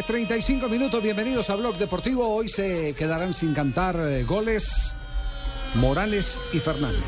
[0.00, 1.02] tarde, 35 minutos.
[1.02, 2.28] Bienvenidos a Blog Deportivo.
[2.28, 4.94] Hoy se quedarán sin cantar eh, goles
[5.74, 7.02] Morales y Fernández.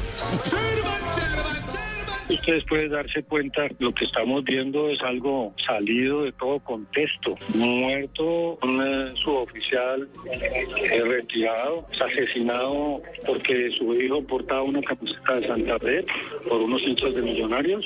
[2.33, 7.37] Ustedes pueden darse cuenta, lo que estamos viendo es algo salido de todo contexto.
[7.55, 15.47] Muerto un eh, suboficial eh, retirado, es asesinado porque su hijo portaba una camiseta de
[15.47, 16.05] Santander
[16.49, 17.85] por unos hinchas de millonarios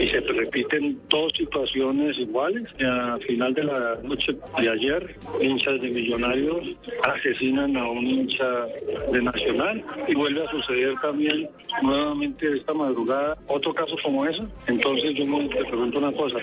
[0.00, 2.64] y se repiten dos situaciones iguales.
[2.78, 6.64] Y a final de la noche de ayer, hinchas de millonarios
[7.02, 8.66] asesinan a un hincha
[9.12, 11.48] de Nacional y vuelve a suceder también
[11.82, 14.42] nuevamente esta madrugada otro caso como ese.
[14.66, 16.38] Entonces yo me te pregunto una cosa,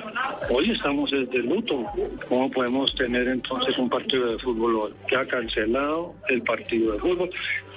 [0.49, 1.85] hoy estamos desde luto,
[2.29, 4.95] ¿cómo podemos tener entonces un partido de fútbol?
[5.07, 7.29] Que ha cancelado el partido de fútbol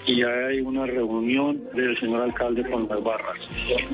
[0.07, 3.39] y hay una reunión del señor alcalde con las barras,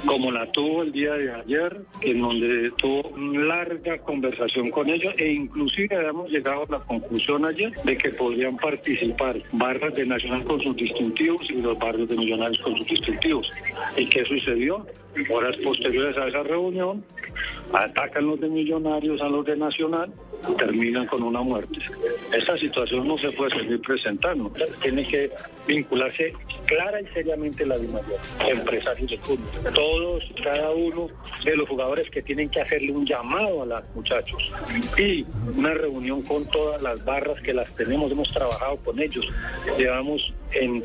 [0.06, 5.15] como la tuvo el día de ayer, en donde tuvo una larga conversación con ellos
[5.19, 10.44] e inclusive habíamos llegado a la conclusión ayer de que podrían participar barras de Nacional
[10.44, 13.50] con sus distintivos y los barrios de Millonarios con sus distintivos.
[13.97, 14.87] ¿Y qué sucedió?
[15.31, 17.04] Horas posteriores a esa reunión,
[17.72, 20.12] atacan los de Millonarios a los de Nacional
[20.59, 21.78] terminan con una muerte.
[22.33, 24.53] Esta situación no se puede seguir presentando.
[24.83, 25.31] Tiene que
[25.67, 26.33] vincularse
[26.67, 28.19] clara y seriamente la DIMAYOR,
[28.49, 29.73] empresarios de fútbol.
[29.75, 31.09] Todos, cada uno
[31.45, 34.53] de los jugadores que tienen que hacerle un llamado a los muchachos
[34.99, 35.25] y
[35.56, 39.27] una reunión con todas las barras que las tenemos, hemos trabajado con ellos.
[39.78, 40.83] Llevamos en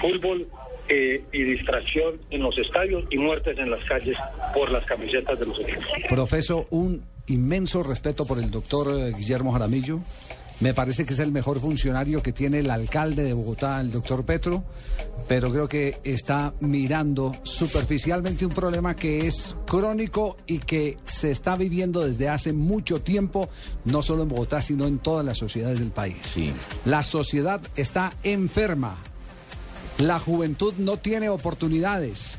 [0.00, 0.46] fútbol
[0.88, 4.16] eh, y distracción en los estadios y muertes en las calles
[4.54, 5.84] por las camisetas de los equipos.
[6.08, 10.00] Profeso, un inmenso respeto por el doctor eh, Guillermo Jaramillo.
[10.60, 14.24] Me parece que es el mejor funcionario que tiene el alcalde de Bogotá, el doctor
[14.24, 14.64] Petro,
[15.28, 21.56] pero creo que está mirando superficialmente un problema que es crónico y que se está
[21.56, 23.50] viviendo desde hace mucho tiempo,
[23.84, 26.16] no solo en Bogotá, sino en todas las sociedades del país.
[26.86, 28.96] La sociedad está enferma.
[29.98, 32.38] La juventud no tiene oportunidades.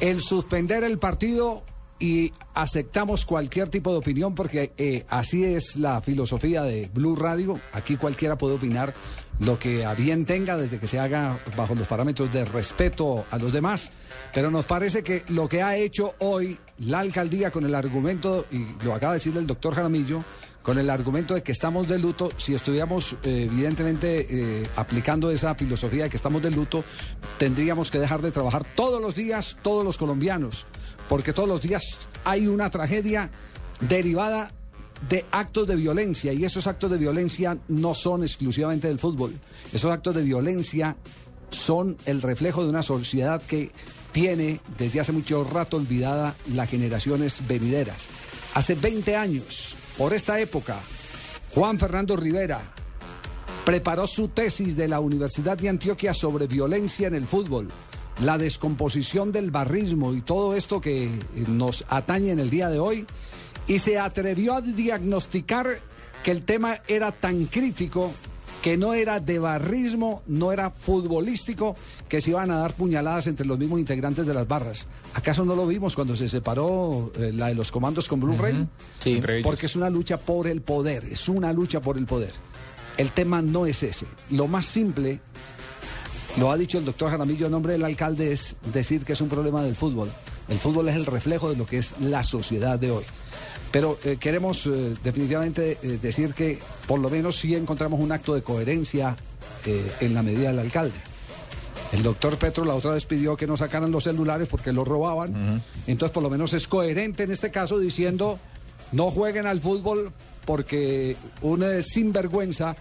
[0.00, 1.62] El suspender el partido
[1.98, 7.60] y aceptamos cualquier tipo de opinión porque eh, así es la filosofía de Blue Radio.
[7.72, 8.94] Aquí cualquiera puede opinar
[9.38, 13.38] lo que a bien tenga desde que se haga bajo los parámetros de respeto a
[13.38, 13.90] los demás.
[14.32, 18.66] Pero nos parece que lo que ha hecho hoy la alcaldía con el argumento, y
[18.84, 20.22] lo acaba de decir el doctor Jaramillo,
[20.66, 25.54] con el argumento de que estamos de luto, si estuviéramos eh, evidentemente eh, aplicando esa
[25.54, 26.82] filosofía de que estamos de luto,
[27.38, 30.66] tendríamos que dejar de trabajar todos los días, todos los colombianos,
[31.08, 33.30] porque todos los días hay una tragedia
[33.80, 34.50] derivada
[35.08, 39.34] de actos de violencia y esos actos de violencia no son exclusivamente del fútbol.
[39.72, 40.96] Esos actos de violencia
[41.50, 43.70] son el reflejo de una sociedad que
[44.12, 48.08] tiene desde hace mucho rato olvidada las generaciones venideras.
[48.54, 50.78] Hace 20 años, por esta época,
[51.54, 52.72] Juan Fernando Rivera
[53.64, 57.68] preparó su tesis de la Universidad de Antioquia sobre violencia en el fútbol,
[58.20, 61.10] la descomposición del barrismo y todo esto que eh,
[61.48, 63.06] nos atañe en el día de hoy,
[63.66, 65.80] y se atrevió a diagnosticar
[66.22, 68.12] que el tema era tan crítico
[68.62, 71.76] que no era de barrismo, no era futbolístico,
[72.08, 74.88] que se iban a dar puñaladas entre los mismos integrantes de las barras.
[75.14, 78.66] ¿Acaso no lo vimos cuando se separó eh, la de los comandos con Blue Ray?
[78.98, 79.20] Sí.
[79.42, 82.32] Porque es una lucha por el poder, es una lucha por el poder.
[82.96, 84.06] El tema no es ese.
[84.30, 85.20] Lo más simple,
[86.38, 89.28] lo ha dicho el doctor Jaramillo en nombre del alcalde, es decir que es un
[89.28, 90.10] problema del fútbol.
[90.48, 93.04] El fútbol es el reflejo de lo que es la sociedad de hoy.
[93.72, 98.34] Pero eh, queremos eh, definitivamente eh, decir que por lo menos sí encontramos un acto
[98.34, 99.16] de coherencia
[100.00, 100.94] en la medida del alcalde.
[101.92, 105.62] El doctor Petro la otra vez pidió que no sacaran los celulares porque los robaban.
[105.88, 108.38] Entonces por lo menos es coherente en este caso diciendo
[108.92, 110.12] no jueguen al fútbol
[110.44, 112.76] porque un eh, sinvergüenza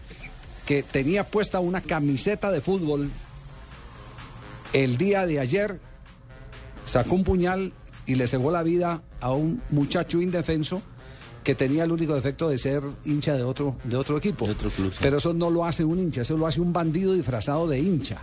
[0.66, 3.12] que tenía puesta una camiseta de fútbol
[4.84, 5.80] el día de ayer
[6.84, 7.72] sacó un puñal
[8.06, 10.82] y le cegó la vida a un muchacho indefenso
[11.46, 14.46] que tenía el único defecto de ser hincha de otro, de otro equipo.
[14.46, 14.98] De otro club, sí.
[15.02, 18.18] Pero eso no lo hace un hincha, eso lo hace un bandido disfrazado de hincha.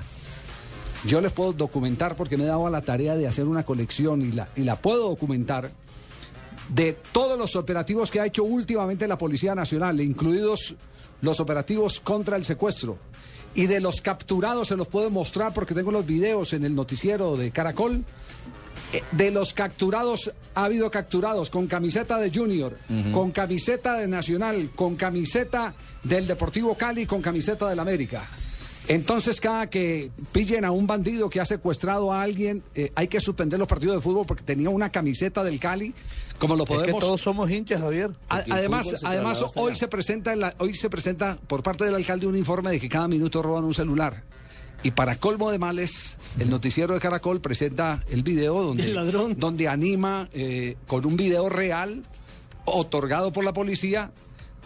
[1.06, 4.20] Yo les puedo documentar porque me he dado a la tarea de hacer una colección
[4.20, 5.72] y la, y la puedo documentar
[6.68, 10.74] de todos los operativos que ha hecho últimamente la Policía Nacional, incluidos
[11.22, 12.98] los operativos contra el secuestro.
[13.54, 17.36] Y de los capturados se los puedo mostrar porque tengo los videos en el noticiero
[17.36, 18.04] de Caracol.
[18.92, 22.76] Eh, De los capturados, ha habido capturados con camiseta de Junior,
[23.12, 28.22] con camiseta de Nacional, con camiseta del Deportivo Cali, con camiseta del América.
[28.88, 33.20] Entonces, cada que pillen a un bandido que ha secuestrado a alguien, eh, hay que
[33.20, 35.94] suspender los partidos de fútbol porque tenía una camiseta del Cali,
[36.38, 37.00] como lo Es que podemos.
[37.00, 38.10] todos somos hinchas, Javier.
[38.28, 42.26] A- además, además hoy se presenta en la- hoy se presenta por parte del alcalde
[42.26, 44.24] un informe de que cada minuto roban un celular.
[44.82, 48.92] Y para colmo de males, el noticiero de Caracol presenta el video donde,
[49.36, 52.02] donde anima eh, con un video real
[52.64, 54.10] otorgado por la policía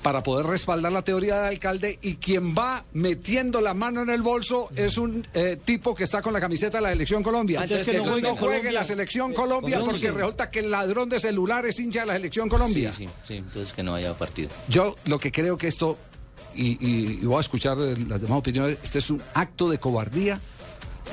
[0.02, 4.22] para poder respaldar la teoría del alcalde y quien va metiendo la mano en el
[4.22, 7.62] bolso es un eh, tipo que está con la camiseta de la selección Colombia.
[7.62, 8.72] Entonces, que no juegue no juegue Colombia.
[8.72, 12.48] la selección Colombia porque resulta que el ladrón de celular es hincha de la selección
[12.48, 12.92] Colombia.
[12.92, 14.50] Sí, sí, sí, entonces que no haya partido.
[14.68, 15.98] Yo lo que creo que esto,
[16.54, 20.40] y, y- y voy a escuchar las demás opiniones, este es un acto de cobardía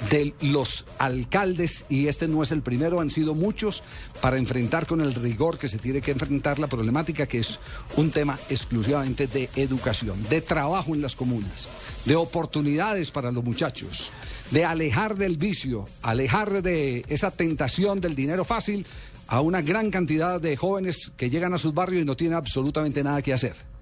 [0.09, 3.83] de los alcaldes y este no es el primero, han sido muchos
[4.21, 7.59] para enfrentar con el rigor que se tiene que enfrentar la problemática que es
[7.95, 11.69] un tema exclusivamente de educación, de trabajo en las comunas,
[12.05, 14.11] de oportunidades para los muchachos,
[14.51, 18.85] de alejar del vicio, alejar de esa tentación del dinero fácil
[19.27, 23.03] a una gran cantidad de jóvenes que llegan a sus barrios y no tienen absolutamente
[23.03, 23.72] nada que hacer.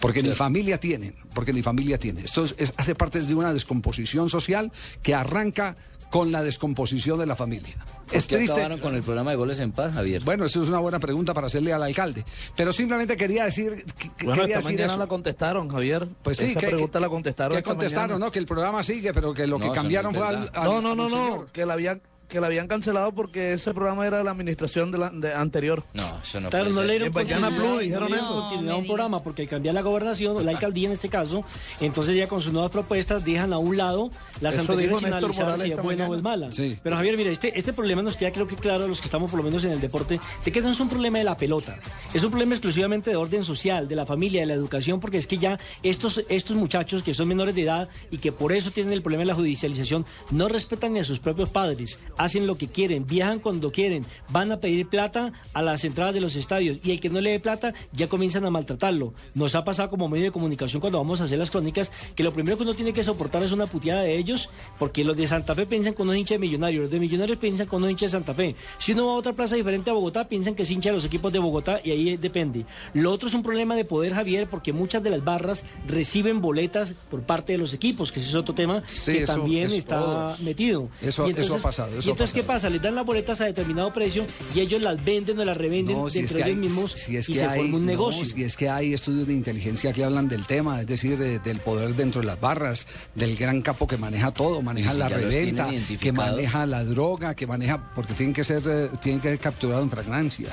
[0.00, 2.24] Porque ni familia tienen, porque ni familia tienen.
[2.24, 4.72] Esto es- es- hace parte de una descomposición social
[5.02, 5.76] que arranca
[6.10, 7.74] con la descomposición de la familia.
[8.12, 8.52] Es ¿Por qué triste.
[8.52, 10.22] acabaron con el programa de goles en paz, Javier?
[10.22, 12.24] Bueno, eso es una buena pregunta para hacerle al alcalde.
[12.56, 14.98] Pero simplemente quería decir, que- Bueno, quería esta decir mañana eso.
[14.98, 16.06] la contestaron, Javier.
[16.22, 18.24] Pues sí, Esa que, pregunta que- la contestaron que esta contestaron, mañana.
[18.26, 18.30] ¿no?
[18.30, 20.80] Que el programa sigue, pero que lo No, que cambiaron es fue al, al- No,
[20.80, 21.48] no, al no, no, señor.
[21.52, 24.98] que la habían que la habían cancelado porque ese programa era de la administración de
[24.98, 25.82] la, de anterior.
[25.94, 26.86] No, eso no Claro, puede no ser.
[26.86, 28.72] le dieron En Blue dijeron no le dieron eso.
[28.72, 31.44] a un programa porque cambiar la gobernación la alcaldía en este caso,
[31.80, 35.60] entonces ya con sus nuevas propuestas dejan a un lado las Eso anteriores sin analizar
[35.60, 36.52] si es buena o es mala.
[36.52, 36.78] Sí.
[36.82, 39.30] Pero Javier, mira, este, este problema nos queda creo que claro a los que estamos
[39.30, 41.76] por lo menos en el deporte, de que no es un problema de la pelota,
[42.12, 45.26] es un problema exclusivamente de orden social, de la familia, de la educación, porque es
[45.26, 48.92] que ya estos, estos muchachos que son menores de edad y que por eso tienen
[48.92, 52.68] el problema de la judicialización, no respetan ni a sus propios padres, hacen lo que
[52.68, 56.90] quieren, viajan cuando quieren, van a pedir plata a las entradas de los estadios y
[56.92, 59.14] el que no le dé plata ya comienzan a maltratarlo.
[59.34, 62.32] Nos ha pasado como medio de comunicación cuando vamos a hacer las crónicas que lo
[62.32, 65.54] primero que uno tiene que soportar es una puteada de ellos porque los de Santa
[65.54, 68.10] Fe piensan con un hincha de millonarios, los de millonarios piensan con un hincha de
[68.10, 68.54] Santa Fe.
[68.78, 71.04] Si uno va a otra plaza diferente a Bogotá, piensan que es hincha de los
[71.04, 72.64] equipos de Bogotá y ahí depende.
[72.94, 76.94] Lo otro es un problema de poder, Javier, porque muchas de las barras reciben boletas
[77.10, 79.76] por parte de los equipos, que ese es otro tema Sí, que eso- también eso-
[79.76, 80.88] está metido.
[81.00, 82.70] Eso- ha pasado, eso y entonces, ¿qué pasa?
[82.70, 86.08] Les dan las boletas a determinado precio y ellos las venden o las revenden No,
[86.10, 87.86] si es entre que ellos hay, mismos si es y que se hay, forma un
[87.86, 88.24] no, negocio.
[88.24, 91.58] si es que hay estudios de inteligencia que hablan del tema, es decir, de- del
[91.60, 95.68] poder dentro de las barras, del gran capo que maneja todo, maneja si la reventa,
[96.00, 99.84] que maneja la droga, que maneja, porque tienen que ser, eh, tienen que ser capturados
[99.84, 100.48] en fragancia.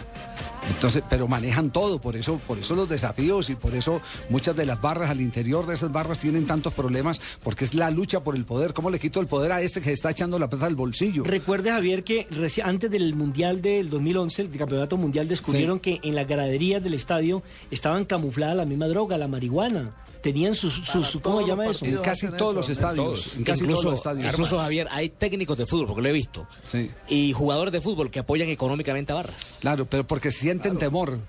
[0.70, 4.66] Entonces, pero manejan todo, por eso, por eso los desafíos y por eso muchas de
[4.66, 8.36] las barras al interior de esas barras tienen tantos problemas, porque es la lucha por
[8.38, 8.74] el poder.
[8.74, 11.24] ¿Cómo le quito el poder a este que está echando la plata al bolsillo?
[11.44, 16.16] Recuerde, Javier, que reci- antes del Mundial del 2011, el Campeonato Mundial, descubrieron que en
[16.16, 19.92] las graderías del estadio estaban camufladas la misma droga, la marihuana.
[20.22, 21.86] Tenían sus, sus ¿cómo se llama eso?
[21.86, 24.32] En casi todos los estadios, en casi incluso, todos los estadios.
[24.32, 26.90] incluso, Javier, hay técnicos de fútbol, porque lo he visto, Sí.
[27.10, 29.54] y jugadores de fútbol que apoyan económicamente a Barras.
[29.60, 31.20] Claro, pero porque sienten temor.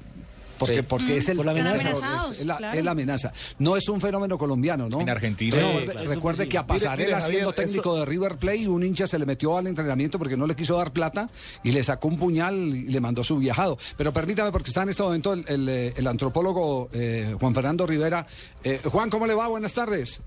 [0.66, 0.86] Porque, Sí.
[0.88, 2.30] porque es el Por la es- amenaza.
[2.30, 2.78] es- la, claro.
[2.78, 3.32] es la amenaza.
[3.58, 5.00] No es un fenómeno colombiano, ¿no?
[5.00, 5.56] En Argentina.
[5.56, 6.10] Recuerde, Sí, claro.
[6.10, 9.26] recuerde Eso que a Pasarela, siendo técnico eso- de River Plate, un hincha se le
[9.26, 11.28] metió al entrenamiento porque no le quiso dar plata
[11.62, 13.78] y le sacó un puñal y le mandó su viajado.
[13.96, 17.86] Pero permítame, porque está en este momento el, el, eh, el antropólogo eh, Juan Fernando
[17.86, 18.26] Rivera.
[18.62, 19.48] Eh, Juan, ¿cómo le va?
[19.48, 20.20] Buenas tardes.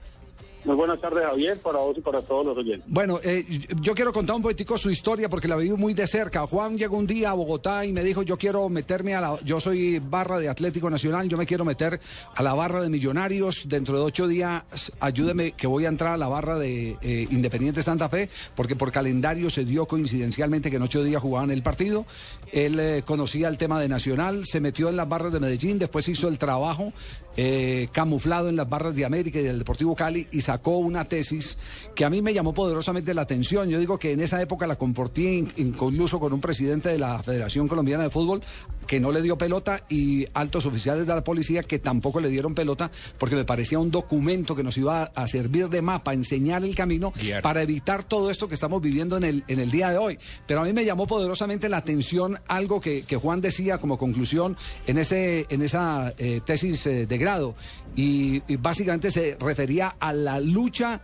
[0.65, 2.83] Muy buenas tardes, Javier, para vos y para todos los oyentes.
[2.87, 3.45] Bueno, eh,
[3.81, 6.45] yo quiero contar un poquitico su historia porque la viví muy de cerca.
[6.45, 9.39] Juan llegó un día a Bogotá y me dijo, yo quiero meterme a la...
[9.43, 11.99] Yo soy barra de Atlético Nacional, yo me quiero meter
[12.35, 13.63] a la barra de Millonarios.
[13.67, 14.63] Dentro de ocho días,
[14.99, 18.91] ayúdeme que voy a entrar a la barra de eh, Independiente Santa Fe porque por
[18.91, 22.05] calendario se dio coincidencialmente que en ocho días jugaban el partido.
[22.51, 26.07] Él eh, conocía el tema de Nacional, se metió en las barras de Medellín, después
[26.09, 26.91] hizo el trabajo
[27.35, 31.57] eh, camuflado en las barras de América y del Deportivo Cali sacó una tesis
[31.93, 33.67] que a mí me llamó poderosamente la atención.
[33.69, 37.21] Yo digo que en esa época la compartí in- incluso con un presidente de la
[37.21, 38.41] Federación Colombiana de Fútbol
[38.87, 42.55] que no le dio pelota y altos oficiales de la policía que tampoco le dieron
[42.55, 46.73] pelota porque me parecía un documento que nos iba a servir de mapa, enseñar el
[46.73, 47.11] camino
[47.41, 50.17] para evitar todo esto que estamos viviendo en el, en el día de hoy.
[50.47, 54.55] Pero a mí me llamó poderosamente la atención algo que, que Juan decía como conclusión
[54.85, 57.53] en, ese, en esa eh, tesis eh, de grado.
[57.97, 61.01] Y, y básicamente se refería a la lucha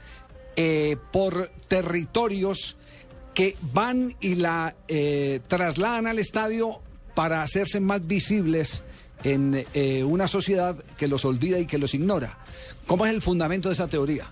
[0.56, 2.78] eh, por territorios
[3.34, 6.80] que van y la eh, trasladan al estadio
[7.16, 8.84] para hacerse más visibles
[9.24, 12.38] en eh, una sociedad que los olvida y que los ignora.
[12.88, 14.25] ¿Cómo es el fundamento de esa teoría?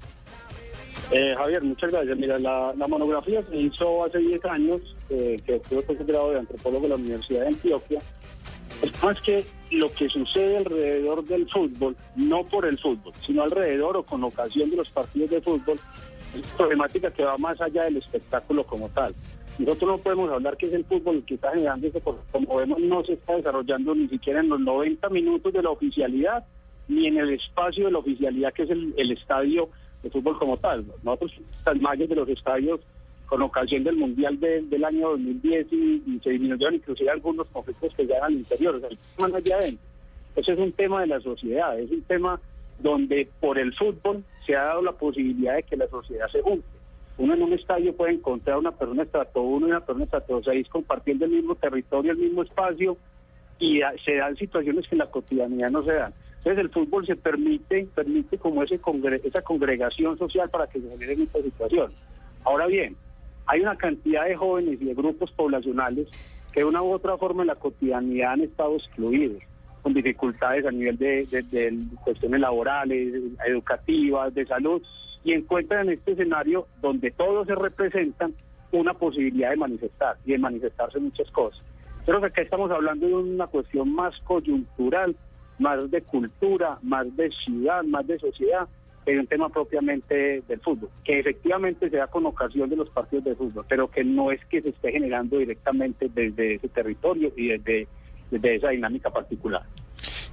[1.12, 2.18] Eh, Javier, muchas gracias.
[2.18, 6.90] Mira, la, monografía se hizo hace 10 años, eh, que pues, grado de antropólogo de
[6.90, 8.02] la Universidad de Antioquia.
[8.82, 13.98] Es más que lo que sucede alrededor del fútbol, no por el fútbol, sino alrededor
[13.98, 15.80] o con ocasión de los partidos de fútbol,
[16.36, 19.14] es problemática que va más allá del espectáculo como tal.
[19.58, 22.58] Nosotros no podemos hablar que es el fútbol el que está generando eso, porque como
[22.58, 26.46] vemos no se está desarrollando ni siquiera en los 90 minutos de la oficialidad,
[26.88, 29.70] ni en el espacio de la oficialidad que es el, el estadio
[30.04, 30.86] de fútbol como tal.
[31.04, 31.34] Nosotros,
[31.66, 32.80] las mallas de los estadios,
[33.32, 37.94] con ocasión del Mundial de- del año 2010, y, y se disminuyeron inclusive algunos conflictos
[37.96, 39.86] que ya eran al interior, es de adentro.
[40.36, 42.42] Ese es un tema de la sociedad, es un tema
[42.80, 46.68] donde por el fútbol se ha dado la posibilidad de que la sociedad se junte.
[47.18, 50.68] Uno en un estadio puede encontrar una persona estrato 1 y una persona estrato 6
[50.68, 52.98] compartiendo el mismo territorio, el mismo espacio,
[53.60, 56.14] y se dan situaciones que en la cotidianidad no se dan.
[56.40, 60.90] Entonces el fútbol se permite, permite como ese congre- esa congregación social para que se
[60.90, 61.96] generen estas situaciones.
[62.44, 62.98] Ahora bien,
[63.46, 66.08] hay una cantidad de jóvenes y de grupos poblacionales
[66.52, 69.42] que de una u otra forma en la cotidianidad han estado excluidos,
[69.82, 71.28] con dificultades a nivel de,
[72.04, 74.82] cuestiones laborales, educativas, de salud,
[75.24, 78.34] y encuentran en este escenario donde todos se representan
[78.72, 81.62] una posibilidad de manifestar y de manifestarse muchas cosas.
[82.06, 85.16] Creo que estamos hablando de una cuestión más coyuntural,
[85.60, 88.68] más de cultura, más de ciudad, más de sociedad,
[89.06, 92.90] que de un tema propiamente del fútbol, que efectivamente se da con ocasión de los
[92.90, 97.32] partidos de fútbol, pero que no es que se esté generando directamente desde ese territorio
[97.36, 97.88] y desde,
[98.30, 99.64] desde esa dinámica particular.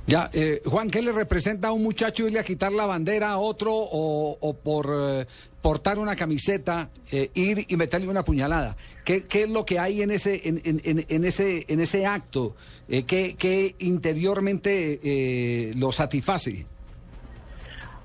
[0.07, 3.39] Ya, eh, Juan, ¿qué le representa a un muchacho irle a quitar la bandera a
[3.39, 5.27] otro o, o por eh,
[5.61, 8.75] portar una camiseta, eh, ir y meterle una puñalada?
[9.05, 12.57] ¿Qué, qué es lo que hay en ese, en, en- en- ese, en ese acto?
[12.89, 16.65] Eh, ¿qué, qué interiormente eh, lo satisface?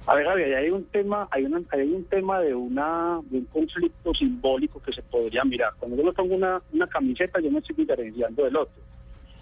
[0.06, 3.46] A ver, Javier, hay un tema, hay, una, hay un tema de una de un
[3.46, 5.72] conflicto simbólico que se podría mirar.
[5.80, 8.82] Cuando yo me pongo una, una camiseta, yo me estoy diferenciando del otro.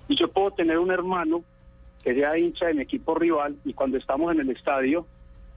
[0.08, 1.44] Y yo puedo tener un hermano
[2.03, 5.08] que sea hincha de mi equipo rival y cuando estamos en el estadio,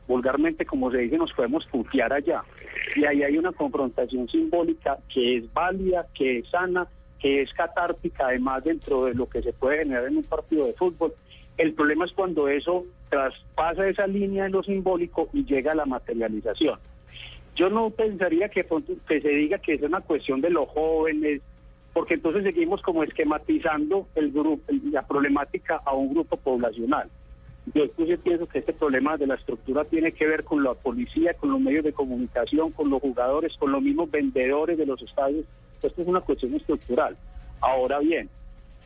[0.09, 2.43] vulgarmente como se dice, nos podemos putear allá.
[2.97, 6.87] Y ahí hay una confrontación simbólica que es válida, que es sana,
[7.19, 10.73] que es catártica, además dentro de lo que se puede generar en un partido de
[10.73, 11.13] fútbol.
[11.57, 12.85] El problema es cuando eso
[13.15, 16.79] traspasa esa línea en lo simbólico y llega a la materialización.
[17.55, 18.67] Yo no pensaría que,
[19.07, 21.41] que se diga que es una cuestión de los jóvenes,
[21.93, 24.09] porque entonces seguimos como esquematizando
[24.91, 27.09] la problemática a un grupo poblacional.
[27.73, 31.35] Yo incluso pienso que este problema de la estructura tiene que ver con la policía,
[31.35, 35.47] con los medios de comunicación, con los jugadores, con los mismos vendedores de los estadios.
[35.81, 37.17] Esto es una cuestión estructural.
[37.61, 38.29] Ahora bien,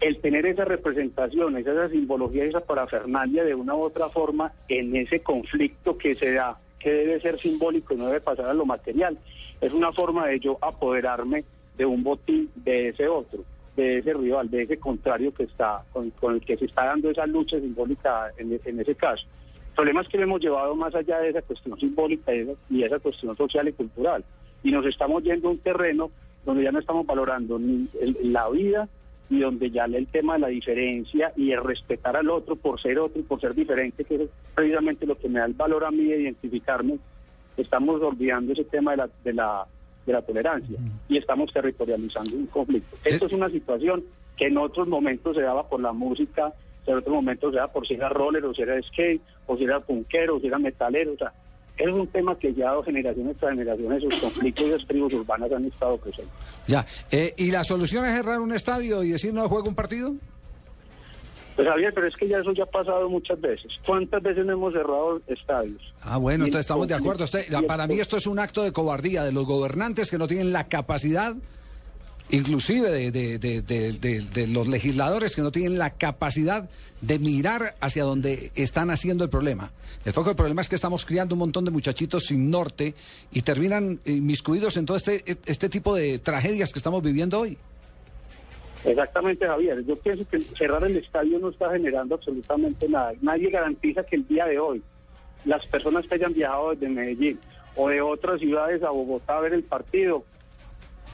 [0.00, 5.20] el tener esa representación, esa simbología, esa parafernalia de una u otra forma en ese
[5.20, 9.18] conflicto que se da, que debe ser simbólico y no debe pasar a lo material,
[9.60, 11.44] es una forma de yo apoderarme
[11.76, 13.44] de un botín de ese otro,
[13.76, 17.26] de ese rival, de ese contrario que está con, el que se está dando esa
[17.26, 19.24] lucha simbólica en, en ese caso.
[19.70, 22.98] El problema es que lo hemos llevado más allá de esa cuestión simbólica y esa,
[22.98, 24.24] cuestión social y cultural.
[24.64, 26.10] Y nos estamos yendo a un terreno
[26.44, 27.88] donde ya no estamos valorando ni
[28.24, 28.88] la vida
[29.30, 32.98] y donde ya el tema de la diferencia y el respetar al otro por ser
[32.98, 35.90] otro y por ser diferente, que es precisamente lo que me da el valor a
[35.90, 36.98] mí de identificarme,
[37.56, 39.66] estamos olvidando ese tema de la, de la,
[40.06, 42.96] de la tolerancia y estamos territorializando un conflicto.
[43.04, 44.04] Esto es una situación
[44.36, 46.52] que en otros momentos se daba por la música,
[46.86, 49.64] en otros momentos se daba por si era roller o si era skate, o si
[49.64, 51.32] era punkero, o si era metalero, o sea,
[51.78, 55.64] es un tema que ya generaciones tras generaciones, sus conflictos y las tribus urbanas han
[55.64, 56.34] estado presentes.
[56.66, 56.84] Ya.
[57.10, 60.14] Eh, ¿Y la solución es cerrar un estadio y decir no juego un partido?
[61.56, 63.72] Pues Javier, pero es que ya eso ya ha pasado muchas veces.
[63.84, 65.82] ¿Cuántas veces no hemos cerrado estadios?
[66.02, 67.24] Ah, bueno, entonces estamos de acuerdo.
[67.24, 70.52] Usted- para mí esto es un acto de cobardía de los gobernantes que no tienen
[70.52, 71.34] la capacidad,
[72.30, 73.62] inclusive de, de- de-
[74.22, 76.68] de- los legisladores que no tienen la capacidad
[77.00, 79.70] de mirar hacia donde están haciendo el problema.
[80.04, 82.94] El foco del problema es que estamos criando un montón de muchachitos sin norte
[83.32, 87.56] y terminan inmiscuidos en todo este, este tipo de tragedias que estamos viviendo hoy.
[88.84, 89.84] Exactamente, Javier.
[89.84, 93.12] Yo pienso que cerrar el estadio no está generando absolutamente nada.
[93.20, 94.82] Nadie garantiza que el día de hoy
[95.44, 97.38] las personas que hayan viajado desde Medellín
[97.76, 100.24] o de otras ciudades a Bogotá a ver el partido,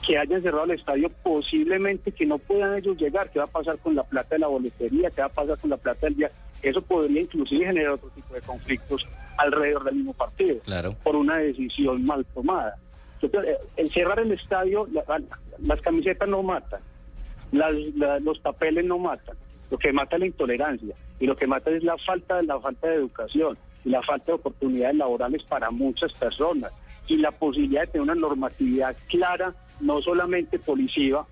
[0.07, 3.31] que hayan cerrado el estadio, posiblemente que no puedan ellos llegar.
[3.31, 5.11] ¿Qué va a pasar con la plata de la boletería?
[5.11, 6.31] ¿Qué va a pasar con la plata del día?
[6.63, 9.07] Eso podría inclusive generar otro tipo de conflictos
[9.37, 10.95] alrededor del mismo partido Claro.
[11.03, 12.77] por una decisión mal tomada.
[13.21, 15.23] Creo, eh, El cerrar el estadio, la- la-
[15.61, 16.81] las camisetas no matan,
[17.53, 19.37] las- la- los papeles no matan.
[19.71, 22.89] Lo que mata es la intolerancia y lo que mata es la falta, la falta
[22.89, 26.71] de educación y la falta de oportunidades laborales para muchas personas
[27.07, 31.27] y la posibilidad de tener una normatividad clara, no solamente policiva,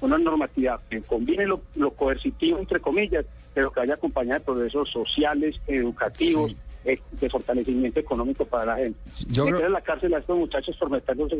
[0.00, 4.88] una normatividad que combine lo, lo coercitivo, entre comillas, pero que vaya acompañada de procesos
[4.90, 8.98] sociales, educativos, eh, de fortalecimiento económico para la gente.
[9.28, 11.32] Yo creo- en la cárcel a estos muchachos por meterlos,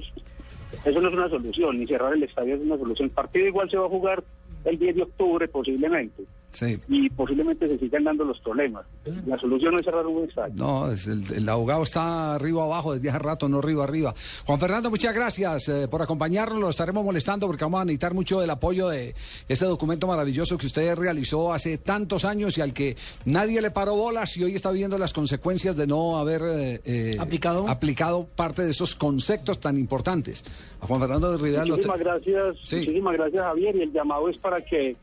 [0.85, 3.09] eso no es una solución, ni cerrar el estadio es una solución.
[3.09, 4.25] El partido igual se va a jugar
[4.65, 6.79] el 10 de octubre posiblemente, Sí.
[6.89, 8.85] y posiblemente se sigan dando los problemas.
[9.27, 10.55] La solución no es cerrar un estadio.
[10.57, 14.15] No, es el, el abogado está arriba abajo desde hace rato, no arriba arriba.
[14.47, 16.59] Juan Fernando, muchas gracias eh, por acompañarnos.
[16.61, 19.15] Lo estaremos molestando porque vamos a necesitar mucho el apoyo de
[19.47, 23.95] este documento maravilloso que usted realizó hace tantos años y al que nadie le paró
[23.95, 27.69] bolas y hoy está viendo las consecuencias de no haber eh, eh, ¿Aplicado?
[27.69, 30.45] aplicado parte de esos conceptos tan importantes.
[30.81, 34.39] A Juan Fernando de Rivera lo Muchísimas gracias, muchísimas gracias Javier y el llamado es
[34.39, 34.97] para que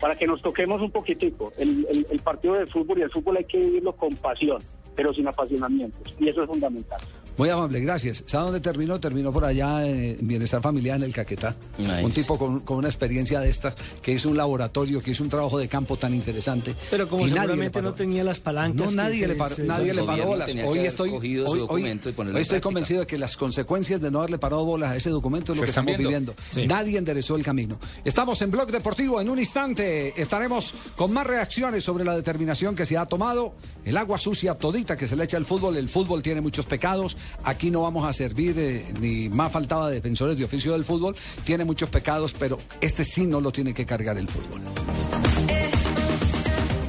[0.00, 1.52] para que nos toquemos un poquitico.
[1.56, 4.58] El, el- el partido de fútbol y el fútbol hay que vivirlo con pasión,
[4.94, 7.00] pero sin apasionamientos y eso es fundamental.
[7.36, 8.22] Muy amable, gracias.
[8.26, 9.00] ¿Sabe dónde terminó?
[9.00, 11.56] Terminó por allá en Bienestar Familiar en el Caquetá.
[11.78, 12.04] Nice.
[12.04, 15.30] Un tipo con, con una experiencia de estas, que hizo un laboratorio, que hizo un
[15.30, 16.76] trabajo de campo tan interesante.
[16.92, 18.92] Pero como Y seguramente no tenía las palancas.
[18.92, 20.54] No, nadie se- le paró, se- nadie se- le paró bolas.
[20.64, 23.36] Hoy estoy, cogido su hoy, hoy- documento y ponerlo hoy estoy convencido de que las
[23.36, 26.34] consecuencias de no haberle parado bolas a ese documento es lo Se que estamos viendo.
[26.54, 26.72] viviendo.
[26.72, 27.80] Nadie enderezó el camino.
[28.04, 29.20] Estamos en Blog Deportivo.
[29.20, 33.54] En un instante estaremos con más reacciones sobre la determinación que se ha tomado.
[33.84, 35.76] El agua sucia todita que se le echa al fútbol.
[35.76, 37.16] El fútbol tiene muchos pecados.
[37.42, 41.16] Aquí no vamos a servir eh, ni más faltaba de defensores de oficio del fútbol.
[41.44, 44.60] Tiene muchos pecados, pero este sí no lo tiene que cargar el fútbol.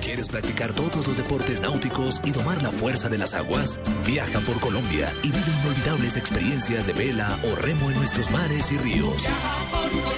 [0.03, 3.79] ¿Quieres practicar todos los deportes náuticos y domar la fuerza de las aguas?
[4.05, 8.77] Viaja por Colombia y vive inolvidables experiencias de vela o remo en nuestros mares y
[8.77, 9.23] ríos.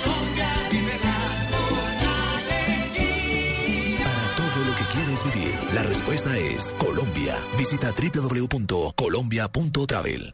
[0.05, 0.16] Para
[5.23, 7.41] vivir, la respuesta es Colombia.
[7.57, 10.33] Visita www.colombia.travel.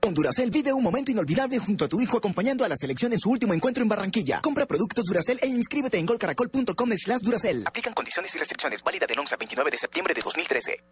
[0.00, 3.18] Con Duracel vive un momento inolvidable junto a tu hijo acompañando a la selección en
[3.18, 4.40] su último encuentro en Barranquilla.
[4.40, 7.64] Compra productos Duracel e inscríbete en golcaracol.com slash Duracel.
[7.66, 10.82] Aplican condiciones y restricciones válida del 11 al 29 de septiembre de 2013.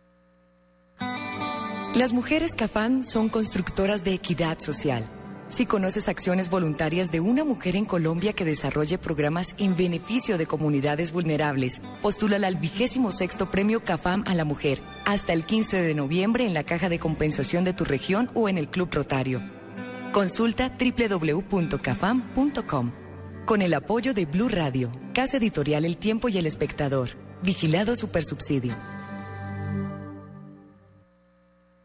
[1.95, 5.09] Las mujeres Cafam son constructoras de equidad social.
[5.49, 10.47] Si conoces acciones voluntarias de una mujer en Colombia que desarrolle programas en beneficio de
[10.47, 15.95] comunidades vulnerables, postúlala al vigésimo sexto premio CAFAM a la mujer hasta el 15 de
[15.95, 19.41] noviembre en la caja de compensación de tu región o en el Club Rotario.
[20.13, 22.93] Consulta www.cafam.com.
[23.47, 27.13] Con el apoyo de Blue Radio, Casa Editorial El Tiempo y El Espectador.
[27.43, 28.75] Vigilado Supersubsidio.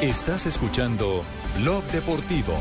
[0.00, 1.22] Estás escuchando
[1.58, 2.54] Blog Deportivo.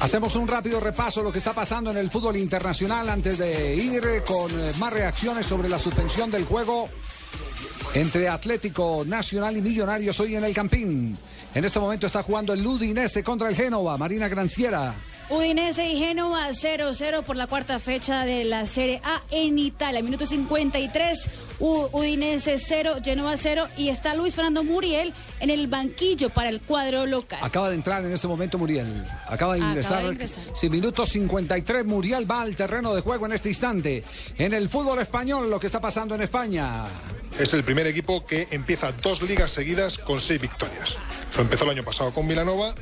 [0.00, 3.74] Hacemos un rápido repaso de lo que está pasando en el fútbol internacional antes de
[3.74, 6.88] ir con eh, más reacciones sobre la suspensión del juego
[7.94, 11.18] entre Atlético Nacional y Millonarios hoy en el Campín.
[11.54, 13.98] En este momento está jugando el Udinese contra el Génova.
[13.98, 14.94] Marina Granciera.
[15.28, 20.02] Udinese y Génova 0-0 por la cuarta fecha de la Serie A en Italia.
[20.02, 26.30] Minuto 53, U- Udinese 0, Génova 0 y está Luis Fernando Muriel en el banquillo
[26.30, 27.38] para el cuadro local.
[27.42, 29.04] Acaba de entrar en este momento Muriel.
[29.26, 30.02] Acaba de Acaba ingresar.
[30.02, 30.44] de ingresar.
[30.54, 31.84] Sí, minuto 53.
[31.84, 34.02] Muriel va al terreno de juego en este instante.
[34.38, 36.84] En el fútbol español, lo que está pasando en España.
[37.38, 40.94] Es el primer equipo que empieza dos ligas seguidas con seis victorias.
[41.36, 42.74] Lo empezó el año pasado con Milanova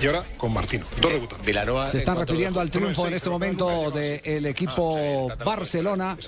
[0.00, 0.84] y ahora con Martino.
[1.00, 1.90] Dos debutantes.
[1.90, 6.18] Se están refiriendo al triunfo en este momento del equipo Barcelona.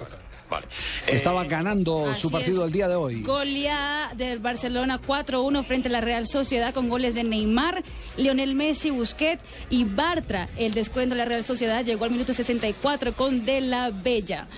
[1.06, 2.66] Estaba ganando su partido es.
[2.66, 3.22] el día de hoy.
[3.22, 7.82] Goleada del Barcelona 4-1 frente a la Real Sociedad con goles de Neymar,
[8.16, 10.48] Lionel Messi, Busquets y Bartra.
[10.56, 14.48] El descuento de la Real Sociedad llegó al minuto 64 con De La Bella.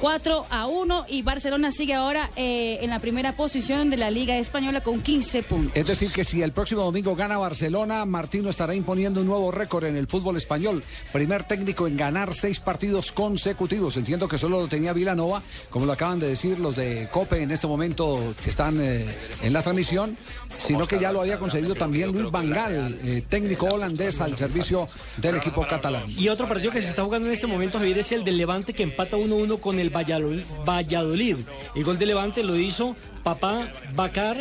[0.00, 4.36] 4 a 1 y Barcelona sigue ahora eh, en la primera posición de la Liga
[4.36, 5.72] Española con 15 puntos.
[5.74, 9.84] Es decir, que si el próximo domingo gana Barcelona, Martino estará imponiendo un nuevo récord
[9.84, 10.82] en el fútbol español.
[11.12, 13.96] Primer técnico en ganar seis partidos consecutivos.
[13.96, 17.50] Entiendo que solo lo tenía Vilanova, como lo acaban de decir los de COPE en
[17.50, 19.04] este momento que están eh,
[19.42, 20.16] en la transmisión,
[20.58, 25.36] sino que ya lo había conseguido también Luis Vangal, eh, técnico holandés al servicio del
[25.36, 26.04] equipo catalán.
[26.08, 28.74] Y otro partido que se está jugando en este momento, Javier, es el del Levante
[28.74, 30.44] que empata 1-1 con el Valladolid.
[30.64, 31.36] Valladolid.
[31.74, 32.96] El gol de Levante lo hizo
[33.30, 34.36] Papá Bacar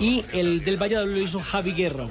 [0.00, 2.06] y el del Valladolid lo hizo Javi Guerra.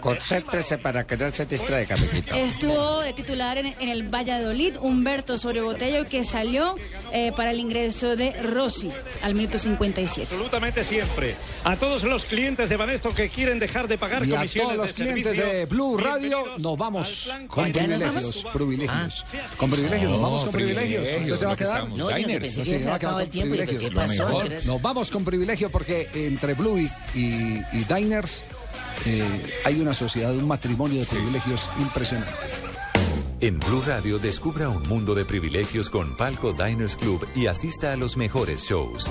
[0.00, 2.34] Concéntrese para que no se distraiga, amiguito.
[2.36, 6.76] Estuvo de titular en, en el Valladolid Humberto Sobrebotello que salió
[7.12, 8.90] eh, para el ingreso de Rossi
[9.22, 10.28] al minuto 57.
[10.32, 11.34] Absolutamente siempre.
[11.64, 14.76] A todos los clientes de Banesto que quieren dejar de pagar Y a comisiones todos
[14.76, 18.42] los de clientes servicio, de Blue Radio nos vamos con ¿Ya nos privilegios.
[18.44, 18.52] vamos?
[18.54, 19.24] Privilegios.
[19.56, 21.02] Con privilegios, nos vamos con privilegios.
[21.02, 21.76] privilegios, ¿Usted se va a quedar?
[21.78, 21.98] estamos.
[21.98, 24.66] No, yo pensé que Sí, se va a quedar el con privilegios.
[24.66, 25.24] Nos vamos con
[25.70, 28.44] porque entre Blue y, y- y Diners
[29.04, 29.22] eh,
[29.64, 32.32] hay una sociedad, un matrimonio de privilegios impresionante.
[33.40, 37.96] En Blue Radio descubra un mundo de privilegios con Palco Diners Club y asista a
[37.96, 39.10] los mejores shows.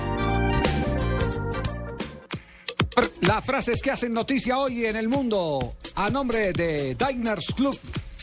[3.20, 7.78] Las frases que hacen noticia hoy en el mundo a nombre de Diners Club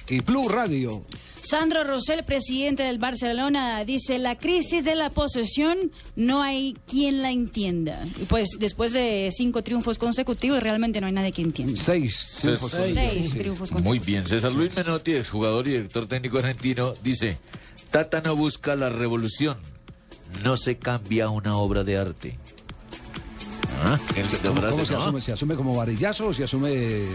[0.09, 1.01] y Blue Radio.
[1.43, 7.31] Sandro Rosell, presidente del Barcelona, dice, la crisis de la posesión no hay quien la
[7.31, 8.05] entienda.
[8.19, 11.79] Y pues después de cinco triunfos consecutivos, realmente no hay nadie que entienda.
[11.81, 13.37] Seis triunfos Seis consecutivos.
[13.37, 17.37] triunfos Muy bien, César Luis Menotti, exjugador y director técnico argentino, dice,
[17.91, 19.57] Tata no busca la revolución,
[20.43, 22.39] no se cambia una obra de arte.
[23.83, 23.99] Ah.
[25.19, 27.07] ¿Se asume como varillazo o se asume eh,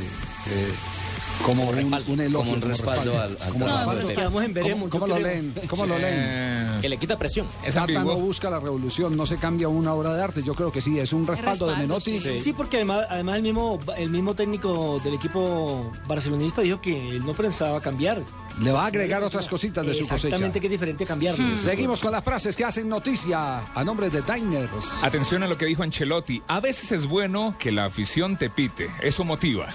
[1.44, 1.76] como un,
[2.08, 2.38] un elogio?
[2.38, 4.14] como un respaldo al- al Como trabajo respaldo.
[4.14, 5.54] Quedamos en ¿Cómo- veremos, ¿Cómo, yo lo leen?
[5.68, 6.80] ¿Cómo lo leen?
[6.80, 7.46] Que le quita presión.
[7.72, 10.42] Tata no busca la revolución, no se cambia una obra de arte.
[10.42, 12.18] Yo creo que sí, es un respaldo, de Menotti.
[12.20, 17.24] Sí, porque además, además el mismo el mismo técnico del equipo barcelonista dijo que él
[17.24, 18.22] no pensaba cambiar.
[18.60, 20.26] Le va a agregar otras cositas de su cosecha.
[20.28, 21.56] Exactamente, que es diferente cambiarlo.
[21.56, 24.68] Seguimos con las frases que hacen noticia a nombre de Diners.
[25.02, 26.42] Atención a lo que dijo Ancelotti.
[26.48, 28.90] A veces es bueno que la afición te pite.
[29.00, 29.66] Eso motiva.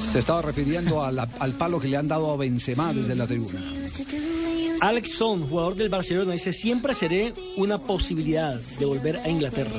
[0.00, 3.26] Se estaba refiriendo a la- al palo que le han dado a Benzema desde la
[3.26, 3.60] tribuna.
[4.80, 9.72] Alex Son, jugador del Barcelona, dice, siempre seré una posibilidad de volver a Inglaterra.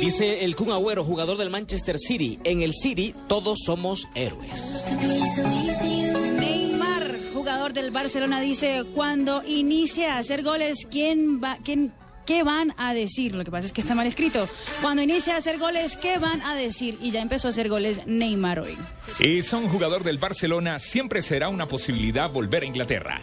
[0.00, 2.38] Dice el Kun Agüero, jugador del Manchester City.
[2.44, 4.84] En el City todos somos héroes.
[6.40, 11.92] Neymar, jugador del Barcelona, dice, cuando inicie a hacer goles, ¿quién va, quién,
[12.26, 13.34] ¿qué van a decir?
[13.34, 14.48] Lo que pasa es que está mal escrito.
[14.80, 16.98] Cuando inicie a hacer goles, ¿qué van a decir?
[17.00, 18.76] Y ya empezó a hacer goles Neymar hoy.
[19.20, 20.78] Y son jugador del Barcelona.
[20.78, 23.22] Siempre será una posibilidad volver a Inglaterra.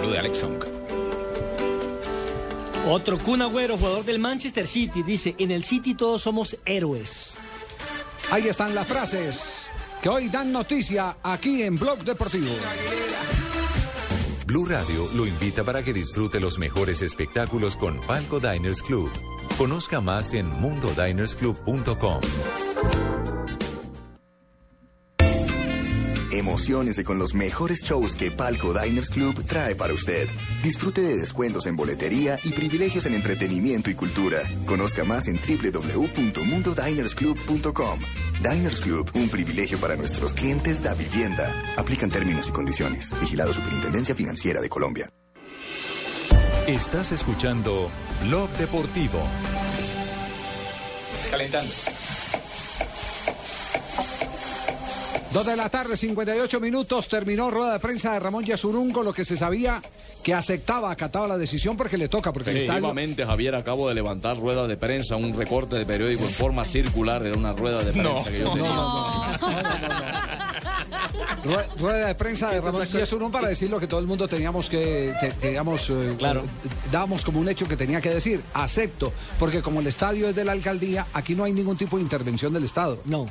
[0.00, 0.62] Lo de Alex Song.
[2.88, 7.36] Otro Kun Agüero, jugador del Manchester City, dice, en el City todos somos héroes.
[8.30, 9.68] Ahí están las frases
[10.00, 12.54] que hoy dan noticia aquí en Blog Deportivo.
[14.46, 19.10] Blue Radio lo invita para que disfrute los mejores espectáculos con Palco Diners Club.
[19.58, 22.20] Conozca más en mundodinersclub.com.
[26.32, 30.28] Emociones con los mejores shows que Palco Diners Club trae para usted.
[30.62, 34.42] Disfrute de descuentos en boletería y privilegios en entretenimiento y cultura.
[34.66, 38.00] Conozca más en www.mundodinersclub.com.
[38.42, 41.62] Diners Club, un privilegio para nuestros clientes da vivienda.
[41.76, 43.14] Aplican términos y condiciones.
[43.20, 45.10] Vigilado Superintendencia Financiera de Colombia.
[46.66, 47.88] Estás escuchando
[48.24, 49.20] Blog Deportivo.
[51.30, 51.72] Calentando.
[55.36, 59.12] Dos de la tarde, 58 minutos, terminó rueda de prensa de Ramón Yasurún con lo
[59.12, 59.82] que se sabía
[60.22, 62.52] que aceptaba, acataba la decisión porque le toca, porque.
[62.52, 67.24] Efectivamente, Javier, acabo de levantar rueda de prensa, un recorte de periódico en forma circular,
[67.26, 68.70] era una rueda de prensa No, que yo no, tenía.
[68.70, 69.38] no,
[71.44, 74.70] Rue- Rueda de prensa de Ramón Yasurún para decir lo que todo el mundo teníamos
[74.70, 76.40] que, te- teníamos, eh, Claro.
[76.40, 80.34] eh, dábamos como un hecho que tenía que decir, acepto, porque como el estadio es
[80.36, 83.00] de la alcaldía, aquí no hay ningún tipo de intervención del Estado.
[83.04, 83.26] No.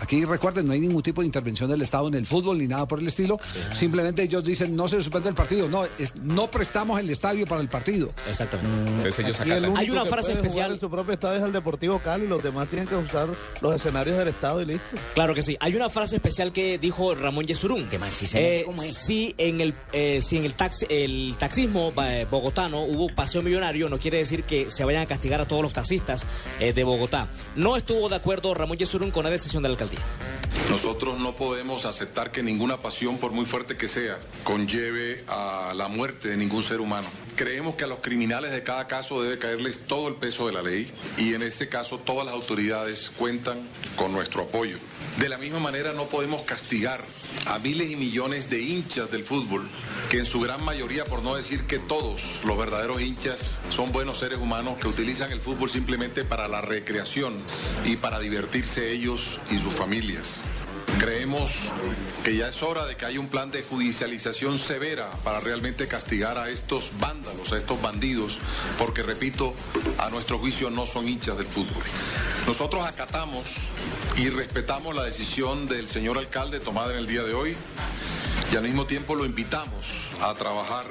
[0.00, 2.86] Aquí recuerden, no hay ningún tipo de intervención del Estado en el fútbol ni nada
[2.86, 3.38] por el estilo.
[3.72, 5.68] Simplemente ellos dicen no se suspende el partido.
[5.68, 8.12] No, es- no prestamos el estadio para el partido.
[8.28, 8.90] Exactamente.
[8.90, 9.70] Entonces ellos Aquí el acatan.
[9.70, 10.72] único Hay una que frase especial.
[10.72, 12.26] en su propio estadio es el Deportivo Cali.
[12.26, 13.28] Los demás tienen que usar
[13.60, 14.96] los escenarios del Estado y listo.
[15.14, 15.56] Claro que sí.
[15.60, 17.88] Hay una frase especial que dijo Ramón Yesurún.
[17.88, 18.14] ¿Qué más?
[18.14, 18.94] Sí, se Eh, es.
[18.94, 23.88] si en el eh, si en el taxi, el taxismo eh, bogotano hubo paseo millonario,
[23.88, 26.24] no quiere decir que se vayan a castigar a todos los taxistas
[26.60, 27.28] eh, de Bogotá.
[27.56, 29.68] No estuvo de acuerdo Ramón Yesurún con la decisión de
[30.70, 35.88] Nosotros no podemos aceptar que ninguna pasión, por muy fuerte que sea, conlleve a la
[35.88, 37.08] muerte de ningún ser humano.
[37.36, 40.62] Creemos que a los criminales de cada caso debe caerles todo el peso de la
[40.62, 43.58] ley y en este caso todas las autoridades cuentan
[43.96, 44.78] con nuestro apoyo.
[45.18, 47.00] De la misma manera no podemos castigar
[47.46, 49.68] a miles y millones de hinchas del fútbol,
[50.10, 54.18] que en su gran mayoría, por no decir que todos los verdaderos hinchas, son buenos
[54.18, 57.34] seres humanos que utilizan el fútbol simplemente para la recreación
[57.84, 60.42] y para divertirse ellos y sus familias.
[60.98, 61.52] Creemos
[62.24, 66.38] que ya es hora de que haya un plan de judicialización severa para realmente castigar
[66.38, 68.38] a estos vándalos, a estos bandidos,
[68.78, 69.54] porque repito,
[69.98, 71.82] a nuestro juicio no son hinchas del fútbol.
[72.46, 73.66] Nosotros acatamos
[74.16, 77.56] y respetamos la decisión del señor alcalde tomada en el día de hoy
[78.52, 80.86] y al mismo tiempo lo invitamos a trabajar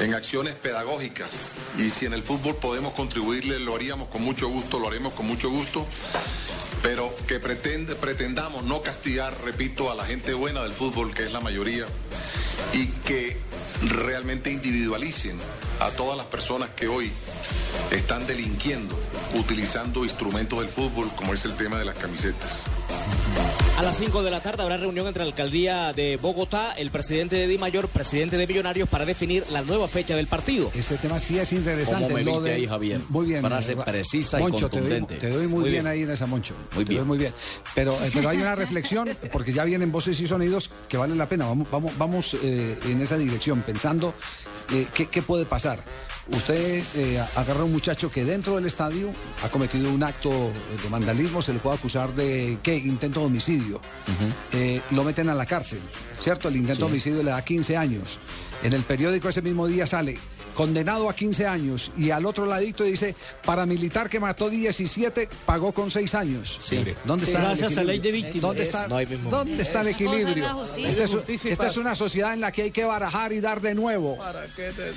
[0.00, 4.78] en acciones pedagógicas y si en el fútbol podemos contribuirle lo haríamos con mucho gusto,
[4.78, 5.86] lo haremos con mucho gusto,
[6.82, 11.40] pero que pretendamos no castigar, repito, a la gente buena del fútbol, que es la
[11.40, 11.86] mayoría,
[12.72, 13.36] y que
[13.88, 15.38] realmente individualicen
[15.80, 17.10] a todas las personas que hoy
[17.90, 18.98] están delinquiendo
[19.34, 22.64] utilizando instrumentos del fútbol, como es el tema de las camisetas.
[23.76, 27.34] A las 5 de la tarde habrá reunión entre la alcaldía de Bogotá, el presidente
[27.34, 30.70] de Di Mayor, presidente de Millonarios, para definir la nueva fecha del partido.
[30.76, 32.04] Ese tema sí es interesante.
[32.04, 33.00] ¿Cómo me lo de- ahí, Javier?
[33.08, 33.40] Muy bien.
[33.44, 35.16] Frase eh, precisa y Moncho, te doy- contundente.
[35.16, 35.86] Te doy, muy, Muy bien, bien.
[35.88, 36.54] ahí en esa, Moncho.
[36.76, 37.00] Muy Te bien.
[37.00, 37.32] doy muy bien.
[37.74, 41.28] Pero, eh, pero hay una reflexión, porque ya vienen voces y sonidos que valen la
[41.28, 41.46] pena.
[41.46, 44.14] Vamos, vamos, vamos eh, en esa dirección, pensando
[44.72, 45.82] eh, qué, qué puede pasar.
[46.28, 49.10] Usted eh, agarra a un muchacho que dentro del estadio
[49.42, 52.76] ha cometido un acto de vandalismo, se le puede acusar de ¿qué?
[52.76, 53.80] Intento de homicidio.
[54.52, 55.80] Eh, lo meten a la cárcel,
[56.18, 56.48] ¿cierto?
[56.48, 58.18] El intento de homicidio le da 15 años.
[58.62, 60.16] En el periódico ese mismo día sale
[60.54, 63.14] condenado a 15 años y al otro ladito dice
[63.44, 66.60] paramilitar que mató 17 pagó con 6 años.
[67.04, 68.40] ¿Dónde Sí, está el gracias a ley de víctimas.
[68.42, 69.30] ¿Dónde Es- está, no hay mismo.
[69.30, 70.62] ¿dónde está el la equilibrio?
[70.76, 74.16] Esta es, esta una sociedad en la que hay que barajar y dar de nuevo.
[74.16, 74.92] ¿Para qué te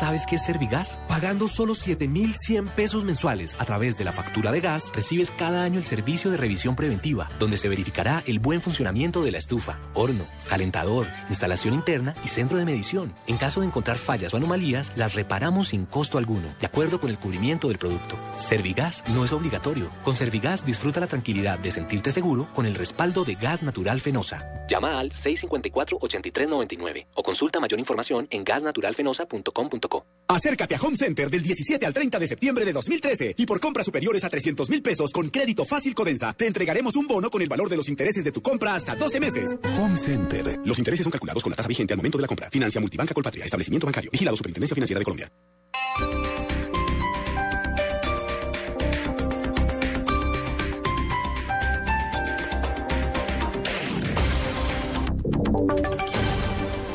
[0.00, 0.98] sabes qué es Servigas?
[1.08, 5.78] Pagando solo 7,100 pesos mensuales a través de la factura de gas, recibes cada año
[5.78, 10.24] el servicio de revisión preventiva, donde se verificará el buen funcionamiento de la estufa, horno,
[10.48, 13.12] calentador, instalación interna y centro de medición.
[13.26, 17.10] En caso de encontrar fallas o anomalías, las reparamos sin costo alguno, de acuerdo con
[17.10, 18.16] el cubrimiento del producto.
[18.36, 19.90] Servigas no es obligatorio.
[20.02, 24.66] Con Servigas disfruta la tranquilidad de sentirte seguro con el respaldo de Gas Natural Fenosa.
[24.66, 29.89] Llama al 654-8399 o consulta mayor información en gasnaturalfenosa.com.co.
[30.30, 33.84] Acércate a Home Center del 17 al 30 de septiembre de 2013 y por compras
[33.84, 37.48] superiores a 300 mil pesos con crédito fácil Codensa, te entregaremos un bono con el
[37.48, 39.56] valor de los intereses de tu compra hasta 12 meses.
[39.76, 40.60] Home Center.
[40.64, 42.48] Los intereses son calculados con la tasa vigente al momento de la compra.
[42.48, 43.44] Financia Multibanca Colpatria.
[43.44, 44.08] Establecimiento bancario.
[44.12, 45.32] Vigilado Superintendencia Financiera de Colombia.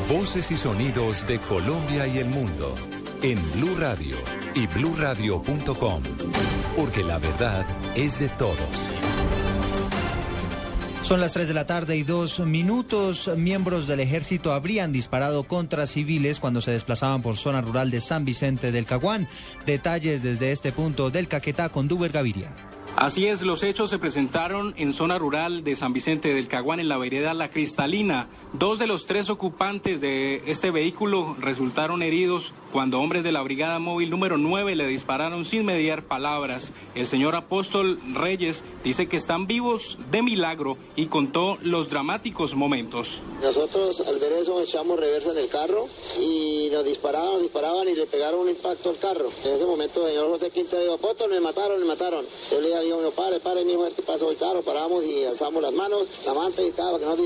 [0.08, 2.76] Voces y sonidos de Colombia y el mundo
[3.22, 4.16] en Blue Radio
[4.54, 6.02] y bluradio.com,
[6.76, 7.66] porque la verdad
[7.96, 8.56] es de todos.
[11.02, 13.28] Son las 3 de la tarde y dos minutos.
[13.36, 18.24] Miembros del ejército habrían disparado contra civiles cuando se desplazaban por zona rural de San
[18.24, 19.26] Vicente del Caguán.
[19.66, 22.52] Detalles desde este punto del Caquetá con Duber Gaviria.
[22.96, 26.88] Así es, los hechos se presentaron en zona rural de San Vicente del Caguán, en
[26.88, 28.30] la vereda La Cristalina.
[28.54, 33.78] Dos de los tres ocupantes de este vehículo resultaron heridos cuando hombres de la Brigada
[33.78, 36.72] Móvil número 9 le dispararon sin mediar palabras.
[36.94, 43.20] El señor Apóstol Reyes dice que están vivos de milagro y contó los dramáticos momentos.
[43.42, 45.86] Nosotros al ver eso echamos reversa en el carro
[46.18, 49.28] y nos disparaban, nos disparaban y le pegaron un impacto al carro.
[49.44, 52.24] En ese momento el señor José Quintero Apóstol, me mataron, me mataron.
[52.50, 52.85] Yo le
[53.64, 54.30] mi mujer, ¿qué pasó?
[54.64, 56.82] Paramos y alzamos las manos, la manta y que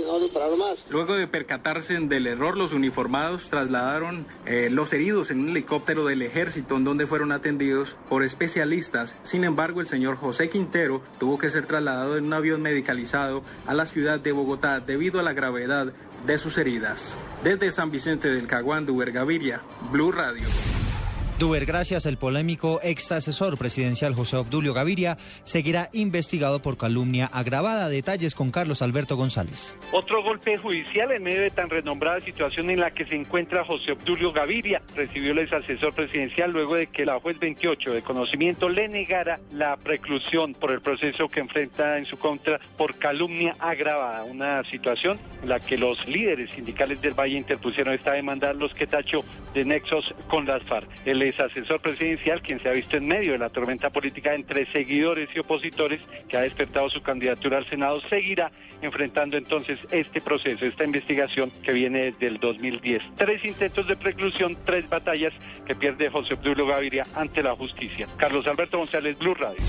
[0.06, 0.84] no, dispararon más.
[0.90, 6.22] Luego de percatarse del error, los uniformados trasladaron eh, los heridos en un helicóptero del
[6.22, 9.14] ejército en donde fueron atendidos por especialistas.
[9.22, 13.74] Sin embargo, el señor José Quintero tuvo que ser trasladado en un avión medicalizado a
[13.74, 15.92] la ciudad de Bogotá debido a la gravedad
[16.26, 17.18] de sus heridas.
[17.42, 19.12] Desde San Vicente del Caguán, Duber
[19.90, 20.46] Blue Radio.
[21.40, 22.04] Duber, gracias.
[22.04, 27.88] El polémico ex asesor presidencial José Obdulio Gaviria seguirá investigado por calumnia agravada.
[27.88, 29.74] Detalles con Carlos Alberto González.
[29.90, 33.92] Otro golpe judicial en medio de tan renombrada situación en la que se encuentra José
[33.92, 34.82] Obdulio Gaviria.
[34.94, 39.40] Recibió el ex asesor presidencial luego de que la juez 28 de conocimiento le negara
[39.50, 44.24] la preclusión por el proceso que enfrenta en su contra por calumnia agravada.
[44.24, 48.86] Una situación en la que los líderes sindicales del Valle interpusieron esta demanda, los que
[48.86, 49.24] tachó
[49.54, 50.86] de nexos con las FARC.
[51.06, 54.66] El ex asesor presidencial, quien se ha visto en medio de la tormenta política entre
[54.66, 60.66] seguidores y opositores, que ha despertado su candidatura al Senado, seguirá enfrentando entonces este proceso,
[60.66, 63.02] esta investigación que viene desde el 2010.
[63.16, 65.32] Tres intentos de preclusión, tres batallas
[65.66, 68.06] que pierde José Obdulio Gaviria ante la justicia.
[68.16, 69.60] Carlos Alberto González, Blue Radio.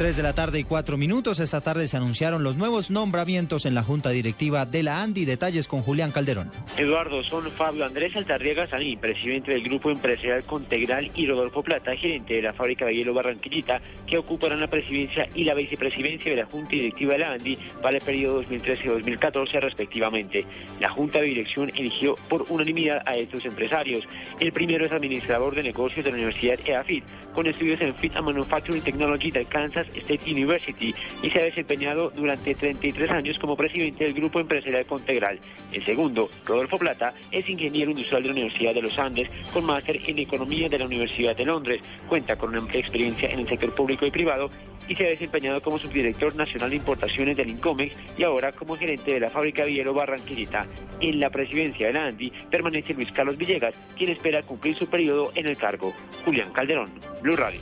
[0.00, 1.40] 3 de la tarde y 4 minutos.
[1.40, 5.26] Esta tarde se anunciaron los nuevos nombramientos en la Junta Directiva de la ANDI.
[5.26, 6.50] Detalles con Julián Calderón.
[6.78, 12.32] Eduardo, son Fabio Andrés Altarriaga Sanín, presidente del Grupo Empresarial Contegral, y Rodolfo Plata, gerente
[12.32, 16.46] de la fábrica de hielo Barranquillita, que ocuparán la presidencia y la vicepresidencia de la
[16.46, 20.46] Junta Directiva de la ANDI para el periodo 2013-2014 respectivamente.
[20.80, 24.08] La Junta de Dirección eligió por unanimidad a estos empresarios.
[24.38, 28.24] El primero es administrador de negocios de la Universidad EAFIT, con estudios en Fit and
[28.24, 34.04] Manufacturing Technology de Kansas State University y se ha desempeñado durante 33 años como presidente
[34.04, 35.38] del Grupo Empresarial Contegral.
[35.72, 40.00] El segundo, Rodolfo Plata, es ingeniero industrial de la Universidad de los Andes con máster
[40.06, 41.82] en Economía de la Universidad de Londres.
[42.08, 44.50] Cuenta con una amplia experiencia en el sector público y privado
[44.88, 49.12] y se ha desempeñado como subdirector nacional de importaciones del Incomex y ahora como gerente
[49.12, 50.66] de la fábrica hielo Barranquillita.
[51.00, 55.30] En la presidencia de la ANDI permanece Luis Carlos Villegas, quien espera cumplir su periodo
[55.34, 55.94] en el cargo.
[56.24, 56.90] Julián Calderón,
[57.22, 57.60] Blue Radio.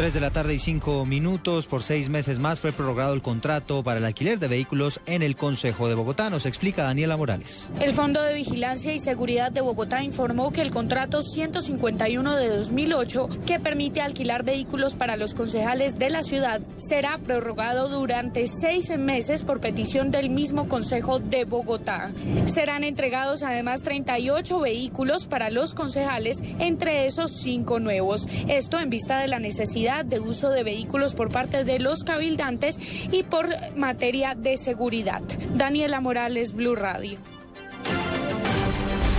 [0.00, 1.66] 3 de la tarde y 5 minutos.
[1.66, 5.36] Por seis meses más fue prorrogado el contrato para el alquiler de vehículos en el
[5.36, 6.30] Consejo de Bogotá.
[6.30, 7.68] Nos explica Daniela Morales.
[7.80, 13.28] El Fondo de Vigilancia y Seguridad de Bogotá informó que el contrato 151 de 2008,
[13.44, 19.44] que permite alquilar vehículos para los concejales de la ciudad, será prorrogado durante seis meses
[19.44, 22.10] por petición del mismo Consejo de Bogotá.
[22.46, 28.26] Serán entregados además 38 vehículos para los concejales, entre esos cinco nuevos.
[28.48, 32.78] Esto en vista de la necesidad de uso de vehículos por parte de los cabildantes
[33.10, 35.22] y por materia de seguridad.
[35.54, 37.18] Daniela Morales, Blue Radio.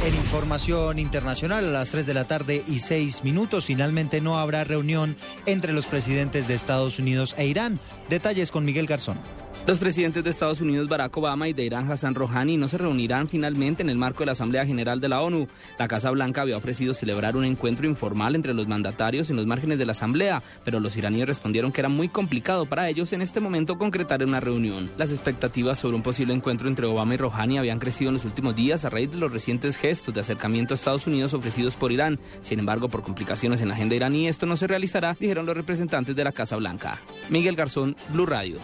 [0.05, 4.63] En información internacional, a las 3 de la tarde y 6 minutos, finalmente no habrá
[4.63, 7.79] reunión entre los presidentes de Estados Unidos e Irán.
[8.09, 9.19] Detalles con Miguel Garzón.
[9.67, 13.29] Los presidentes de Estados Unidos Barack Obama y de Irán Hassan Rouhani no se reunirán
[13.29, 15.47] finalmente en el marco de la Asamblea General de la ONU.
[15.77, 19.77] La Casa Blanca había ofrecido celebrar un encuentro informal entre los mandatarios en los márgenes
[19.77, 23.39] de la Asamblea, pero los iraníes respondieron que era muy complicado para ellos en este
[23.39, 24.89] momento concretar una reunión.
[24.97, 28.55] Las expectativas sobre un posible encuentro entre Obama y Rouhani habían crecido en los últimos
[28.55, 32.19] días a raíz de los recientes gestos de acercamiento a Estados Unidos ofrecidos por Irán.
[32.41, 36.15] Sin embargo, por complicaciones en la agenda iraní, esto no se realizará, dijeron los representantes
[36.15, 36.99] de la Casa Blanca.
[37.29, 38.59] Miguel Garzón, Blue Radio.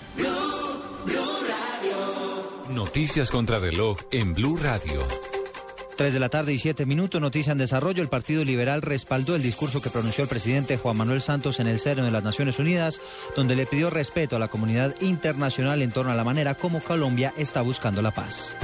[2.69, 5.01] Noticias contra reloj en Blue Radio.
[5.97, 8.03] 3 de la tarde y 7 minutos, noticia en desarrollo.
[8.03, 11.79] El Partido Liberal respaldó el discurso que pronunció el presidente Juan Manuel Santos en el
[11.79, 13.01] seno de las Naciones Unidas,
[13.35, 17.33] donde le pidió respeto a la comunidad internacional en torno a la manera como Colombia
[17.35, 18.55] está buscando la paz.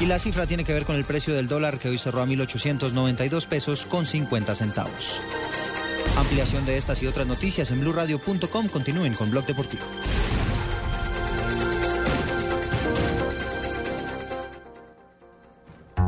[0.00, 2.26] Y la cifra tiene que ver con el precio del dólar que hoy cerró a
[2.26, 5.20] 1.892 pesos con 50 centavos.
[6.16, 8.68] Ampliación de estas y otras noticias en blurradio.com.
[8.68, 9.84] Continúen con Blog Deportivo.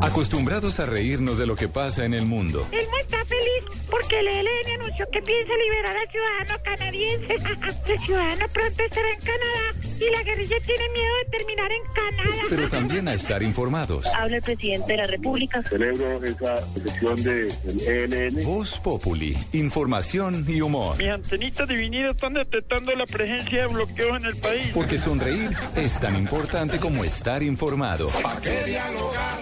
[0.05, 2.67] Acostumbrados a reírnos de lo que pasa en el mundo.
[2.71, 7.35] El mundo está feliz porque el ELN anunció que piensa liberar al ciudadano canadiense.
[7.91, 12.45] el ciudadano pronto estará en Canadá y la guerrilla tiene miedo de terminar en Canadá.
[12.49, 14.05] Pero también a estar informados.
[14.15, 15.63] Habla el presidente de la República.
[15.63, 17.51] Celebro esa decisión del
[17.87, 18.43] ELN.
[18.43, 20.97] Voz Populi, información y humor.
[20.97, 24.67] Mis antenitas divinidas están detectando la presencia de bloqueos en el país.
[24.73, 28.07] Porque sonreír es tan importante como estar informado.
[28.09, 29.39] ¿Para qué dialogar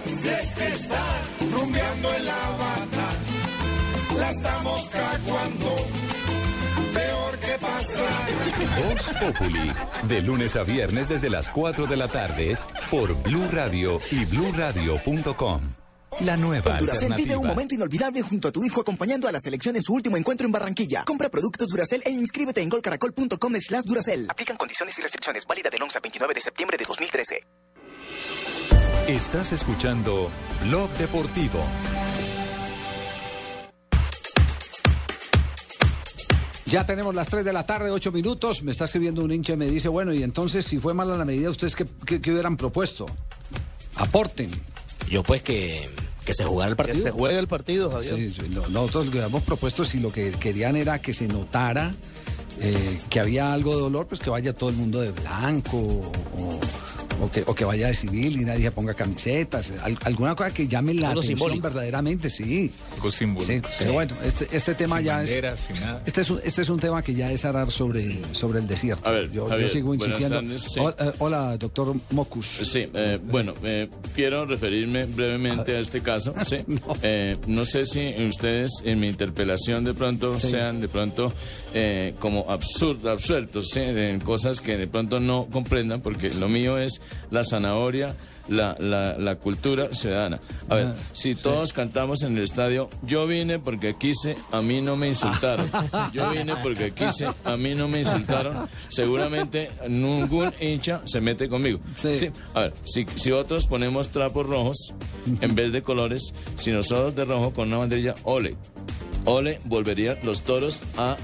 [0.54, 3.08] que están rumbeando en La Habana?
[4.18, 5.76] La estamos caguando,
[6.94, 8.28] peor que pastra.
[8.88, 9.72] Voz Populi,
[10.08, 12.56] de lunes a viernes desde las 4 de la tarde
[12.90, 15.72] por Blue Radio y bluradio.com.
[16.20, 19.74] La nueva Duracel vive un momento inolvidable junto a tu hijo acompañando a la selección
[19.74, 21.04] en su último encuentro en Barranquilla.
[21.04, 24.26] Compra productos Duracel e inscríbete en golcaracol.com slash Duracel.
[24.30, 25.44] Aplican condiciones y restricciones.
[25.44, 27.63] Válida del 11 al 29 de septiembre de 2013.
[29.08, 30.30] Estás escuchando
[30.66, 31.60] Blog Deportivo.
[36.66, 38.62] Ya tenemos las 3 de la tarde, 8 minutos.
[38.62, 41.24] Me está escribiendo un hincha y me dice, bueno, y entonces, si fue mala la
[41.24, 43.06] medida, ¿ustedes qué, qué- qué hubieran propuesto?
[43.96, 44.50] Aporten.
[45.08, 45.88] Yo pues que,
[46.24, 47.02] que se jugara el partido.
[47.02, 48.16] se juegue el partido, Javier.
[48.16, 51.28] Sí, sí, no- nosotros lo que habíamos propuesto, si lo que querían era que se
[51.28, 51.94] notara
[52.60, 56.60] eh, que había algo de dolor, pues que vaya todo el mundo de blanco o,
[57.20, 59.72] o que, o que vaya de civil y nadie se ponga camisetas.
[59.82, 61.62] Al- alguna cosa que llame la Algo atención simbólico.
[61.68, 62.70] verdaderamente, sí.
[62.94, 63.46] Algo símbolo.
[63.46, 65.60] Sí, pero bueno, este, este tema Sin ya es...
[65.60, 66.02] sin nada.
[66.06, 69.08] Este es, un, este es un tema que ya es arar sobre, sobre el desierto.
[69.08, 70.36] A ver, yo, sigo insistiendo.
[70.40, 70.80] tardes, sí.
[70.80, 72.46] Hola, eh, hola, doctor Mocus.
[72.62, 76.34] Sí, eh, bueno, eh, quiero referirme brevemente a este caso.
[76.44, 76.58] Sí.
[77.02, 81.32] Eh, no sé si ustedes en mi interpelación de pronto sean de pronto
[81.72, 83.80] eh, como absurd, absueltos ¿sí?
[83.80, 87.00] en cosas que de pronto no comprendan, porque lo mío es
[87.30, 88.14] la zanahoria.
[88.46, 90.38] La, la, la cultura ciudadana.
[90.68, 94.82] A ver, Ah, si todos cantamos en el estadio, yo vine porque quise, a mí
[94.82, 95.70] no me insultaron.
[96.12, 98.68] Yo vine porque quise, a mí no me insultaron.
[98.90, 101.80] Seguramente ningún hincha se mete conmigo.
[101.96, 102.30] Sí.
[102.52, 104.76] A ver, si, si otros ponemos trapos rojos
[105.40, 108.56] en vez de colores, si nosotros de rojo con una banderilla, ole.
[109.24, 111.16] Ole, volverían los toros a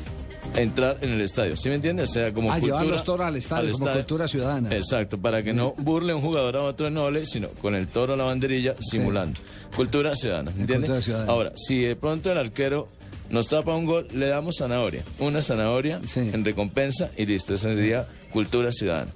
[0.57, 1.57] entrar en el estadio.
[1.57, 2.11] ¿Sí me entiendes?
[2.11, 4.75] O sea, como a cultura, llevar los toros al estadio como cultura ciudadana.
[4.75, 8.15] Exacto, para que no burle un jugador a otro en ole, sino con el toro
[8.15, 9.39] a la banderilla simulando.
[9.75, 10.91] Cultura ciudadana, ¿entiendes?
[10.91, 11.33] cultura ciudadana.
[11.33, 12.89] Ahora, si de pronto el arquero
[13.31, 15.03] nos tapa un gol, le damos zanahoria.
[15.21, 17.55] Una zanahoria en recompensa y listo.
[17.55, 19.13] Esa sería cultura ciudadana.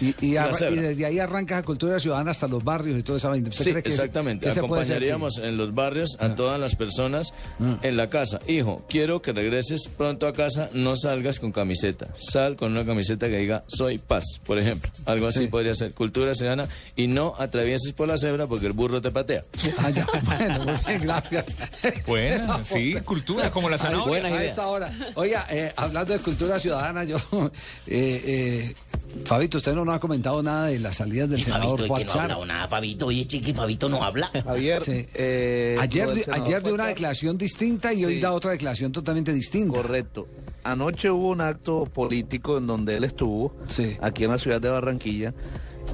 [0.00, 3.48] Y, desde ahí arranca la cultura ciudadana hasta los barrios y toda esa vaina.
[3.48, 4.44] ¿Usted Sí, cree que ese- exactamente.
[4.46, 5.08] que ese puede ser, sí?
[5.10, 7.32] Acompañaríamos en los barrios a todas las personas
[7.82, 8.38] en la casa.
[8.46, 12.08] Hijo, quiero que regreses pronto a casa, no salgas con camiseta.
[12.18, 14.90] Sal con una camiseta que diga soy paz, por ejemplo.
[15.06, 15.46] Algo así Sí.
[15.48, 19.44] podría ser cultura ciudadana y no atravieses por la cebra porque el burro te patea.
[19.78, 20.06] Ah, ya.
[20.38, 21.56] Bueno, muy bien, gracias.
[22.06, 24.26] Buena, sí, cultura como la zanahoria.
[24.26, 24.92] A esta hora.
[25.14, 27.18] Oiga, eh, hablando de cultura ciudadana, yo.
[27.90, 28.47] Eh, eh,
[29.24, 31.98] Fabito, usted no nos ha comentado nada de las salidas del Y senador Fabito, es
[32.00, 33.06] que no ha hablado nada, Fabito.
[33.06, 34.30] Oye, chiqui, Fabito no habla.
[34.44, 35.06] Javier, Sí.
[35.14, 39.76] eh, ayer del ayer dio una declaración distinta y hoy da otra declaración totalmente distinta.
[39.76, 40.28] Correcto.
[40.64, 43.56] Anoche hubo un acto político en donde él estuvo,
[44.00, 45.32] aquí en la ciudad de Barranquilla,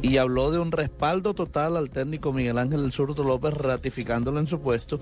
[0.03, 4.49] y habló de un respaldo total al técnico Miguel Ángel El Surto López, ratificándolo en
[4.49, 4.99] su puesto.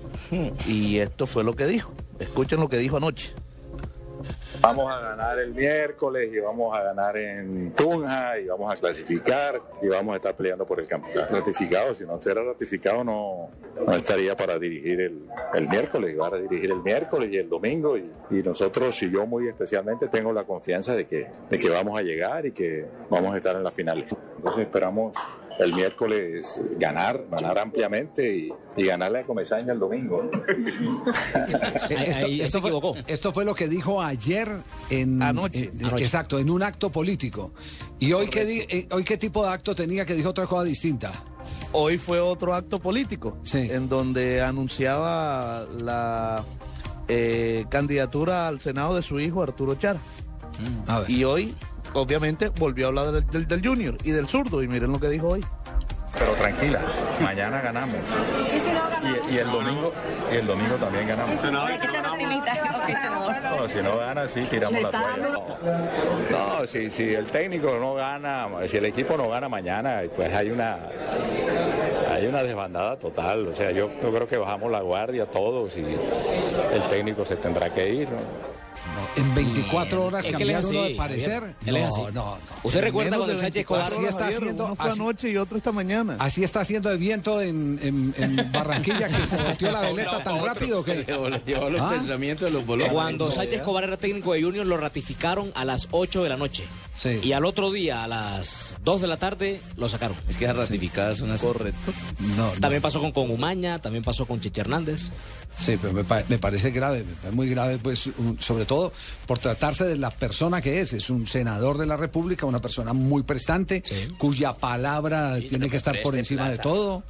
[0.67, 1.93] Y esto fue lo que dijo.
[2.19, 3.31] Escuchen lo que dijo anoche.
[4.61, 9.61] Vamos a ganar el miércoles y vamos a ganar en Tunja y vamos a clasificar
[9.81, 11.35] y vamos a estar peleando por el campeonato.
[11.35, 13.49] Ratificado, si no fuera ratificado no,
[13.93, 18.35] estaría para dirigir el, miércoles, iba a dirigir el miércoles y el domingo y, y
[18.43, 22.45] nosotros y yo muy especialmente tengo la confianza de que, de que vamos a llegar
[22.45, 24.15] y que vamos a estar en las finales.
[24.37, 25.17] Entonces esperamos
[25.59, 30.29] el miércoles ganar, ganar ampliamente y, y ganarle a Comesaña el domingo.
[31.89, 34.47] Eh, esto, esto fue, esto fue lo que dijo ayer
[34.89, 35.69] en Anoche.
[35.73, 36.03] en- Anoche.
[36.03, 37.53] exacto, en un acto político.
[37.99, 40.63] ¿Y hoy qué, di- eh, hoy qué tipo de acto tenía que dijo otra cosa
[40.63, 41.11] distinta?
[41.71, 46.43] Hoy fue otro acto político, en donde anunciaba la
[47.07, 49.97] eh, candidatura al Senado de su hijo Arturo Char.
[51.07, 51.53] Y hoy,
[51.93, 55.09] obviamente, volvió a hablar del, del- del Junior y del zurdo, y miren lo que
[55.09, 55.45] dijo hoy.
[56.17, 56.79] Pero tranquila,
[57.21, 57.97] mañana ganamos.
[59.29, 59.91] Y, y el domingo
[60.31, 61.35] y el domingo también ganamos.
[63.41, 65.17] No, si no gana, sí, tiramos la toalla.
[66.31, 70.31] No, no, si, si el técnico no gana, si el equipo no gana mañana, pues
[70.33, 70.77] hay una
[72.11, 73.47] hay una desbandada total.
[73.47, 77.73] O sea, yo, yo creo que bajamos la guardia todos y el técnico se tendrá
[77.73, 78.07] que ir.
[78.09, 78.52] ¿no?
[79.15, 81.55] En 24 horas cambiar uno de parecer.
[81.65, 81.71] No,
[82.11, 82.37] no, no.
[82.63, 85.29] ¿Usted recuerda cuando de Sánchez 24 Escobar Así está Javier, haciendo- Uno fue así- anoche
[85.31, 86.15] y otro esta mañana.
[86.19, 90.43] Así está haciendo de viento en, en- en Barranquilla que se volteó la veleta tan
[90.43, 91.03] rápido que.
[91.45, 91.89] Llevó los Ah.
[91.91, 92.89] pensamientos de los bolos.
[92.89, 96.63] Cuando Sánchez Escobar era técnico de Junior, lo ratificaron a las 8 de la noche.
[96.95, 97.19] Sí.
[97.23, 100.15] Y al otro día, a las 2 de la tarde, lo sacaron.
[100.29, 101.45] Es que esas ratificadas son así.
[101.45, 101.91] Correcto.
[102.37, 102.59] No, no.
[102.59, 105.09] También pasó con, con Umaña, también pasó con Cheche Hernández.
[105.59, 108.72] Sí, pero me, pa- me parece grave, me parece muy grave, pues, un- sobre todo
[109.27, 110.93] por tratarse de la persona que es.
[110.93, 113.83] Es un senador de la República, una persona muy prestante,
[114.17, 117.03] cuya palabra tiene que estar por encima de todo.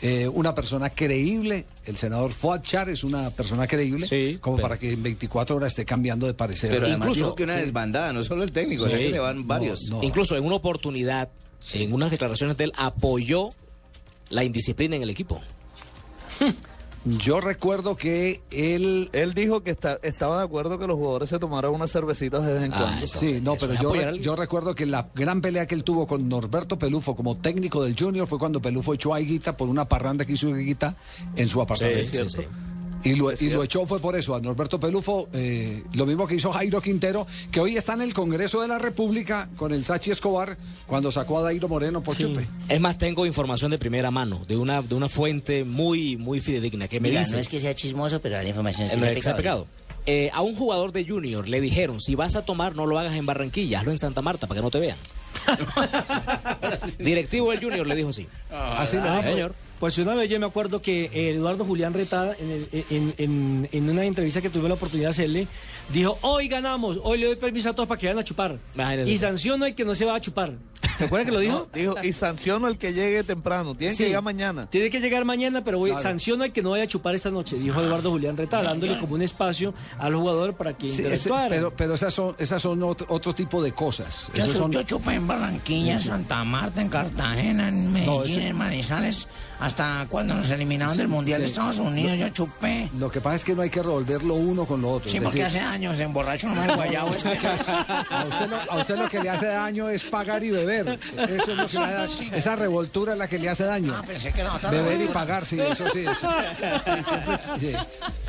[0.00, 4.68] eh, una persona creíble, el senador Fuad Char es una persona creíble, Sí, como pero-
[4.68, 6.70] para que en 24 horas esté cambiando de parecer.
[6.70, 7.60] Pero además Incluso- dijo que una sí.
[7.62, 9.88] desbandada, no solo el técnico, o sea que se van varios.
[9.90, 10.00] no.
[10.04, 11.30] Incluso en una oportunidad,
[11.72, 13.48] en unas declaraciones de él, apoyó
[14.30, 15.40] la indisciplina en el equipo.
[17.04, 19.08] Yo recuerdo que él...
[19.12, 22.52] Él dijo que está- estaba de acuerdo que los jugadores se tomaran unas cervecitas de
[22.54, 23.06] vez en Ah, cuando.
[23.06, 26.06] Sí, no, pero es yo, re- yo recuerdo que la gran pelea que él tuvo
[26.06, 29.86] con Norberto Pelufo como técnico del Junior fue cuando Pelufo echó a Higuita por una
[29.88, 30.96] parranda que hizo Higuita
[31.36, 32.04] en su apartamento.
[32.10, 32.42] Sí, sí, sí.
[33.04, 36.34] Y lo, y lo echó fue por eso, a Norberto Pelufo, eh, lo mismo que
[36.34, 40.10] hizo Jairo Quintero, que hoy está en el Congreso de la República con el Sachi
[40.10, 42.46] Escobar cuando sacó a Dairo Moreno por chupe.
[42.68, 46.88] Es más, tengo información de primera mano, de una, de una fuente muy, muy fidedigna,
[46.88, 47.30] que me dice...
[47.30, 49.36] no es que sea chismoso, pero la información es que en sea el que sea
[49.36, 49.64] pecado.
[49.64, 49.78] pecado.
[50.06, 53.14] Eh, a un jugador de Junior le dijeron, si vas a tomar, no lo hagas
[53.14, 54.96] en Barranquilla, hazlo en Santa Marta para que no te vean.
[56.98, 58.26] Directivo del Junior le dijo así.
[58.50, 59.22] Así Ah, dijo.
[59.30, 59.54] señor.
[59.78, 63.68] Pues una vez yo me acuerdo que eh, Eduardo Julián Retada, en, el- en- en-
[63.70, 65.46] en una entrevista que tuve la oportunidad de hacerle,
[65.92, 68.58] dijo, hoy ganamos, hoy le doy permiso a todos para que vayan a chupar.
[69.06, 70.52] Y sanciono al que no se va a chupar.
[70.96, 71.58] ¿Se acuerda que lo dijo?
[71.58, 73.76] No, dijo, y sanciono al que llegue temprano.
[73.76, 73.98] Tiene Sí.
[74.02, 74.66] que llegar mañana.
[74.68, 76.02] Tiene que llegar mañana, pero voy, Claro.
[76.02, 79.14] sanciono al que no vaya a chupar esta noche, dijo Eduardo Julián Retada, dándole como
[79.14, 81.48] un espacio al jugador para que Sí, ese- interactuara.
[81.48, 84.28] pero pero esas son, esas son otro, otro tipo de cosas.
[84.34, 88.56] Yo, son- yo chupé en Barranquilla, en Santa Marta, en Cartagena, en Medellín, ese- en
[88.56, 89.28] Manizales,
[89.68, 91.46] hasta cuando nos eliminaron del Mundial de.
[91.46, 92.88] Estados Unidos, yo chupé.
[92.98, 95.08] Lo que pasa es que no hay que revolver lo uno con lo otro.
[95.10, 97.28] Sí, porque decir, hace años emborracho nomás el guayabo este.
[97.38, 100.98] A usted, lo, a usted lo que le hace daño es pagar y beber.
[101.16, 103.94] Eso es lo que le da- esa revoltura es la que le hace daño.
[103.96, 106.00] Ah, pensé que no, Beber y pagar, sí, eso sí.
[106.00, 106.28] eso.
[107.58, 107.72] Sí.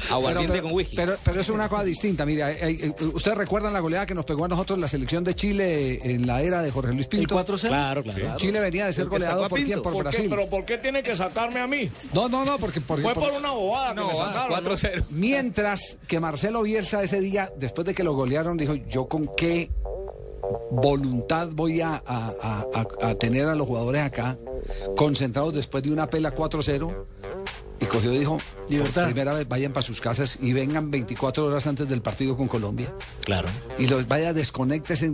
[0.10, 0.96] Aguardiente Pero- con whisky.
[0.96, 2.26] Pero, pero es una cosa distinta.
[2.26, 6.00] Mira, hay- ¿ustedes recuerdan la goleada que nos pegó a nosotros la selección de Chile
[6.04, 7.36] en la era de Jorge Luis Pinto?
[7.36, 7.68] 4-0.
[7.68, 8.38] Claro, claro.
[8.38, 9.82] Chile venía de ser El goleado por quién?
[9.82, 10.10] Por, ¿Por qué?
[10.10, 10.28] Brasil.
[10.30, 11.90] ¿Pero por qué tiene que sacarme a mí?
[12.14, 14.64] No, no, no, porque, porque Fue por- por una bobada que me sacaron.
[14.64, 14.70] ¿no?
[14.72, 15.06] 4-0.
[15.10, 19.70] Mientras que Marcelo Bielsa ese día, después de que lo golearon, dijo, yo con qué
[20.72, 24.38] voluntad voy a, a- a- a- a tener a los jugadores acá,
[24.96, 27.06] concentrados después de una pela 4-0,
[27.82, 28.94] y cogió y dijo, Libertad.
[29.04, 32.48] por primera vez vayan para sus casas y vengan 24 horas antes del partido con
[32.48, 32.94] Colombia.
[33.24, 33.48] Claro.
[33.78, 35.06] Y los vaya, desconectes,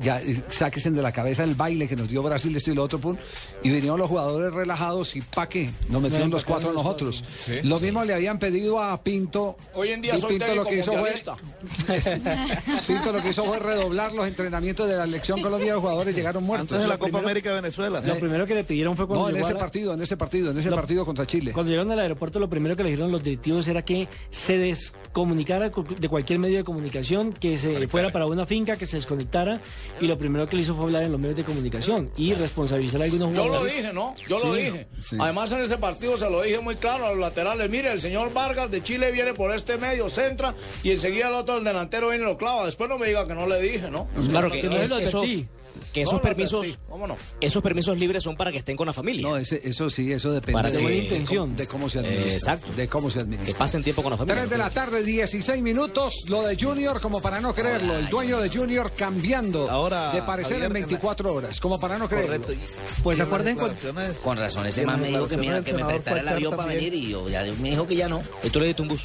[0.00, 2.82] ya, eh, sáquense de la cabeza el baile que nos dio Brasil, esto y lo
[2.84, 3.16] otro, pum,
[3.62, 7.22] y vinieron los jugadores relajados y pa' qué, nos metieron los cuatro a nosotros.
[7.64, 9.56] lo mismo le habían pedido a Pinto.
[9.74, 11.14] Hoy en día y soy Pinto lo que hizo fue.
[12.86, 16.44] Pinto lo que hizo fue redoblar los entrenamientos de la elección Colombia, los jugadores llegaron
[16.44, 16.72] muertos.
[16.72, 18.00] Antes de la Copa primero- América de Venezuela.
[18.00, 20.50] Lo primero que le pidieron fue cuando No, en ese a partido, en ese partido,
[20.50, 21.52] en ese Lo- partido contra Chile.
[21.58, 25.70] Cuando llegaron al aeropuerto, lo primero que le dijeron los directivos era que se descomunicara
[25.70, 29.58] de cualquier medio de comunicación, que se fuera para una finca, que se desconectara.
[30.00, 33.00] Y lo primero que le hizo fue hablar en los medios de comunicación y responsabilizar
[33.00, 33.76] a algunos Yo lo jugadores.
[33.76, 34.14] dije, ¿no?
[34.28, 34.86] Yo lo dije.
[35.02, 35.16] sí.
[35.18, 37.68] Además, en ese partido se lo dije muy claro a los laterales.
[37.68, 40.54] Mire, el señor Vargas de Chile viene por este medio, centra,
[40.84, 42.66] y enseguida el otro, el delantero, viene y lo clava.
[42.66, 44.06] Después no me diga que no le dije, ¿no?
[44.30, 45.00] Claro que, no es lo.
[45.92, 46.78] Que No, esos permisos, advertí.
[46.88, 47.16] ¿Cómo no?
[47.40, 49.22] esos permisos libres son para que estén con la familia.
[49.28, 51.46] No, ese- eso sí, eso depende Para de, que- intención.
[51.48, 52.30] cómo- de cómo se administra.
[52.32, 52.72] Eh, exacto.
[52.76, 53.58] De cómo se que administra.
[53.58, 54.34] pasen tiempo con la familia.
[54.36, 56.14] 3 de la tarde, 16 minutos.
[56.28, 57.96] Lo de Junior, como para no creerlo.
[57.96, 62.08] El dueño de Junior cambiando Ahora, de parecer Javier, en 24 horas, como para no
[62.08, 62.40] creerlo.
[62.44, 62.52] Correcto.
[63.02, 63.74] Pues acuerden con-
[64.22, 66.94] Con razón, ese las me dijo que me, que me prestara el avión para venir
[66.94, 68.22] y yo, ya me dijo que ya no.
[68.42, 69.02] Y tú le diste un bus.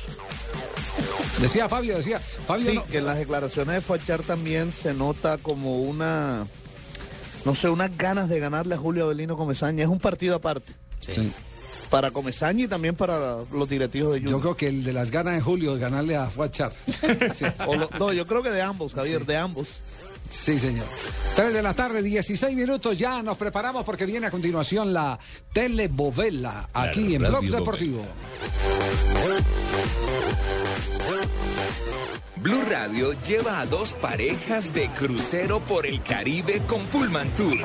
[1.39, 2.69] Decía Fabio, decía Fabio.
[2.69, 6.45] Sí, no- que en las declaraciones de Fachar también se nota como una,
[7.46, 9.84] no sé, unas ganas de ganarle a Julio Avelino Comesaña.
[9.84, 10.74] Es un partido aparte.
[11.00, 11.32] Sí.
[11.89, 14.41] Para Comesaña y también para los directivos de Yo Junior.
[14.41, 16.72] creo que el de las ganas de Julio de ganarle a Fuachar.
[17.36, 17.46] Sí.
[18.00, 19.80] No, yo creo que de ambos, Javier, de ambos.
[20.32, 20.86] Sí, señor.
[21.36, 22.98] 3 de la tarde, 16 minutos.
[22.98, 25.20] Ya nos preparamos porque viene a continuación la
[25.54, 28.04] telebovela aquí en Blog Bovela.
[32.38, 37.58] Blue Radio lleva a dos parejas de crucero por el Caribe con Pullman Tour.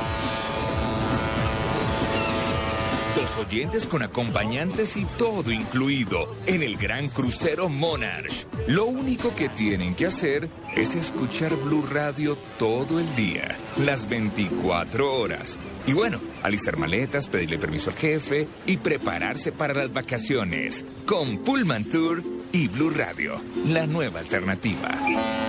[3.20, 8.46] los oyentes con acompañantes y todo incluido en el gran crucero Monarch.
[8.68, 15.12] Lo único que tienen que hacer es escuchar Blue Radio todo el día, las 24
[15.20, 15.58] horas.
[15.86, 21.88] Y bueno, alistar maletas, pedirle permiso al jefe y prepararse para las vacaciones con Pullman
[21.88, 25.47] Tour y Blue Radio, la nueva alternativa.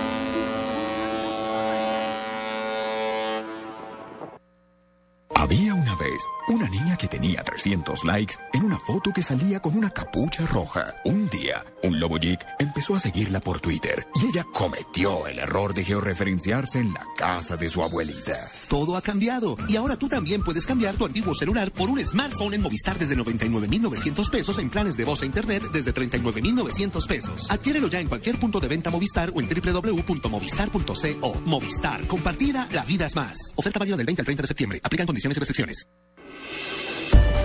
[6.48, 10.94] Una niña que tenía 300 likes en una foto que salía con una capucha roja.
[11.04, 15.74] Un día, un lobo geek empezó a seguirla por Twitter y ella cometió el error
[15.74, 18.34] de georreferenciarse en la casa de su abuelita.
[18.68, 22.54] Todo ha cambiado y ahora tú también puedes cambiar tu antiguo celular por un smartphone
[22.54, 27.50] en Movistar desde 99,900 pesos en planes de voz e internet desde 39,900 pesos.
[27.50, 31.40] Adquiérelo ya en cualquier punto de venta Movistar o en www.movistar.co.
[31.46, 33.52] Movistar, compartida, la vida es más.
[33.56, 34.80] Oferta válida del 20 al 30 de septiembre.
[34.82, 35.86] Aplican condiciones y restricciones.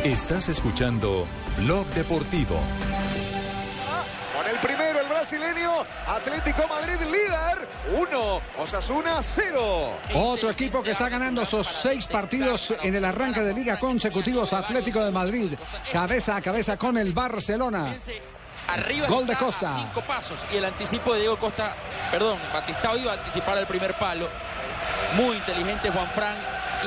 [0.05, 1.25] Estás escuchando
[1.57, 2.59] Blog Deportivo.
[4.35, 5.71] Con el primero, el brasileño,
[6.05, 7.67] Atlético Madrid líder,
[8.11, 9.97] 1, Osasuna 0.
[10.13, 15.03] Otro equipo que está ganando esos seis partidos en el arranque de liga consecutivos, Atlético
[15.03, 15.57] de Madrid,
[15.91, 17.95] cabeza a cabeza con el Barcelona.
[18.67, 19.73] Arriba Gol de Costa.
[19.75, 21.75] cinco pasos y el anticipo de Diego Costa,
[22.11, 24.29] perdón, Batistao iba a anticipar el primer palo.
[25.15, 26.37] Muy inteligente Juan Fran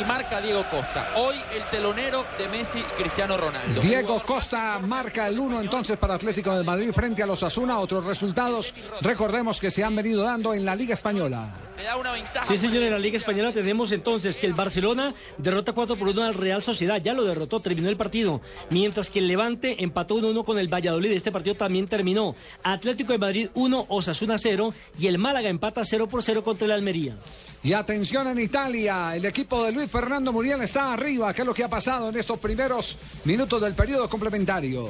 [0.01, 1.09] y marca Diego Costa.
[1.17, 3.81] Hoy el telonero de Messi Cristiano Ronaldo.
[3.81, 7.79] Diego Costa marca el 1 entonces para Atlético de Madrid frente a los Asuna.
[7.79, 11.68] Otros resultados, recordemos que se han venido dando en la Liga Española.
[11.79, 12.45] Le da una ventaja.
[12.45, 16.25] Sí, señor, en la Liga Española tenemos entonces que el Barcelona derrota 4 por 1
[16.25, 18.41] al Real Sociedad, ya lo derrotó, terminó el partido.
[18.71, 22.35] Mientras que el Levante empató 1-1 con el Valladolid, este partido también terminó.
[22.65, 26.73] Atlético de Madrid 1, Osasuna 0 y el Málaga empata 0 por 0 contra el
[26.73, 27.17] Almería.
[27.63, 31.33] Y atención en Italia, el equipo de Luis Fernando Muriel está arriba.
[31.33, 34.89] ¿Qué es lo que ha pasado en estos primeros minutos del periodo complementario?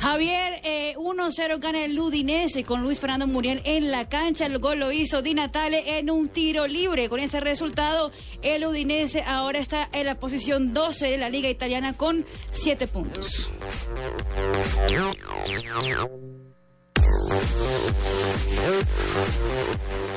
[0.00, 4.46] Javier, eh, 1-0 gana el Udinese con Luis Fernando Muriel en la cancha.
[4.46, 7.08] El gol lo hizo Di Natale en un tiro libre.
[7.08, 11.94] Con ese resultado, el Udinese ahora está en la posición 12 de la Liga Italiana
[11.94, 13.50] con 7 puntos.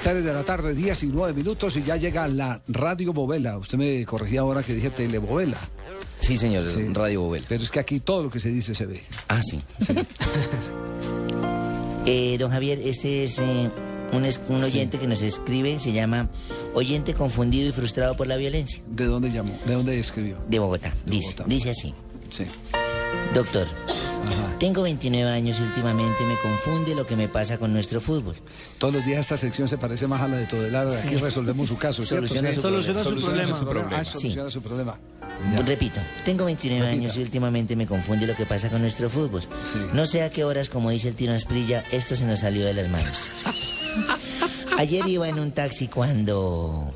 [0.04, 3.58] 3 de la tarde, 19 minutos y ya llega la Radio Bovela.
[3.58, 5.58] Usted me corregía ahora que dije Telebovela.
[6.20, 7.46] Sí, señor, Radio Bovela.
[7.48, 9.02] Pero es que aquí todo lo que se dice se ve.
[9.28, 9.60] Ah, sí.
[12.10, 13.70] Eh, don Javier, este es eh,
[14.14, 16.30] un, es- un oyente que nos escribe, se llama
[16.74, 18.82] Oyente confundido y frustrado por la violencia.
[18.90, 19.58] ¿De dónde llamó?
[19.66, 20.38] ¿De dónde escribió?
[20.48, 21.94] De Bogotá, dice, dice así.
[22.30, 22.46] Sí.
[23.34, 23.68] Doctor,
[24.60, 28.36] tengo 29 años y últimamente me confunde lo que me pasa con nuestro fútbol.
[28.78, 30.90] Todos los días esta sección se parece más a la de Todelar.
[30.90, 31.08] Sí.
[31.08, 32.28] Aquí resolvemos su caso, ¿cierto?
[32.28, 32.56] Soluciona Sí.
[32.56, 33.54] su Soluciona su problema.
[33.58, 33.98] su problema.
[34.00, 34.12] Ah, Sí.
[34.20, 34.98] soluciona su problema.
[35.66, 37.02] Repito, tengo 29 Repita.
[37.02, 39.44] años y últimamente me confunde lo que pasa con nuestro fútbol.
[39.94, 42.74] No sé a qué horas, como dice el Tino Asprilla, esto se nos salió de
[42.74, 43.18] las manos.
[44.78, 46.90] Ayer iba en un taxi cuando...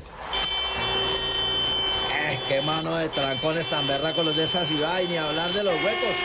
[2.12, 5.62] Eh, qué mano de trancones tan berracos los de esta ciudad y ni hablar de
[5.64, 6.16] los huecos.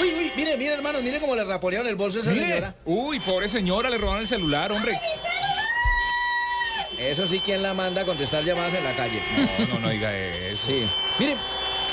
[0.00, 2.46] Uy, uy, mire, mire, hermano, mire cómo le raponearon el bolso a esa Mire.
[2.48, 2.74] señora.
[2.84, 4.98] Uy, pobre señora, le robaron el celular, hombre.
[6.98, 9.22] Eso sí, ¿quién la manda a contestar llamadas en la calle?
[9.60, 10.66] No, no, no diga eso.
[10.66, 10.88] Sí.
[11.18, 11.36] Mire,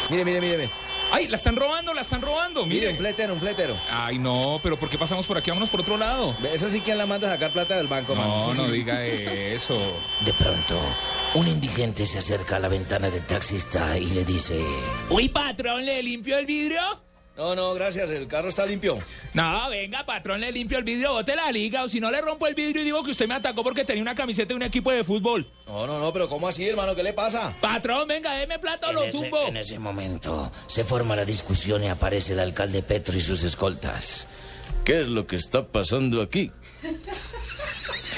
[0.09, 0.57] mire, mire, mire.
[0.57, 0.71] mire.
[1.11, 2.91] Ay, la están robando, la están robando, Mire, mire.
[2.93, 3.79] un fletero, un fletero.
[3.87, 5.51] Ay, no, pero ¿por qué pasamos por aquí?
[5.51, 6.35] Vámonos por otro lado.
[6.51, 8.37] Eso sí, ¿quién la manda a sacar plata del banco, mano?
[8.47, 8.73] No, Eso no sí.
[8.73, 9.77] diga eso.
[10.21, 10.81] De pronto,
[11.35, 14.59] un indigente se acerca a la ventana del taxista y le dice...
[15.11, 16.81] Uy, patrón, ¿le limpio el vidrio?
[17.38, 18.97] No, no, gracias, el carro está limpio.
[19.33, 22.47] No, venga, patrón, le limpio el vidrio, bote la liga, o si no le rompo
[22.47, 24.89] el vidrio y digo que usted me atacó porque tenía una camiseta de un equipo
[24.91, 25.45] de fútbol.
[25.67, 26.95] No, no, no, pero ¿cómo así, hermano?
[26.95, 27.53] ¿Qué le pasa?
[27.59, 29.47] Patrón, venga, deme plata o lo ese, tumbo.
[29.47, 34.27] en ese momento se forma la discusión y aparece el alcalde Petro y sus escoltas.
[34.86, 36.51] ¿Qué es lo que está pasando aquí?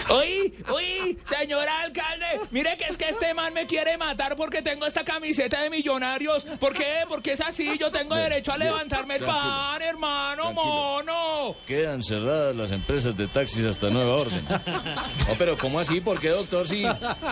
[0.10, 4.86] Uy, uy, señor alcalde, mire que es que este man me quiere matar porque tengo
[4.86, 6.46] esta camiseta de millonarios.
[6.60, 7.04] ¿Por qué?
[7.10, 11.56] Porque es así, yo tengo derecho a levantarme el pan, hermano, mono.
[11.66, 14.46] Quedan cerradas las empresas de taxis hasta nueva orden.
[14.48, 16.00] No, pero ¿cómo así?
[16.00, 16.68] ¿Por qué, doctor?
[16.68, 16.84] Si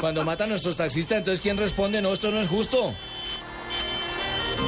[0.01, 2.01] cuando matan a nuestros taxistas, entonces ¿quién responde?
[2.01, 2.93] No, esto no es justo.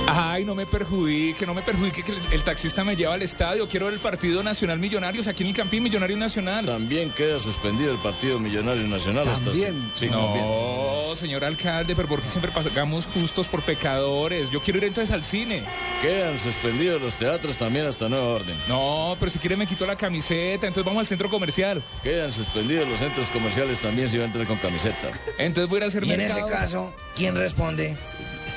[0.07, 3.67] Ay, no me perjudique, no me perjudique que el, el taxista me lleva al estadio.
[3.67, 6.65] Quiero ver el partido Nacional Millonarios aquí en el Campín Millonario Nacional.
[6.65, 9.83] También queda suspendido el partido Millonario Nacional También.
[9.87, 9.99] hasta...
[9.99, 11.17] Sí, no, también.
[11.17, 14.49] señor alcalde, pero ¿por qué siempre pagamos justos por pecadores?
[14.49, 15.63] Yo quiero ir entonces al cine.
[16.01, 18.57] Quedan suspendidos los teatros también hasta nueva orden.
[18.67, 21.83] No, pero si quiere me quito la camiseta, entonces vamos al centro comercial.
[22.03, 25.11] Quedan suspendidos los centros comerciales también si va a entrar con camiseta.
[25.37, 27.97] Entonces voy a ir a hacer Y en ese caso, ¿quién responde?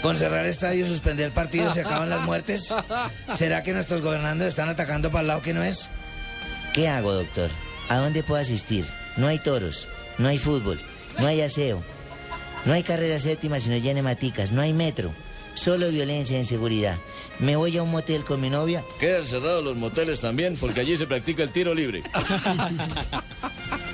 [0.03, 2.73] Con cerrar estadio, suspender partidos, se acaban las muertes.
[3.35, 5.91] ¿Será que nuestros gobernantes están atacando para el lado que no es?
[6.73, 7.51] ¿Qué hago, doctor?
[7.89, 8.87] ¿A dónde puedo asistir?
[9.17, 9.89] No hay toros,
[10.19, 10.81] no hay fútbol,
[11.19, 11.83] no hay aseo,
[12.65, 15.13] no hay carrera séptima sino ya maticas, no hay metro,
[15.55, 16.97] solo violencia e inseguridad.
[17.39, 18.85] ¿Me voy a un motel con mi novia?
[18.99, 22.03] Quedan cerrados los moteles también, porque allí se practica el tiro libre.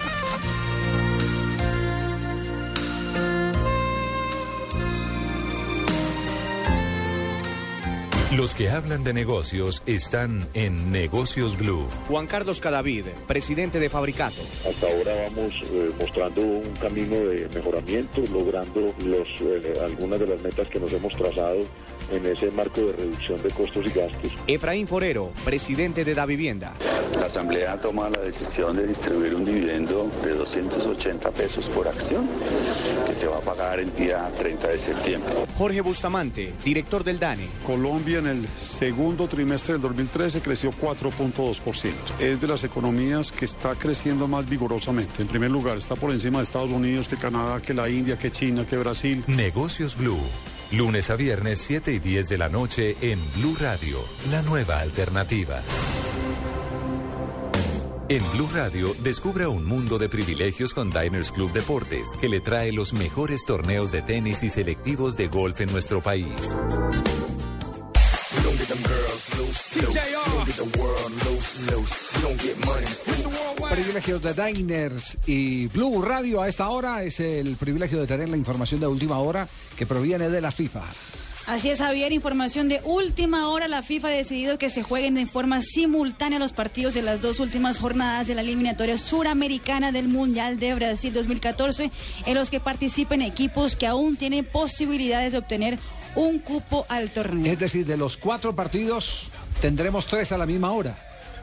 [8.36, 11.88] Los que hablan de negocios están en Negocios Blue.
[12.06, 14.42] Juan Carlos Cadavid, presidente de Fabricato.
[14.68, 20.42] Hasta ahora vamos eh, mostrando un camino de mejoramiento, logrando los, eh, algunas de las
[20.42, 21.64] metas que nos hemos trazado
[22.12, 24.32] en ese marco de reducción de costos y gastos.
[24.46, 26.74] Efraín Forero, presidente de Da Vivienda.
[27.18, 32.28] La Asamblea toma la decisión de distribuir un dividendo de 280 pesos por acción
[33.06, 35.32] que se va a pagar el día 30 de septiembre.
[35.56, 37.48] Jorge Bustamante, director del DANE.
[37.64, 41.92] Colombia en el segundo trimestre del 2013 creció 4.2%.
[42.18, 45.22] Es de las economías que está creciendo más vigorosamente.
[45.22, 48.30] En primer lugar, está por encima de Estados Unidos, que Canadá, que la India, que
[48.30, 49.24] China, que Brasil.
[49.26, 50.20] Negocios Blue.
[50.72, 54.00] Lunes a viernes 7 y 10 de la noche en Blue Radio,
[54.30, 55.62] la nueva alternativa.
[58.08, 62.72] En Blue Radio, descubra un mundo de privilegios con Diners Club Deportes, que le trae
[62.72, 66.56] los mejores torneos de tenis y selectivos de golf en nuestro país.
[73.70, 78.36] Privilegios de Diners y Blue Radio a esta hora es el privilegio de tener la
[78.36, 79.46] información de última hora
[79.76, 80.82] que proviene de la FIFA.
[81.46, 82.12] Así es, Javier.
[82.12, 83.68] Información de última hora.
[83.68, 87.38] La FIFA ha decidido que se jueguen de forma simultánea los partidos de las dos
[87.38, 91.92] últimas jornadas de la eliminatoria suramericana del Mundial de Brasil 2014,
[92.26, 95.78] en los que participen equipos que aún tienen posibilidades de obtener
[96.16, 97.52] un cupo al torneo.
[97.52, 99.28] Es decir, de los cuatro partidos
[99.60, 100.96] tendremos tres a la misma hora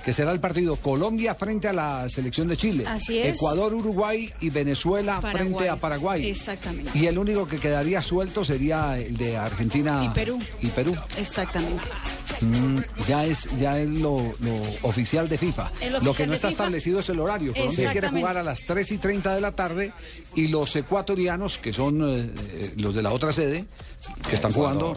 [0.04, 2.84] que será el partido Colombia frente a la selección de Chile.
[2.86, 3.38] Así es.
[3.38, 5.46] Ecuador, Uruguay y Venezuela Paraguay.
[5.46, 6.30] frente a Paraguay.
[6.30, 6.92] Exactamente.
[6.94, 10.40] Y el único que quedaría suelto sería el de Argentina Y Perú.
[10.62, 10.96] Y Perú.
[11.18, 11.84] Exactamente.
[12.42, 15.72] Mm, ya es ya es lo, lo oficial de FIFA.
[16.02, 16.64] Lo que no está FIFA.
[16.64, 17.54] establecido es el horario.
[17.54, 19.94] Colombia quiere jugar a las 3 y 30 de la tarde
[20.36, 23.66] y los ecuatorianos, que son eh, eh, los de la otra sede,
[24.28, 24.94] que están jugando,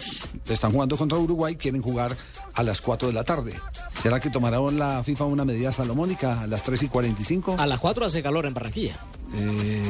[0.48, 2.16] están jugando contra Uruguay, quieren jugar
[2.54, 3.54] a las 4 de la tarde.
[4.02, 7.56] ¿Será que tomará la FIFA una medida salomónica a las 3 y 45?
[7.58, 8.98] A las 4 hace calor en Barranquilla.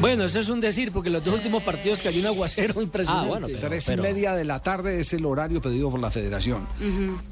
[0.01, 3.27] Bueno, eso es un decir, porque los dos últimos partidos cayó un aguacero impresionante.
[3.27, 6.11] Ah, bueno, pero- Tres y media de la tarde es el horario pedido por la
[6.11, 6.67] federación.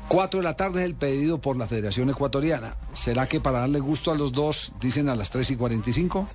[0.08, 2.76] Cuatro de la tarde es el pedido por la Federación Ecuatoriana.
[2.92, 6.28] ¿Será que para darle gusto a los dos dicen a las 3 y 45?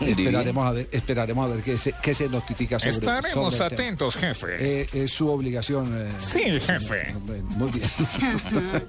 [0.00, 3.82] Esperaremos a ver, esperaremos a ver qué se, qué se notifica sobre Estaremos sobre tema.
[3.82, 4.80] atentos, jefe.
[4.82, 6.06] Eh, es su obligación.
[6.08, 7.14] eh, Sí, jefe.
[7.26, 7.88] bueno, Muy bien.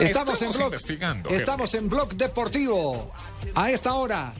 [0.00, 1.40] estamos en Estamos blog, investigando, jefe.
[1.40, 3.12] estamos en blog deportivo.
[3.54, 4.32] A esta hora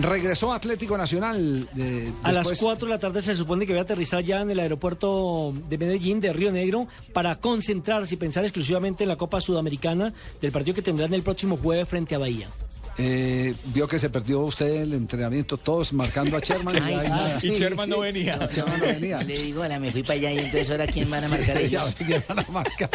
[0.00, 1.68] regresó Atlético Nacional.
[1.76, 4.40] eh, A las después- 4 de la tarde se supone que va a aterrizar ya
[4.40, 9.16] en el aeropuerto de Medellín, de Río Negro, para concentrarse y pensar exclusivamente en la
[9.16, 12.48] Copa Sudamericana del partido que tendrán el próximo jueves frente a Bahía.
[12.96, 16.80] Eh, vio que se perdió usted el entrenamiento, todos marcando a Sherman.
[16.80, 18.36] Ay, ya- sí, ya- sí, Y Sherman no venía.
[18.36, 19.22] No, Sherman no venía.
[19.22, 21.64] Le digo, hola, me fui para allá y entonces ahora quién van a marcar Sí,
[21.64, 21.94] ellos.
[22.28, 22.90] van a marcar.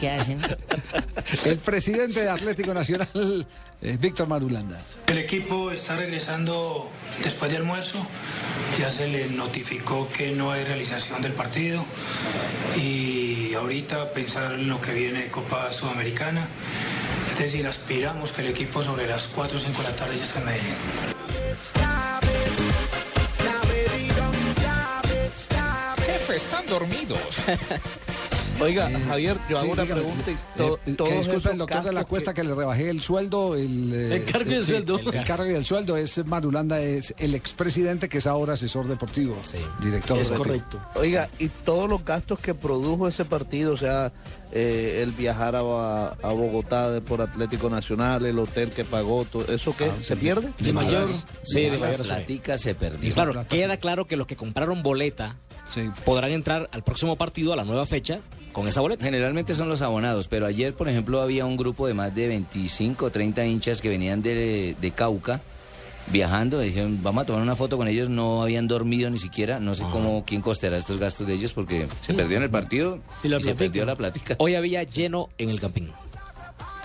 [0.00, 0.40] ¿Qué hacen?
[1.44, 3.46] El presidente de Atlético Nacional,
[3.82, 4.80] eh, Víctor Marulanda.
[5.06, 6.88] El equipo está regresando
[7.22, 8.06] después de almuerzo.
[8.78, 11.84] Ya se le notificó que no hay realización del partido.
[12.80, 16.46] Y ahorita pensar en lo que viene de Copa Sudamericana.
[17.38, 20.24] Es decir, aspiramos que el equipo sobre las 4 o 5 de la tarde ya
[20.24, 20.74] esté en Medellín.
[26.04, 27.20] Jefe, están dormidos.
[28.60, 30.00] Oiga, Javier, yo hago Sí, una dígame.
[30.02, 32.42] pregunta y Eh, to- eh, todos que disculpe el doctor de la Cuesta que...
[32.42, 33.54] le rebajé el sueldo.
[33.54, 34.98] El, eh, El cargo y el sí, sueldo.
[34.98, 39.36] El, cargo y el sueldo es Marulanda, es el expresidente que es ahora asesor deportivo,
[39.80, 40.80] director Es correcto.
[40.96, 44.12] Oiga, y todos los gastos que produjo ese partido, o sea,
[44.50, 49.46] eh, el viajar a, a Bogotá de- por Atlético Nacional, el hotel que pagó, todo,
[49.52, 49.88] ¿eso qué?
[50.02, 50.50] ¿Se pierde?
[50.58, 51.08] De mayor.
[51.44, 52.02] Sí, de mayor.
[52.02, 53.08] platica se perdió.
[53.08, 55.36] Y claro, queda claro que los que compraron boleta
[56.04, 58.20] podrán entrar al próximo partido, a la nueva fecha,
[58.58, 59.04] con esa boleta.
[59.04, 63.06] Generalmente son los abonados, pero ayer, por ejemplo, había un grupo de más de 25
[63.06, 65.40] o 30 hinchas que venían de, de Cauca
[66.08, 66.58] viajando.
[66.58, 68.08] Dijeron, vamos a tomar una foto con ellos.
[68.08, 69.60] No habían dormido ni siquiera.
[69.60, 72.98] No sé cómo, quién costeará estos gastos de ellos porque se perdió en el partido
[73.22, 74.34] y, se perdió la plática.
[74.38, 75.92] Hoy había lleno en el campín.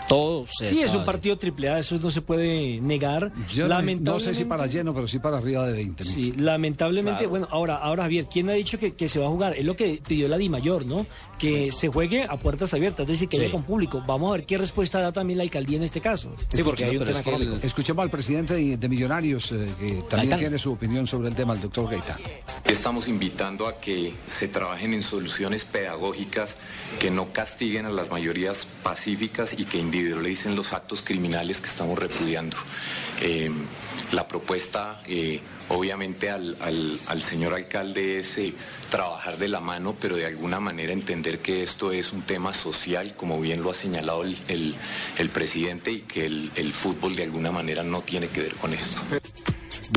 [0.07, 3.31] Todo Sí, es un partido triple A, eso no se puede negar.
[3.51, 6.13] Yo no- no sé si para lleno, pero sí para arriba de 20 mil.
[6.13, 7.29] Sí, lamentablemente, Claro.
[7.29, 9.57] bueno, ahora, ahora Javier, ¿quién ha dicho que, que se va a jugar?
[9.57, 11.05] Es lo que pidió la DIMAYOR, ¿no?
[11.39, 13.43] Que se juegue a puertas abiertas, es decir, que Sí.
[13.43, 14.03] haya con público.
[14.07, 16.29] Vamos a ver qué respuesta da también la alcaldía en este caso.
[16.53, 20.39] el- Escuchemos al presidente de, de Millonarios, eh, que también Gaitán.
[20.39, 22.17] tiene su opinión sobre el tema, el doctor Gaitán.
[22.65, 26.57] Estamos invitando a que se trabajen en soluciones pedagógicas
[26.99, 31.97] que no castiguen a las mayorías pacíficas y que individualicen los actos criminales que estamos
[31.99, 32.57] repudiando.
[33.21, 33.51] Eh,
[34.11, 35.39] la propuesta, eh,
[35.69, 38.53] obviamente, al, al- al señor alcalde es eh,
[38.89, 43.15] trabajar de la mano, pero de alguna manera entender que esto es un tema social,
[43.15, 44.75] como bien lo ha señalado el, el-
[45.19, 48.73] el presidente, y que el, el fútbol de alguna manera no tiene que ver con
[48.73, 48.99] esto.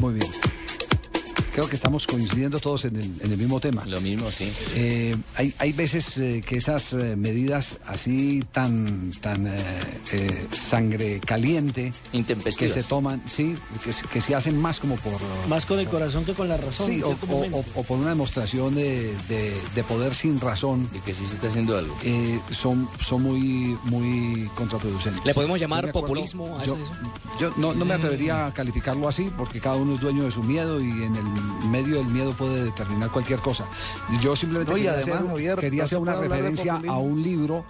[0.02, 0.30] Muy bien.
[1.56, 3.82] Creo que estamos coincidiendo todos en el, en el mismo tema.
[3.86, 4.52] Lo mismo, sí.
[4.74, 9.56] Eh, hay, hay veces eh, que esas eh, medidas así tan, tan eh,
[10.12, 11.94] eh, sangre caliente
[12.58, 15.14] que se toman, sí, que, se- que se hacen más como por...
[15.48, 16.88] Más con el corazón que con la razón.
[16.88, 17.56] Sí, o, cierto o- momento.
[17.74, 20.90] o- o por una demostración de, de- de poder sin razón.
[20.92, 21.96] De que sí se está haciendo algo.
[22.50, 25.24] son, son muy, muy contraproducentes.
[25.24, 26.92] ¿Le podemos llamar populismo a yo, eso?
[27.40, 30.42] yo no, no me atrevería a calificarlo así porque cada uno es dueño de su
[30.42, 33.64] miedo y en el medio del miedo puede determinar cualquier cosa.
[34.22, 37.64] Yo simplemente No, quería, además, hacer, Javier, quería hacer una referencia a un libro.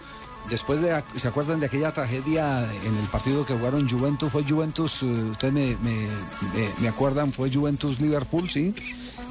[0.51, 4.31] Después de, ¿se acuerdan de aquella tragedia en el partido que jugaron Juventus?
[4.31, 6.07] Fue Juventus, eh, ustedes me, me,
[6.55, 8.73] me- me acuerdan, fue Juventus-Liverpool, ¿sí?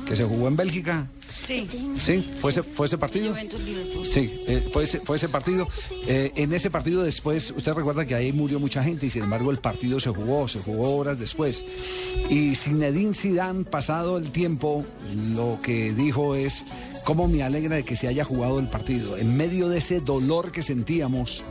[0.05, 1.07] Que se jugó en Bélgica.
[1.41, 1.67] Sí.
[1.97, 3.33] Sí, fue ese, fue ese partido.
[4.03, 5.67] Sí, eh, fue, ese, fue ese partido.
[6.07, 9.51] Eh, en ese partido después, usted recuerda que ahí murió mucha gente y sin embargo
[9.51, 11.63] el partido se jugó, se jugó horas después.
[12.29, 14.85] Y Zinedine Zidane, pasado el tiempo,
[15.31, 16.63] lo que dijo es,
[17.03, 19.15] cómo me alegra de que se haya jugado el partido.
[19.15, 21.43] En medio de ese dolor que sentíamos,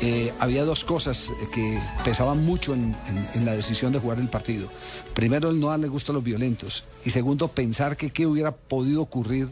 [0.00, 4.28] eh, había dos cosas que pesaban mucho en, en- en la decisión de jugar el
[4.28, 4.68] partido.
[5.14, 6.84] Primero, el no darle gusto a los violentos.
[7.04, 9.48] Y segundo, pensar que qué hubiera podido ocurrir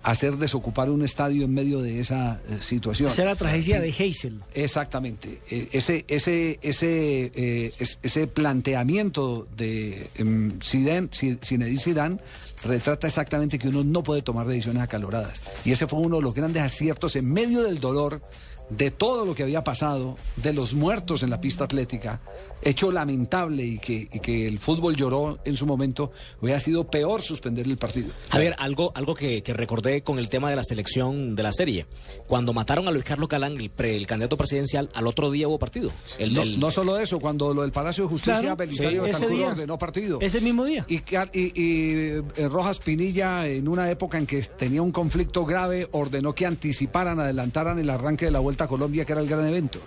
[0.00, 3.10] hacer desocupar un estadio en medio de esa eh, situación.
[3.10, 4.40] Esa era la tragedia de Heysel.
[4.54, 5.40] Exactamente.
[5.50, 12.18] Eh, ese, ese, ese, eh, es- ese planteamiento de em, Zinedine Zidane
[12.64, 15.40] retrata exactamente que uno no puede tomar decisiones acaloradas.
[15.64, 18.22] Y ese fue uno de los grandes aciertos en medio del dolor
[18.70, 22.20] de todo lo que había pasado, de los muertos en la pista atlética,
[22.60, 26.10] hecho lamentable y que, y que el fútbol lloró en su momento,
[26.42, 28.08] hubiera sido peor suspender el partido.
[28.30, 31.86] Javier, algo, algo que, que recordé con el tema de la selección de la serie.
[32.26, 35.58] Cuando mataron a Luis Carlos Galán, el, pre- el candidato presidencial, al otro día hubo
[35.58, 35.90] partido.
[36.18, 39.78] El, no, solo eso, cuando lo del Palacio de Justicia, Claro, Belisario sí, Betancur ordenó
[39.78, 40.18] partido.
[40.20, 40.84] Ese mismo día.
[40.88, 41.92] Y, y- y,
[42.36, 47.20] eh, Rojas Pinilla, en una época en que tenía un conflicto grave, ordenó que anticiparan,
[47.20, 49.80] adelantaran el arranque de la Vuelta a Colombia, que era el gran evento.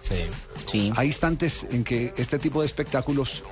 [0.96, 3.44] Hay instantes en que este tipo de espectáculos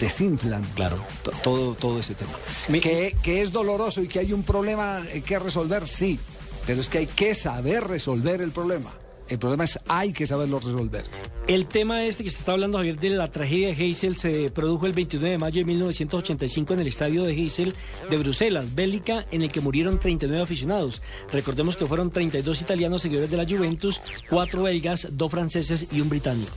[0.00, 0.98] desinflan claro.
[1.42, 2.32] todo, todo ese tema.
[2.80, 6.18] Que, que es doloroso y que hay un problema eh, que resolver, sí,
[6.66, 8.90] pero es que hay que saber resolver el problema.
[9.30, 11.04] El problema es hay que saberlo resolver.
[11.46, 14.86] El tema este que se está hablando, Javier, de la tragedia de Heysel se produjo
[14.86, 17.74] el 29 de mayo de 1985 en el estadio de Heysel
[18.10, 21.00] de Bruselas, Bélgica, en el que murieron 39 aficionados.
[21.32, 26.08] Recordemos que fueron 32 italianos seguidores de la Juventus, cuatro belgas, dos franceses y un
[26.08, 26.56] británico.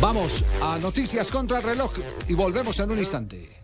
[0.00, 1.92] Vamos a noticias contra el reloj
[2.28, 3.63] y volvemos en un instante.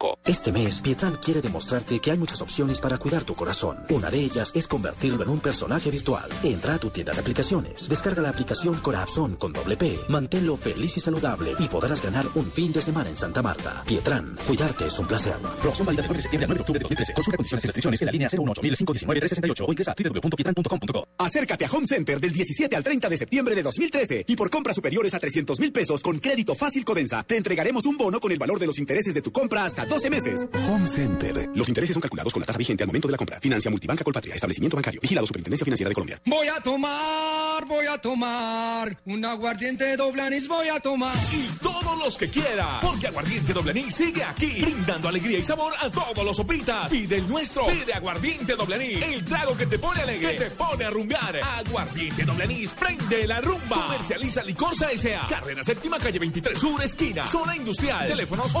[0.25, 3.77] Este mes, Pietran quiere demostrarte que hay muchas opciones para cuidar tu corazón.
[3.89, 6.27] Una de ellas es convertirlo en un personaje virtual.
[6.43, 10.97] Entra a tu tienda de aplicaciones, descarga la aplicación Corazón con doble P, manténlo feliz
[10.97, 13.83] y saludable y podrás ganar un fin de semana en Santa Marta.
[13.85, 15.35] Pietran, cuidarte es un placer.
[15.59, 17.13] Promoción válida del 9 de septiembre al 9 de octubre de 2013.
[17.13, 21.07] Consulta condiciones y restricciones en la línea 018 o ingresa a www.pietran.com.co.
[21.17, 24.75] Acércate a Home Center del 17 al 30 de septiembre de 2013 y por compras
[24.75, 28.39] superiores a 300 mil pesos con crédito fácil Codensa, te entregaremos un bono con el
[28.39, 30.45] valor de los intereses de tu compra hasta 12 meses.
[30.69, 31.49] Home Center.
[31.53, 33.41] Los intereses son calculados con la tasa vigente al momento de la compra.
[33.41, 34.35] Financia Multibanca Colpatria.
[34.35, 35.01] Establecimiento bancario.
[35.01, 36.21] Vigilado Superintendencia Financiera de Colombia.
[36.25, 41.13] Voy a tomar, voy a tomar un aguardiente doble anís, voy a tomar.
[41.33, 45.73] Y todos los que quiera, porque Aguardiente Doble Anís sigue aquí, brindando alegría y sabor
[45.79, 46.89] a todos los sopitas.
[46.89, 50.51] Pide el nuestro, pide Aguardiente Doble Anís, el trago que te pone alegre, que te
[50.51, 51.39] pone a rumbear.
[51.43, 53.87] Aguardiente Doble Anís, prende la rumba.
[53.87, 55.27] Comercializa Licorsa S.A.
[55.27, 58.07] Carrera Séptima, calle 23 Sur, esquina, zona industrial.
[58.07, 58.55] Teléfonos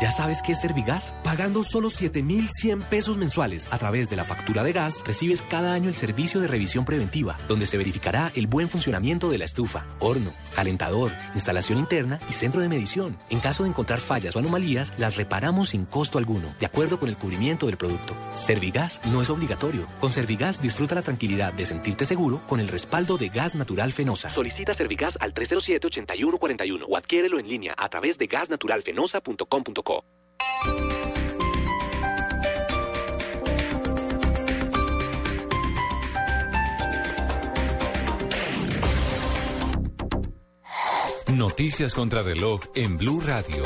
[0.00, 1.12] ¿Ya sabes qué es Servigas?
[1.22, 5.90] Pagando solo 7,100 pesos mensuales a través de la factura de gas, recibes cada año
[5.90, 10.32] el servicio de revisión preventiva, donde se verificará el buen funcionamiento de la estufa, horno,
[10.54, 13.18] calentador, instalación interna y centro de medición.
[13.28, 17.10] En caso de encontrar fallas o anomalías, las reparamos sin costo alguno, de acuerdo con
[17.10, 18.16] el cubrimiento del producto.
[18.34, 19.86] Servigas no es obligatorio.
[20.00, 24.30] Con Servigas disfruta la tranquilidad de sentirte seguro con el respaldo de gas natural fenosa.
[24.30, 30.04] Solicita Servigas al 307-8141 o adquiérelo en línea a través de gasnaturalfenosa.com.co.
[41.40, 43.64] Noticias contra reloj en Blue Radio.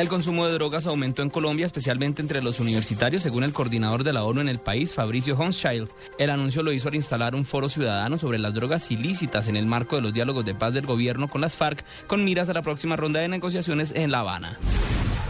[0.00, 4.14] El consumo de drogas aumentó en Colombia, especialmente entre los universitarios, según el coordinador de
[4.14, 5.90] la ONU en el país, Fabricio Honschild.
[6.18, 9.66] El anuncio lo hizo al instalar un foro ciudadano sobre las drogas ilícitas en el
[9.66, 12.62] marco de los diálogos de paz del gobierno con las FARC, con miras a la
[12.62, 14.56] próxima ronda de negociaciones en La Habana.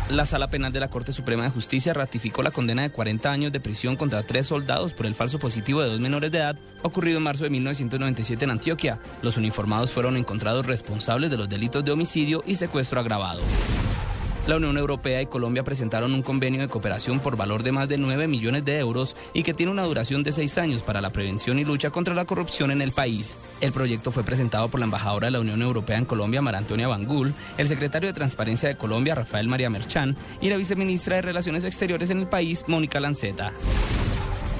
[0.08, 3.50] La Sala Penal de la Corte Suprema de Justicia ratificó la condena de 40 años
[3.50, 7.18] de prisión contra tres soldados por el falso positivo de dos menores de edad ocurrido
[7.18, 9.00] en marzo de 1997 en Antioquia.
[9.20, 13.42] Los uniformados fueron encontrados responsables de los delitos de homicidio y secuestro agravado.
[14.46, 17.98] La Unión Europea y Colombia presentaron un convenio de cooperación por valor de más de
[17.98, 21.58] 9 millones de euros y que tiene una duración de seis años para la prevención
[21.58, 23.36] y lucha contra la corrupción en el país.
[23.60, 26.88] El proyecto fue presentado por la embajadora de la Unión Europea en Colombia, Mara Antonia
[26.88, 31.64] Bangul, el secretario de Transparencia de Colombia, Rafael María Merchán, y la viceministra de Relaciones
[31.64, 33.52] Exteriores en el país, Mónica Lanceta.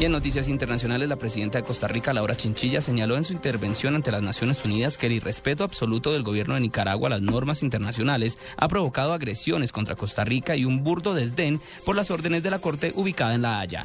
[0.01, 3.95] Y en noticias internacionales, la presidenta de Costa Rica, Laura Chinchilla, señaló en su intervención
[3.95, 7.63] ante las Naciones Unidas que el irrespeto absoluto del gobierno de Nicaragua a las normas
[7.63, 12.51] internacionales ha provocado agresiones contra Costa Rica y un burdo desdén por las órdenes de
[12.51, 13.85] la Corte ubicada en La Haya.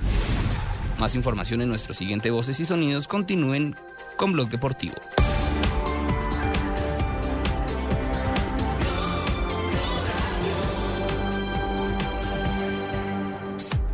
[1.00, 3.10] Más información en nuestro siguiente Voces y Sonidos.
[3.10, 3.76] Continúen
[4.16, 4.96] con Blog Deportivo.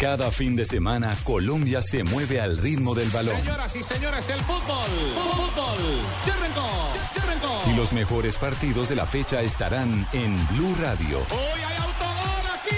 [0.02, 3.38] Cada fin de semana, Colombia se mueve al ritmo del balón.
[3.38, 4.90] Señoras y señores, el fútbol.
[5.14, 5.78] Fútbol.
[6.26, 7.70] Ya arrancó.
[7.70, 11.20] Y los mejores partidos de la fecha estarán en Blue Radio.
[11.20, 12.76] Hoy hay autogol aquí.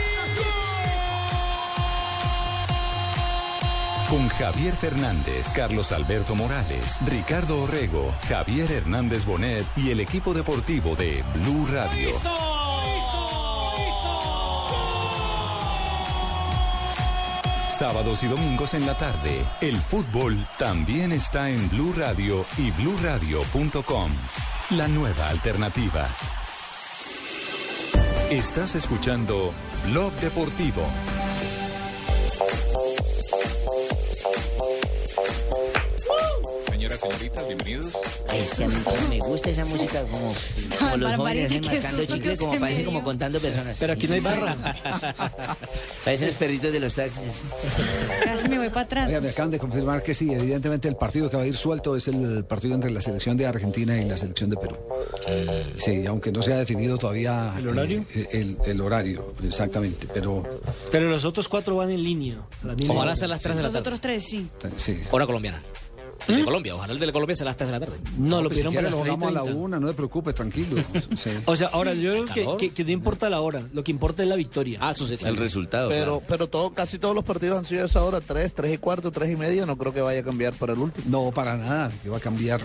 [4.09, 10.97] Con Javier Fernández, Carlos Alberto Morales, Ricardo Orrego, Javier Hernández Bonet y el equipo deportivo
[10.97, 12.09] de Blue Radio.
[17.77, 24.11] Sábados y domingos en la tarde, el fútbol también está en Blue Radio y bluradio.com.
[24.71, 26.07] La nueva alternativa.
[28.29, 29.51] Estás escuchando
[29.87, 30.83] Blog Deportivo.
[36.97, 37.93] Señoritas, bienvenidos.
[38.29, 38.75] Ay, sí, a mí
[39.09, 40.33] me gusta esa música como,
[40.79, 43.77] como los jóvenes hacen mascando chicle, que como parece como contando personas.
[43.79, 44.55] Pero aquí no hay barra.
[46.05, 47.41] Parecen los perritos de los taxis.
[48.23, 49.07] Casi me voy para atrás.
[49.07, 51.95] Oiga, me acaban de confirmar que sí, evidentemente el partido que va a ir suelto
[51.95, 54.77] es el partido entre la selección de Argentina y la selección de Perú.
[55.77, 58.05] Sí, aunque no se ha definido todavía ¿El horario?
[58.13, 60.43] eh, el, el horario, exactamente, pero
[60.91, 62.35] Pero los otros cuatro van en línea.
[62.63, 63.81] a la misma Ojalá sean las 3 de la Los tarde.
[63.87, 64.47] otros tres, sí.
[64.77, 64.99] sí.
[65.11, 65.61] Hora colombiana.
[66.27, 67.99] El de Colombia, ojalá el de Colombia sea a las 3 de la tarde.
[68.17, 69.55] No, lo pues pidieron para lo las jugamos a la 3:30.
[69.55, 70.81] una, no se preocupe, tranquilo.
[71.17, 71.29] Sí.
[71.45, 74.23] O sea, ahora yo creo que, que- que no importa la hora, lo que importa
[74.23, 74.79] es la victoria.
[74.81, 75.15] Ah, eso sí.
[75.25, 75.89] El resultado.
[75.89, 76.23] Pero, claro.
[76.27, 79.11] pero todo, casi todos los partidos han sido a esa hora, 3, 3 y cuarto,
[79.11, 81.05] 3 y media, no creo que vaya a cambiar para el último.
[81.09, 82.61] No, para nada, que va a cambiar.
[82.61, 82.63] Eh,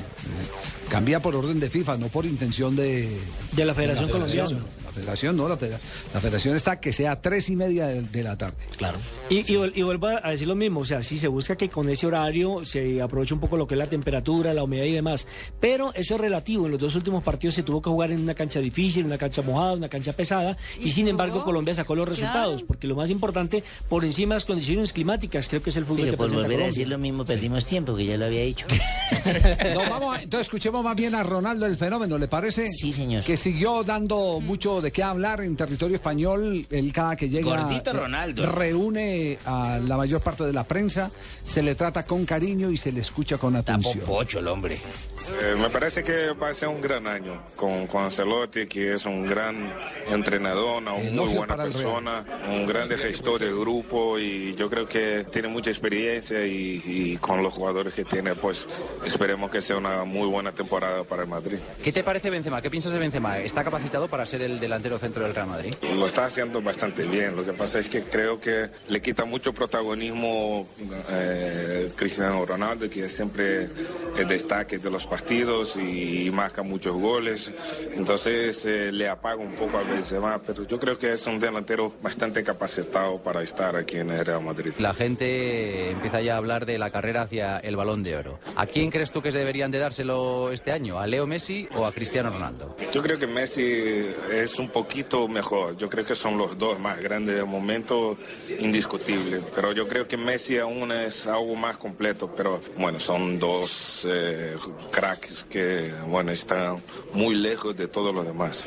[0.88, 3.14] Cambia por orden de FIFA, no por intención de...
[3.52, 4.48] De la Federación de la Colombiana.
[4.48, 5.78] federación, federación no, la, federa-
[6.14, 8.56] la federación está que sea tres y media de, de la tarde.
[8.76, 8.98] Claro.
[9.30, 11.68] Y, y, vuel- y vuelvo a decir lo mismo, o sea, sí se busca que
[11.68, 14.92] con ese horario se aproveche un poco lo que es la temperatura, la humedad y
[14.92, 15.26] demás,
[15.60, 18.34] pero eso es relativo, en los dos últimos partidos se tuvo que jugar en una
[18.34, 21.10] cancha difícil, una cancha mojada, una cancha pesada, y, Y sin jugó.
[21.10, 22.16] embargo Colombia sacó los Claro.
[22.20, 25.84] resultados, porque lo más importante, por encima de las condiciones climáticas, creo que es el
[25.84, 28.42] fútbol Pero que por volver a decir lo mismo, perdimos tiempo, que ya lo había
[28.42, 28.66] dicho.
[29.74, 32.66] No, vamos a- entonces escuchemos más bien a Ronaldo el fenómeno, ¿le parece?
[32.68, 33.22] Sí, señor.
[33.24, 36.66] Que siguió dando mucho de qué hablar en territorio español.
[36.70, 38.46] Él cada que llega Gordito Ronaldo.
[38.46, 41.10] reúne a la mayor parte de la prensa,
[41.44, 44.00] se le trata con cariño y se le escucha con atención.
[44.00, 44.76] Pocho el hombre.
[44.76, 49.04] Eh, me parece que va a ser un gran año con, con Ancelotti, que es
[49.06, 49.72] un gran
[50.10, 55.48] entrenador, una muy buena persona, un grande gestor del grupo y yo creo que tiene
[55.48, 58.68] mucha experiencia y, y con los jugadores que tiene, pues
[59.04, 61.58] esperemos que sea una muy buena temporada para el Madrid.
[61.82, 62.62] ¿Qué te parece Benzema?
[62.62, 63.38] ¿Qué piensas de Benzema?
[63.38, 65.74] ¿Está capacitado para ser el delantero centro del Real Madrid?
[65.96, 67.34] Lo está haciendo bastante bien.
[67.36, 70.68] Lo que pasa es que creo que le quita mucho protagonismo
[71.10, 73.68] eh, Cristiano Ronaldo, que es siempre
[74.16, 77.50] el destaque de los partidos y, marca muchos goles.
[77.96, 81.92] Entonces eh, le apaga un poco a Benzema, pero yo creo que es un delantero
[82.00, 84.72] bastante capacitado para estar aquí en el Real Madrid.
[84.78, 88.38] La gente empieza ya a hablar de la carrera hacia el Balón de Oro.
[88.54, 91.00] ¿A quién crees tú que deberían de dárselo este año?
[91.00, 92.76] ¿A Leo Messi o a Cristiano Ronaldo?
[92.92, 95.76] Yo creo que Messi es un poquito mejor.
[95.76, 98.16] Yo creo que son los dos más grandes del momento,
[98.58, 99.40] indiscutible.
[99.54, 102.32] Pero yo creo que Messi aún es algo más completo.
[102.36, 104.54] Pero bueno, son dos eh,
[104.90, 106.76] cracks que bueno están
[107.12, 108.64] muy lejos de todos los demás.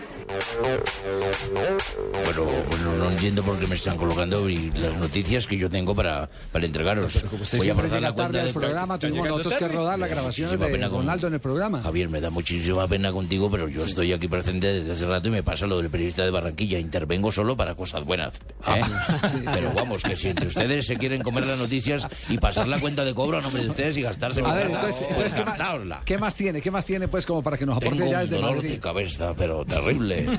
[2.23, 5.93] Bueno, bueno, no entiendo por qué me están colocando y las noticias que yo tengo
[5.95, 7.23] para, para entregaros.
[7.57, 10.49] Voy a pasar la tarde cuenta al de- programa, tuvimos nosotros que rodar la grabación
[10.59, 11.81] de Ronaldo en el programa.
[11.81, 15.31] Javier, me da muchísima pena contigo, pero yo estoy aquí presente desde hace rato y
[15.31, 16.79] me pasa lo del periodista de Barranquilla.
[16.79, 18.35] Intervengo solo para cosas buenas.
[18.67, 18.81] ¿eh?
[19.53, 23.03] pero vamos, que si entre ustedes se quieren comer las noticias y pasar la cuenta
[23.03, 26.17] de cobro a nombre de ustedes y gastarse A ver, entonces, entonces ¿qué, más, qué
[26.17, 26.61] más tiene?
[26.61, 28.71] ¿Qué más tiene, pues, como para que nos aporte Tengo ya un desde dolor Madrid?
[28.71, 30.25] de cabeza, pero terrible.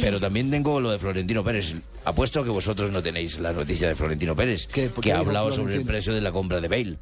[0.00, 1.74] Pero también tengo lo de Florentino Pérez.
[2.04, 5.74] Apuesto que vosotros no tenéis la noticia de Florentino Pérez, ¿Qué- que ha hablado sobre
[5.74, 5.86] el Florentino?
[5.92, 6.96] precio de la compra de Bale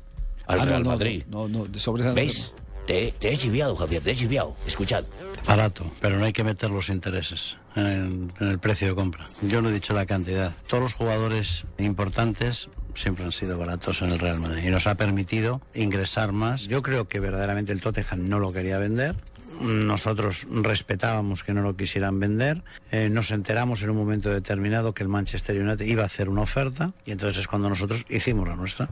[0.46, 1.22] al Ah, no, Real no, Madrid.
[1.28, 2.52] No, no, no, sobre esa- ¿Veis?
[2.86, 4.56] Te, te he chiviado, Javier, te he chiviado.
[4.66, 5.04] Escuchad.
[5.46, 9.26] Barato, pero no hay que meter los intereses en, el precio de compra.
[9.42, 10.52] Yo no he dicho la cantidad.
[10.68, 14.94] Todos los jugadores importantes siempre han sido baratos en el Real Madrid y nos ha
[14.96, 16.62] permitido ingresar más.
[16.62, 19.16] Yo creo que verdaderamente el Tottenham no lo quería vender.
[19.60, 22.62] Nosotros respetábamos que no lo quisieran vender.
[22.90, 26.42] Eh, nos enteramos en un momento determinado que el Manchester United iba a hacer una
[26.42, 28.88] oferta y entonces es cuando nosotros hicimos la nuestra.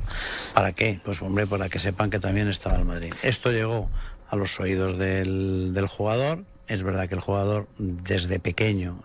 [0.54, 1.00] ¿Para qué?
[1.02, 3.14] Pues hombre, para que sepan que también estaba el Madrid.
[3.22, 3.88] Esto llegó
[4.28, 6.44] a los oídos del, del jugador.
[6.68, 9.00] Es verdad que el jugador desde pequeño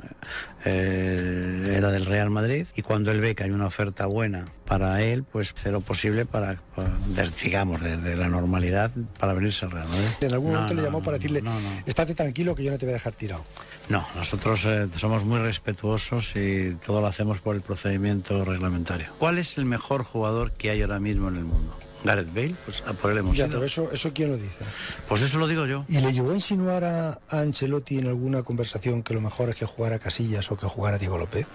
[0.65, 5.01] eh, era del Real Madrid y cuando él ve que hay una oferta buena para
[5.01, 9.71] él, pues hace lo posible para, para, des- digamos, desde la normalidad para venirse al
[9.71, 10.07] Real Madrid.
[10.19, 11.69] En algún No, momento le no, llamó para decirle, no, no.
[11.85, 13.45] estate tranquilo que yo no te voy a dejar tirado.
[13.89, 19.07] No, nosotros eh, somos muy respetuosos y todo lo hacemos por el procedimiento reglamentario.
[19.19, 21.77] ¿Cuál es el mejor jugador que hay ahora mismo en el mundo?
[22.03, 23.53] Gareth Bale, pues a por él hemos Ya, ido.
[23.53, 24.65] pero eso, eso quién lo dice.
[25.07, 25.85] Pues eso lo digo yo.
[25.87, 29.55] ¿Y le llegó a insinuar a, a Ancelotti en alguna conversación que lo mejor es
[29.55, 31.47] que jugara Casillas o que jugara Diego López?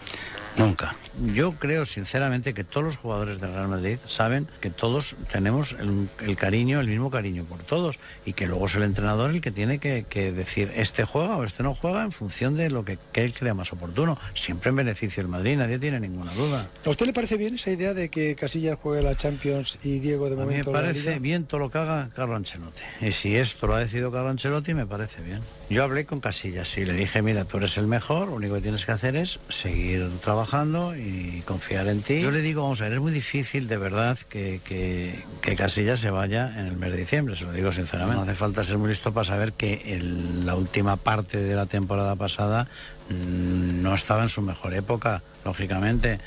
[0.58, 0.94] Nunca.
[1.34, 6.08] Yo creo sinceramente que todos los jugadores del Real Madrid saben que todos tenemos el,
[6.20, 9.50] el cariño, el mismo cariño por todos y que luego es el entrenador el que
[9.50, 12.98] tiene que, que decir este juega o este no juega en función de lo que,
[13.12, 14.18] que él crea más oportuno.
[14.34, 16.68] Siempre en beneficio del Madrid, nadie tiene ninguna duda.
[16.84, 20.28] ¿A usted le parece bien esa idea de que Casillas juegue la Champions y Diego
[20.28, 21.18] de A mí me momento la parece Liga?
[21.18, 22.82] bien todo lo que haga Carlo Ancelotti.
[23.00, 25.40] Y si esto lo ha decidido Carlo Ancelotti, me parece bien.
[25.70, 28.60] Yo hablé con Casillas y le dije, mira, tú eres el mejor, lo único que
[28.62, 30.47] tienes que hacer es seguir trabajando
[30.96, 32.20] y confiar en ti.
[32.22, 36.00] Yo le digo, vamos a ver, es muy difícil de verdad que, que, que Casillas
[36.00, 38.16] se vaya en el mes de diciembre, se lo digo sinceramente.
[38.16, 41.66] No hace falta ser muy listo para saber que el- la última parte de la
[41.66, 42.66] temporada pasada
[43.10, 46.20] mm, no estaba en su mejor época, lógicamente.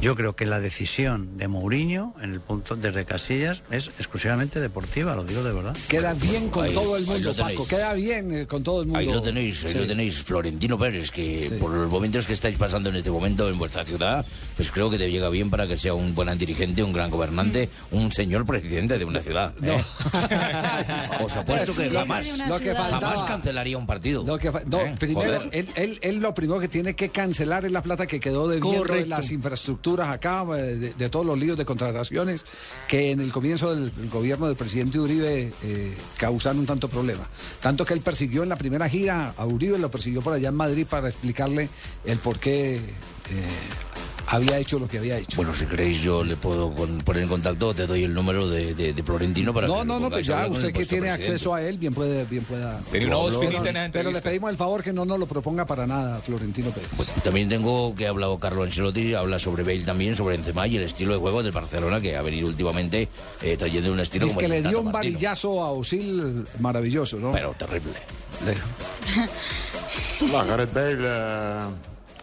[0.00, 5.14] Yo creo que la decisión de Mourinho en el punto desde Casillas es exclusivamente deportiva,
[5.16, 5.76] lo digo de verdad.
[5.88, 7.34] Queda bien con ahí- todo el mundo.
[7.36, 7.66] Paco.
[7.66, 8.98] Queda bien eh, con todo el mundo.
[9.00, 9.78] Ahí lo tenéis, ahí Sí.
[9.78, 13.58] lo tenéis, Florentino Pérez, que por los momentos que estáis pasando en este momento en
[13.58, 14.24] vuestra ciudad,
[14.56, 17.68] pues creo que te llega bien para que sea un buen dirigente, un gran gobernante,
[17.90, 19.52] un señor presidente de una ciudad.
[19.62, 19.82] ¿eh?
[21.24, 24.22] Os apuesto que jamás, lo que jamás cancelaría un partido.
[24.24, 24.94] Lo que no, ¿Eh?
[24.98, 28.46] primero, él, él, él lo primero que tiene que cancelar es la plata que quedó
[28.48, 29.08] debiendo de Correcto.
[29.08, 32.44] las infraestructuras acá, eh, de, de todos los líos de contrataciones
[32.88, 37.26] que en el comienzo del el gobierno del presidente Uribe eh, causaron tanto problema.
[37.60, 40.54] Tanto que él persiguió en la primera gira a Uribe, lo persiguió por allá en
[40.54, 41.68] Madrid para explicarle
[42.04, 42.80] el por qué eh,
[44.32, 45.36] había hecho lo que había hecho.
[45.36, 48.92] Bueno, si queréis yo le puedo poner en contacto, te doy el número de, de-
[48.92, 51.10] de Florentino para No, que no, no, pongáis pues ya usted que tiene presidente.
[51.10, 52.80] acceso a él, bien puede, bien pueda.
[52.80, 55.86] Voz No, no, la Pero le pedimos el favor que no nos lo proponga para
[55.86, 56.88] nada, Florentino Pérez.
[56.96, 60.76] Pues también tengo que ha hablado Carlo Ancelotti, habla sobre Bale también, sobre Benzema y
[60.76, 63.08] el estilo de juego del Barcelona que ha venido últimamente
[63.42, 65.12] eh, trayendo un estilo Es como que el le dio un Martino.
[65.14, 67.32] varillazo a Osil maravilloso, ¿no?
[67.32, 67.94] Pero terrible.
[70.30, 71.62] No, Gareth Bale eh,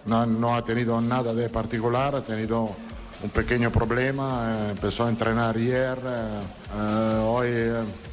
[0.08, 2.70] no, ha tenido nada de particular, ha tenido
[3.24, 6.42] un pequeño problema, eh, empezó a entrenar ayer, eh,
[6.76, 7.48] eh, hoy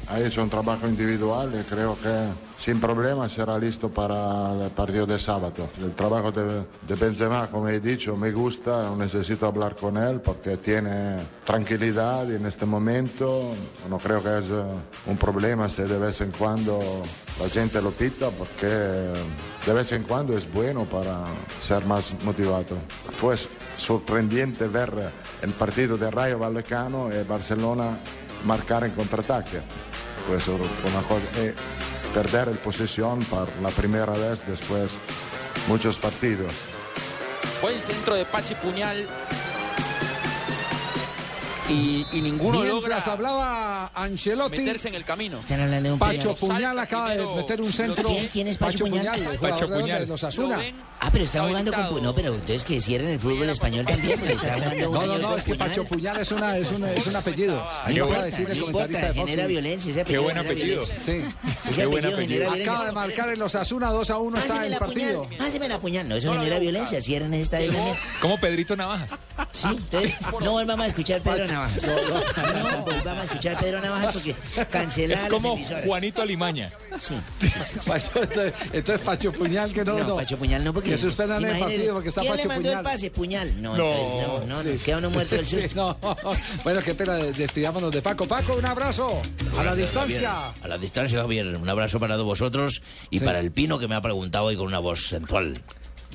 [0.09, 2.27] ha hecho un trabajo individual y creo que
[2.59, 5.69] sin problema será listo para el partido de sábado.
[5.77, 11.17] El trabajo de, Benzema, como he dicho, me gusta, necesito hablar con él porque tiene
[11.45, 13.51] tranquilidad en este momento
[13.89, 14.63] no creo que es eh,
[15.07, 16.79] un problema si de vez en cuando
[17.39, 21.23] la gente lo pita porque de vez en cuando es bueno para
[21.61, 22.77] ser más motivado.
[23.19, 23.35] Fue
[23.77, 25.11] sorprendente ver
[25.41, 27.97] el partido de Rayo Vallecano y Barcelona
[28.45, 29.61] marcar en contraataque.
[30.27, 31.53] Pues una cosa, eh,
[32.15, 34.91] perder el posesión por la primera vez después
[35.67, 36.53] muchos partidos.
[37.81, 39.05] Centro de Pachi Puñal.
[41.67, 45.39] Y, y ninguno Mientras logra hablaba Ancelotti, meterse en el camino.
[45.39, 46.35] Están hablando de un Pacho.
[46.35, 48.07] Puñal acaba de meter un centro.
[48.07, 49.19] ¿Quién- quién es Pacho Puñal?
[49.19, 50.01] el Pacho Puñal.
[50.01, 50.59] de los Asuna.
[50.99, 52.01] Ah, pero está jugando con...
[52.03, 55.37] No, pero ustedes que cierren el fútbol español también, porque está jugando No, no, no,
[55.37, 55.69] es que Puñal.
[55.69, 57.67] Pacho Puñal es, una, es, una, es un apellido.
[57.83, 59.29] Ahí Qué lo de decir el comentarista de Fox.
[59.29, 60.85] genera violencia, ese apellido Qué buen apellido.
[60.85, 61.23] Sí.
[61.75, 64.79] Qué buen apellido Acaba de marcar en los Asuna 2 a 1 está Páseme el
[64.79, 65.23] partido.
[65.23, 66.09] puñal, páseme la puñal.
[66.09, 67.73] No, eso genera violencia, cierren ese estadio.
[68.21, 69.09] Como Pedrito Navajas.
[69.51, 71.83] Sí, entonces no volvamos a escuchar Pedro Navajas.
[71.87, 74.35] No volvamos a escuchar Pedro Navajas porque
[74.71, 75.57] cancela Es como.
[75.85, 76.71] Juanito Alimaña.
[76.99, 77.15] Sí.
[77.85, 80.15] Pacho, entonces, entonces Pacho Puñal que no, No, no.
[80.17, 80.91] Pacho Puñal no, porque...
[80.91, 82.77] Que suspendan el imagínese, partido porque está ¿quién Pacho le mandó Puñal.
[82.77, 83.11] el pase?
[83.11, 83.61] Puñal.
[83.61, 83.89] No, No.
[83.91, 85.97] entonces no, no, no, queda uno muerto del susto.
[86.01, 86.15] No,
[86.63, 88.27] bueno, qué pena, despidámonos de Paco.
[88.27, 89.21] Paco, un abrazo.
[89.57, 90.21] A la distancia.
[90.31, 90.55] Javier.
[90.63, 91.47] A la distancia, Javier.
[91.55, 94.67] Un abrazo para todos vosotros y para el Pino que me ha preguntado hoy con
[94.67, 95.61] una voz sensual.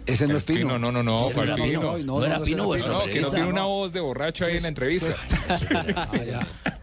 [0.06, 0.60] Ese no es Pino.
[0.60, 0.78] Pino.
[0.78, 1.82] No, no, no, Ese ¿cuál era Pino?
[1.82, 4.56] No, no, era no, Pino ese No, que no tiene una voz de borracho ahí
[4.56, 5.16] en la entrevista.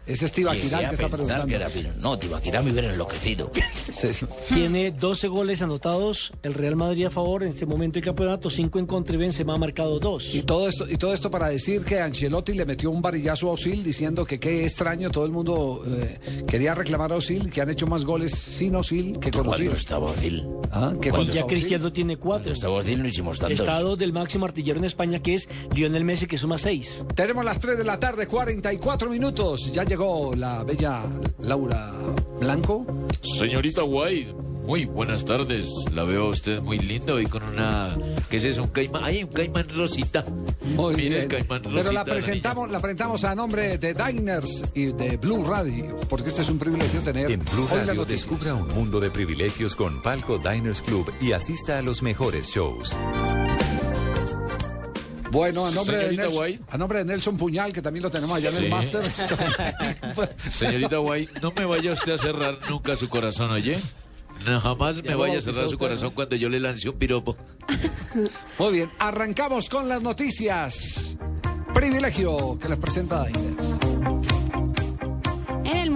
[0.08, 1.46] Ese es Tibaquirá que está preguntando.
[1.46, 1.70] que era.
[2.00, 3.52] No, Tibaquirá me hubiera enloquecido.
[4.54, 8.80] Tiene 12 goles anotados el Real Madrid a favor en este momento del campeonato, 5
[8.80, 10.36] en contra y Benzema ha marcado 2.
[10.36, 13.54] Y todo esto, y todo esto para decir que Ancelotti le metió un varillazo a
[13.54, 17.70] Osil diciendo que qué extraño, todo el mundo eh, quería reclamar a Osil, que han
[17.70, 19.66] hecho más goles sin Osil que con Osil.
[19.66, 20.46] Cuando estaba Ozil.
[20.72, 22.54] Ah, Y cuando ya Cristiano tiene 4.
[22.54, 23.60] Estaba Ozil, no hicimos tantos.
[23.60, 27.06] Estado del máximo artillero en España que es Lionel Messi que suma 6.
[27.16, 29.72] Tenemos las 3 de la tarde, 44 minutos.
[29.72, 31.03] Ya llegó la bella
[31.40, 31.91] Laura
[32.40, 32.86] Blanco.
[33.24, 34.32] Señorita White,
[34.64, 35.68] muy buenas tardes.
[35.91, 37.95] La veo a usted muy linda hoy con una...
[38.30, 38.61] ¿Qué es eso?
[38.64, 39.03] Un caimán.
[39.03, 40.24] ¡Ay, un caimán rosita!
[40.76, 41.22] Muy Mire bien.
[41.24, 41.94] el caimán Pero rosita.
[41.94, 46.49] la presentamos, la presentamos a nombre de Diners y de Blue Radio, porque este es
[46.49, 50.38] un privilegio tener En Blue hoy la Radio descubra un mundo de privilegios con Palco
[50.38, 52.95] Diners Club y asista a los mejores shows.
[55.32, 58.49] Bueno, a nombre, de Nelson, a nombre de Nelson Puñal, que también lo tenemos allá
[58.49, 58.64] en Sí.
[58.64, 59.12] el máster.
[60.49, 63.78] Señorita White, no me vaya usted a cerrar nunca su corazón, ¿oye?
[64.45, 67.36] No, jamás me vaya a cerrar su usted, corazón cuando yo le lance un piropo.
[68.60, 71.18] Muy bien, arrancamos con las noticias.
[71.74, 74.07] Privilegio que les presenta Diners.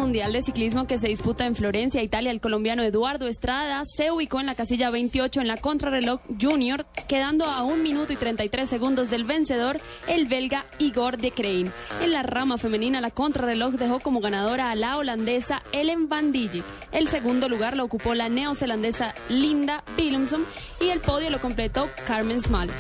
[0.02, 4.40] Mundial de Ciclismo que se disputa en Florencia, Italia, el colombiano Eduardo Estrada se ubicó
[4.40, 9.12] en la casilla 28 en la contrarreloj junior, quedando a 1 minuto y 33 segundos
[9.12, 11.72] del vencedor, el belga Igor de Crane.
[12.02, 16.64] En la rama femenina, la contrarreloj dejó como ganadora a la holandesa Ellen van Dijk.
[16.92, 20.46] El segundo lugar lo ocupó la neozelandesa Linda Willumsen
[20.80, 22.72] y el podio lo completó Carmen Small.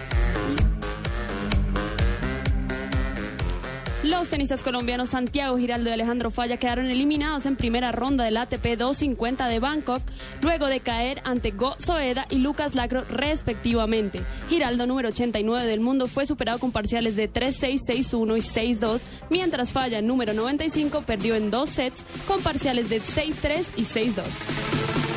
[4.11, 8.77] Los tenistas colombianos Santiago Giraldo y Alejandro Falla quedaron eliminados en primera ronda del ATP
[8.77, 10.01] 250 de Bangkok,
[10.41, 14.19] luego de caer ante Go Soeda y Lucas Lacro respectivamente.
[14.49, 19.71] Giraldo, número 89 del mundo, fue superado con parciales de 3-6, 6-1 y 6-2, mientras
[19.71, 25.10] Falla, número 95, perdió en dos sets con parciales de 6-3 y 6-2.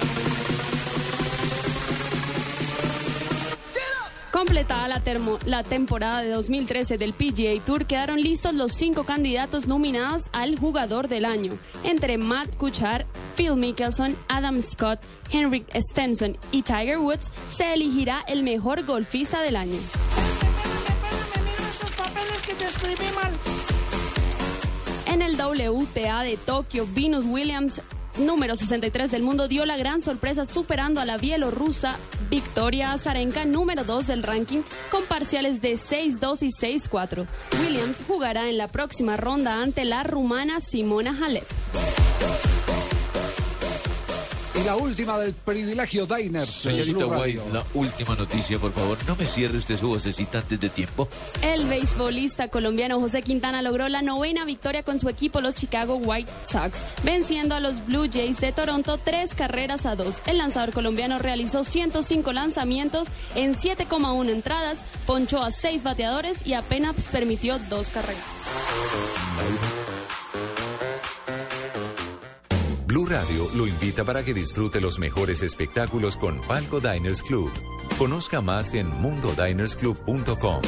[4.48, 9.66] Completada la, termo- la temporada de 2013 del PGA Tour, quedaron listos los cinco candidatos
[9.66, 11.58] nominados al jugador del año.
[11.82, 13.06] Entre Matt Kuchar,
[13.36, 15.00] Phil Mickelson, Adam Scott,
[15.32, 19.78] Henrik Stenson y Tiger Woods, se elegirá el mejor golfista del año.
[25.06, 27.80] En el WTA de Tokio, Venus Williams,
[28.18, 31.96] número 63 del mundo, dio la gran sorpresa superando a la bielorrusa
[32.34, 37.28] Victoria Azarenka, número 2 del ranking, con parciales de 6-2 y 6-4.
[37.60, 41.44] Williams jugará en la próxima ronda ante la rumana Simona Halep.
[44.54, 46.48] Y la última del privilegio Diners.
[46.48, 48.96] Señorita White, la última noticia, por favor.
[49.06, 51.08] No me cierre usted su vocecita antes de tiempo.
[51.42, 56.30] El beisbolista colombiano José Quintana logró la novena victoria con su equipo, los Chicago White
[56.48, 60.16] Sox, venciendo a los Blue Jays de Toronto tres carreras a dos.
[60.26, 66.94] El lanzador colombiano realizó 105 lanzamientos en 7,1 entradas, ponchó a seis bateadores y apenas
[67.10, 68.22] permitió dos carreras.
[72.94, 77.50] Blue Radio lo invita para que disfrute los mejores espectáculos con Palco Diners Club.
[77.98, 80.62] Conozca más en mundodinersclub.com.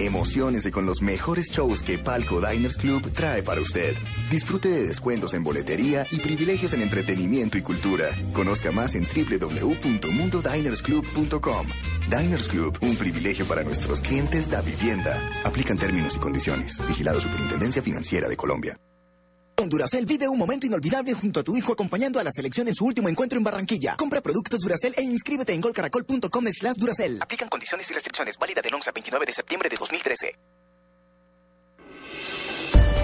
[0.00, 3.94] Emociones con los mejores shows que Palco Diners Club trae para usted.
[4.30, 8.06] Disfrute de descuentos en boletería y privilegios en entretenimiento y cultura.
[8.32, 11.66] Conozca más en www.mundodinersclub.com.
[12.08, 15.20] Diners Club, un privilegio para nuestros clientes da vivienda.
[15.44, 16.82] Aplican términos y condiciones.
[16.88, 18.78] Vigilado Superintendencia Financiera de Colombia.
[19.60, 22.74] Con Duracel vive un momento inolvidable junto a tu hijo acompañando a la selección en
[22.74, 23.94] su último encuentro en Barranquilla.
[23.94, 27.20] Compra productos Duracel e inscríbete en golcaracol.com slash Duracel.
[27.20, 28.38] Aplican condiciones y restricciones.
[28.38, 30.38] Válida del 11 al 29 de septiembre de 2013.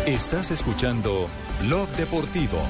[0.07, 1.29] Estás escuchando
[1.61, 2.63] Blog Deportivo.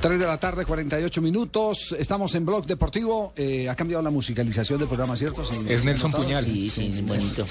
[0.00, 1.94] 3 de la tarde, 48 minutos.
[1.98, 3.34] Estamos en Blog Deportivo.
[3.36, 5.44] Eh, ha cambiado la musicalización del programa, ¿cierto?
[5.44, 6.24] Sí, Es Nelson ¿notado?
[6.24, 6.44] Puñal.
[6.46, 7.46] Sí, sí, bonito.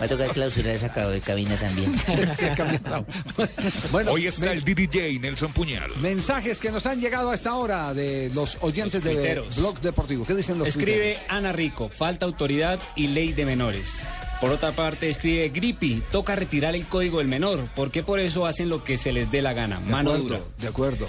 [0.00, 1.94] Va a tocar clausurar esa ca- cabina también.
[2.36, 3.06] Se ha cambiado.
[3.92, 5.90] Bueno, Hoy está el DJ Nelson Puñal.
[6.02, 9.40] Mensajes que nos han llegado a esta hora de los oyentes de.
[9.56, 10.24] Blog Deportivo.
[10.26, 11.18] ¿Qué dicen los Escribe?
[11.28, 14.00] Ana Rico, falta autoridad y ley de menores.
[14.40, 18.68] Por otra parte, escribe Grippy, toca retirar el código del menor, porque por eso hacen
[18.68, 19.78] lo que se les dé la gana.
[19.78, 20.40] De Mano acuerdo, dura.
[20.58, 21.06] de acuerdo.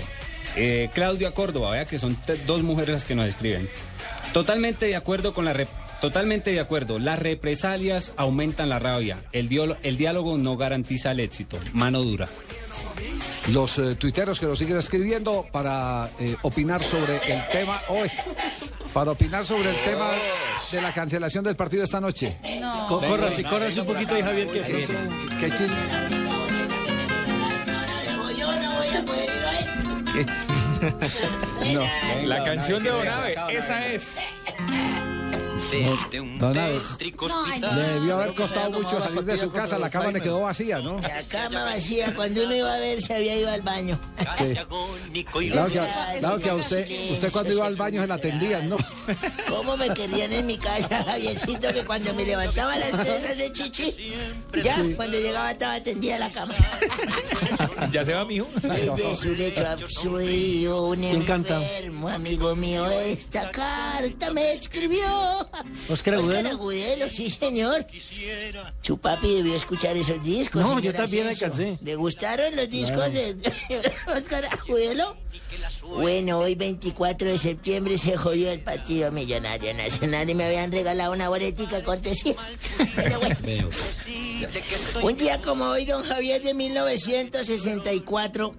[0.55, 3.69] Eh, Claudia Córdoba, vea que son dos mujeres las que nos escriben.
[4.33, 5.67] Totalmente de acuerdo con la rep-
[6.01, 6.99] totalmente de acuerdo.
[6.99, 9.17] Las represalias aumentan la rabia.
[9.31, 11.57] El, diolo- el diálogo no garantiza el éxito.
[11.73, 12.27] Mano dura.
[13.51, 18.09] Los eh, tuiteros que nos siguen escribiendo para eh, opinar sobre el tema hoy.
[18.93, 20.09] Para opinar sobre el tema
[20.71, 22.37] de la cancelación del partido esta noche.
[22.59, 22.87] No.
[22.87, 24.87] Córrase, córrase un poquito ahí, Javier, que ¿Qué,
[25.39, 25.69] qué chis-
[28.37, 29.84] Yo
[31.73, 31.83] no.
[32.25, 34.17] La canción de Donave, esa es.
[36.39, 36.79] Don Abe,
[37.75, 40.99] le debió haber costado mucho salir de su casa, la cama le quedó vacía, ¿no?
[41.01, 43.99] La cama vacía, cuando uno iba a ver se había ido al baño.
[44.37, 44.53] Sí.
[45.51, 48.69] Claro que, a- claro que a usted, usted cuando iba al baño se la atendían,
[48.69, 48.77] ¿no?
[49.49, 51.73] ¿Cómo me querían en mi casa, Javiercito?
[51.73, 53.95] Que cuando me levantaba a las tres de chichi,
[54.63, 56.53] ya cuando llegaba estaba tendida la cama.
[57.91, 58.47] Ya se va, mijo.
[58.61, 65.05] Desde su lecho absurdo, un enfermo amigo mío, esta carta me escribió.
[65.89, 66.49] Oscar Agudelo.
[66.49, 67.85] Agudelo, sí, señor.
[68.81, 70.61] Su papi debió escuchar esos discos.
[70.61, 71.77] No, yo también alcancé.
[71.81, 73.11] ¿Le gustaron los discos Claro.
[73.11, 75.17] de Oscar Agudelo?
[75.83, 81.13] Bueno, hoy 24 de septiembre se jodió el partido Millonario Nacional y me habían regalado
[81.13, 82.35] una boletica cortesía.
[82.95, 83.69] Pero bueno.
[85.01, 88.55] Un día como hoy, don Javier, de 1964,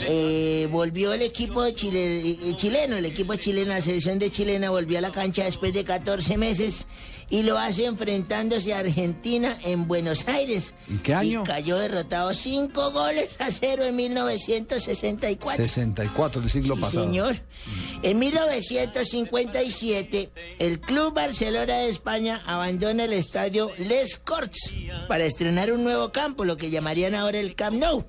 [0.00, 4.70] eh, volvió el equipo de Chile, eh, chileno, el equipo chileno, la selección de chilena
[4.70, 6.86] volvió a la cancha después de 14 meses
[7.28, 10.74] y lo hace enfrentándose a Argentina en Buenos Aires.
[10.88, 11.42] ¿En qué año?
[11.42, 15.64] Y cayó derrotado 5 goles a 0 en 1964.
[15.94, 17.04] 64 del siglo Sí, pasado.
[17.04, 17.36] señor.
[18.02, 24.72] En 1957, el Club Barcelona de España abandona el estadio Les Corts
[25.08, 28.04] para estrenar un nuevo campo, lo que llamarían ahora el Camp Nou.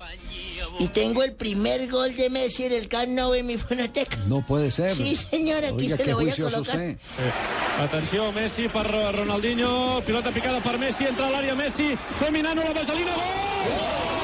[0.79, 4.17] Y tengo el primer gol de Messi en el Camp Nou en mi fonoteca.
[4.27, 4.95] No puede ser.
[4.95, 6.61] Sí, señor, aquí Oiga, se qué lo voy a colocar.
[6.61, 6.97] usted.
[7.79, 13.13] Atenció, Messi per Ronaldinho, pilota picada per Messi, entra a l'àrea Messi, Seminano, la vaselina,
[13.13, 14.16] gol!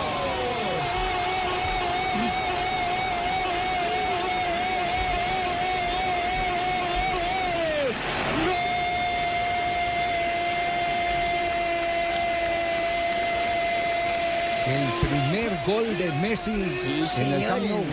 [15.66, 16.62] Gol de Messi en
[17.34, 17.44] el.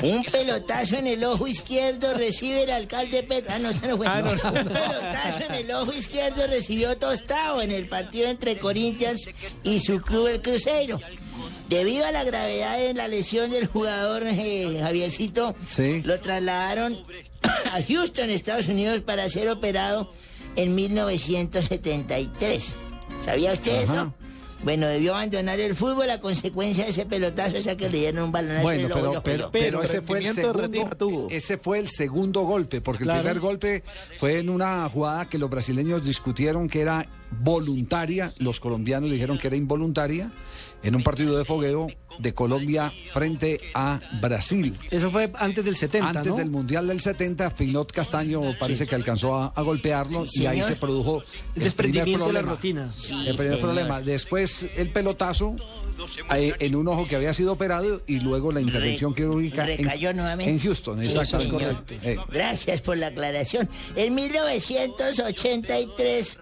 [0.03, 3.55] un pelotazo en el ojo izquierdo recibe el alcalde Petra.
[3.57, 4.07] Ah, no, ese no fue.
[4.09, 4.49] Ah, no, no.
[4.49, 9.29] Un pelotazo en el ojo izquierdo recibió Tostado en el partido entre Corinthians
[9.63, 10.99] y su club, el Cruzeiro.
[11.71, 16.03] Debido a la gravedad de la lesión del jugador eh, Javiercito, Sí.
[16.05, 16.99] lo trasladaron
[17.73, 20.13] a Houston, Estados Unidos, para ser operado
[20.57, 22.75] en 1973.
[23.25, 23.93] ¿Sabía usted Ajá.
[23.93, 24.15] eso?
[24.63, 28.25] Bueno, debió abandonar el fútbol a consecuencia de ese pelotazo, o sea que le dieron
[28.25, 31.89] un balonazo Bueno, en el pero, pero, pero ese fue el segundo, ese fue el
[31.89, 33.21] segundo golpe, porque Claro.
[33.21, 33.83] el primer golpe
[34.19, 39.47] fue en una jugada que los brasileños discutieron que era voluntaria, los colombianos dijeron que
[39.47, 40.31] era involuntaria,
[40.83, 41.89] en un partido de fogueo
[42.19, 44.77] de Colombia frente a Brasil.
[44.91, 46.37] Eso fue antes del 70, Antes ¿no?
[46.37, 50.63] del Mundial del 70, Finot Castaño parece que alcanzó a, a golpearlo Sí, y ahí
[50.63, 51.23] se produjo
[51.57, 52.51] El el primer de la problema.
[52.53, 52.93] rutina.
[53.27, 53.61] el primer señor.
[53.61, 54.01] problema.
[54.03, 55.57] Después el pelotazo
[56.35, 60.13] eh, en un ojo que había sido operado y luego la intervención quirúrgica en, recayó
[60.13, 60.53] nuevamente.
[60.53, 61.03] en Houston.
[61.03, 61.99] Exactamente.
[62.03, 63.69] Eh, Gracias por la aclaración.
[63.97, 66.39] En 1983,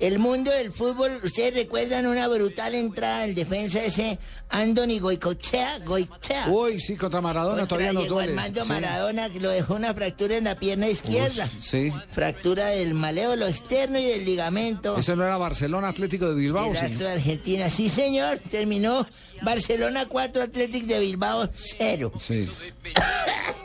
[0.00, 4.18] el mundo del fútbol, ustedes recuerdan una brutal entrada del defensa ese
[4.48, 6.48] Anthony Goicochea, Goicochea.
[6.48, 8.32] Uy, sí, contra Maradona Contra todavía nos Diego duele.
[8.32, 8.68] Armando Sí.
[8.68, 11.48] Maradona, que lo dejó una fractura en la pierna izquierda.
[11.60, 11.92] Sí.
[12.10, 14.96] Fractura del maléolo externo y del ligamento.
[14.96, 19.06] Eso no era Barcelona Atlético de Bilbao, El de Argentina, sí señor, terminó
[19.42, 22.12] Barcelona 4, Athletic de Bilbao 0.
[22.18, 22.48] Sí.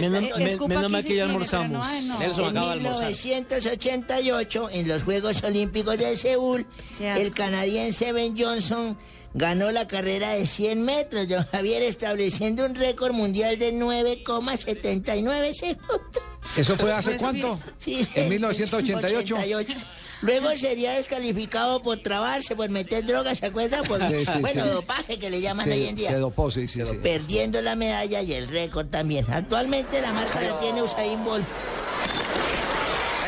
[0.00, 0.90] Menos- las dos.
[0.90, 1.70] mal que ya almorzamos.
[1.70, 2.18] no, ay, no.
[2.18, 3.08] Nelson En acaba de almorzar.
[3.08, 6.66] 1988, en los Juegos Olímpicos de Seúl,
[7.00, 8.96] el canadiense Ben Johnson
[9.34, 16.00] ganó la carrera de 100 metros, don Javier, estableciendo un récord mundial de 9,79 segundos.
[16.56, 17.60] ¿Eso fue hace Pues, cuánto?
[17.78, 19.34] Sí, En 1988.
[19.36, 19.78] 88.
[20.22, 23.84] Luego sería descalificado por trabarse, por meter drogas, ¿se acuerdan?
[23.84, 24.70] Por, Sí, sí, bueno, sí.
[24.70, 26.10] dopaje que le llaman hoy en día.
[26.10, 26.94] Se dopó, sí, sí, sí.
[26.96, 29.24] Perdiendo la medalla y el récord también.
[29.32, 31.44] Actualmente la marca la tiene Usain Bolt.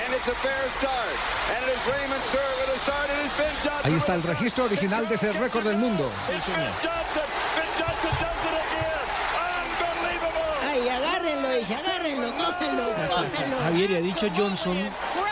[0.04, 1.16] And it's a fair start.
[1.56, 3.08] And it is Raymond Kerr with a start.
[3.10, 3.84] It is Ben Johnson.
[3.90, 6.10] Ahí está el registro original de ese récord del mundo.
[6.28, 7.28] It's Ben Johnson.
[7.56, 9.06] Ben Johnson does it again.
[9.48, 10.52] Unbelievable.
[10.68, 13.56] Ay, agárrenlo, dice, agárrenlo, cójanlo, cójanlo.
[13.62, 14.76] Javier, y ha dicho Johnson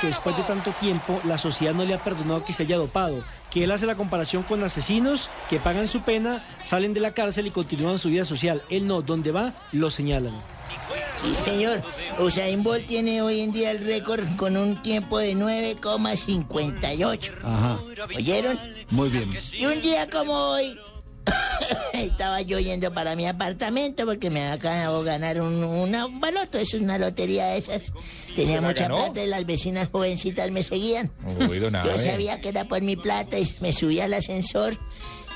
[0.01, 3.23] que después de tanto tiempo la sociedad no le ha perdonado que se haya dopado,
[3.51, 7.47] que él hace la comparación con asesinos que pagan su pena, salen de la cárcel
[7.49, 8.63] y continúan su vida social.
[8.71, 10.41] Él no, donde va, lo señalan.
[11.21, 11.83] Sí, señor.
[12.19, 17.31] Usain Bolt tiene hoy en día el récord con un tiempo de 9,58.
[17.43, 17.79] Ajá.
[18.17, 18.59] ¿Oyeron?
[18.91, 19.37] Muy bien.
[19.53, 20.79] Y un día como hoy,
[21.93, 26.59] estaba yo yendo para mi apartamento porque me acabo de ganar un, una, un baloto,
[26.59, 27.83] es una lotería de esas.
[28.35, 28.97] Tenía ¿Se la mucha ganó?
[28.97, 31.11] plata y las vecinas jovencitas me seguían.
[31.49, 34.77] Uy, Yo sabía que era por mi plata y me subí al ascensor.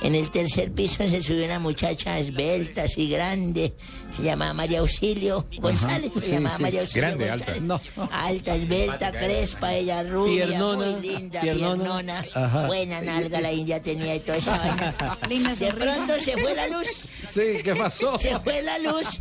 [0.05, 3.73] En el tercer piso se subió una muchacha esbelta, así grande.
[4.15, 6.13] Se llamaba María Auxilio González.
[6.15, 6.63] se sí, llamaba sí.
[6.63, 7.55] María Auxilio Grande, alta.
[7.59, 8.09] González.
[8.13, 12.21] Alta, esbelta, crespa, ella rubia, Piernona, muy linda, piernona.
[12.23, 12.67] piernona.
[12.67, 15.19] Buena nalga la india tenía y toda esa vaina.
[15.29, 16.87] Linda De pronto se fue la luz.
[17.33, 18.19] Sí, ¿qué pasó?
[18.19, 19.21] Se fue la luz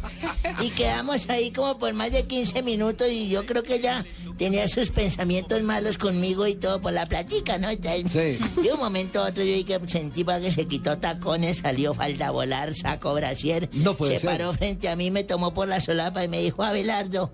[0.62, 4.06] y quedamos ahí como por más de 15 minutos y yo creo que ella
[4.38, 7.70] tenía sus pensamientos malos conmigo y todo por la platica, ¿no?
[7.70, 8.62] Entonces, Sí.
[8.62, 11.94] De un momento a otro yo vi que sentí para que se quitó tacones, salió
[11.94, 14.30] falda a volar, sacó brasier, No puede se ser.
[14.32, 17.32] paró frente a mí, me tomó por la solapa y me dijo, Abelardo,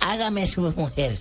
[0.00, 1.18] hágame su mujer.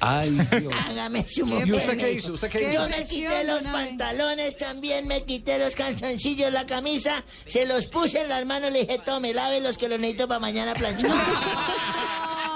[0.00, 0.74] Ay, Dios.
[0.86, 1.66] Hágame su mujer.
[1.68, 2.32] ¿Y usted qué hizo?
[2.34, 2.82] ¿Usted qué ¿Qué hizo?
[2.82, 8.20] Yo me quité los pantalones también, me quité los calzoncillos, la camisa, se los puse
[8.22, 11.10] en las manos, le dije, tome, lave los que los necesito para mañana planchar.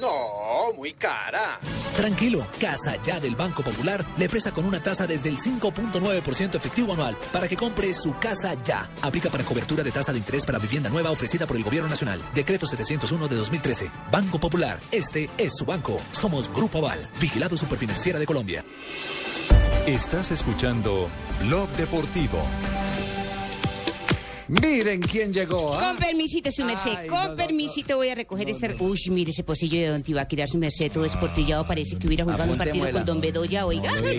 [0.00, 1.58] No, muy cara.
[1.96, 6.92] Tranquilo, Casa Ya del Banco Popular le presta con una tasa desde el 5.9% efectivo
[6.92, 8.90] anual para que compre su casa ya.
[9.02, 12.20] Aplica para cobertura de tasa de interés para vivienda nueva ofrecida por el Gobierno Nacional.
[12.34, 13.90] Decreto 701 de 2013.
[14.10, 14.78] Banco Popular.
[14.92, 16.00] Este es su banco.
[16.12, 18.64] Somos Grupo Aval, vigilado superfinanciera de Colombia.
[19.86, 21.08] Estás escuchando
[21.40, 22.42] Blog Deportivo.
[24.48, 25.74] Miren quién llegó.
[25.74, 25.88] ¿ah?
[25.88, 26.90] Con permisito, su merced.
[26.96, 28.76] Ay, Con no, no, permisito voy a recoger este...
[28.80, 31.66] Uy, mire ese pocillo de Don Tibaquira, su merced, todo esportillado.
[31.66, 33.92] Parece que hubiera jugado un partido con Don Bedoya, oiga.
[33.92, 34.14] Aire,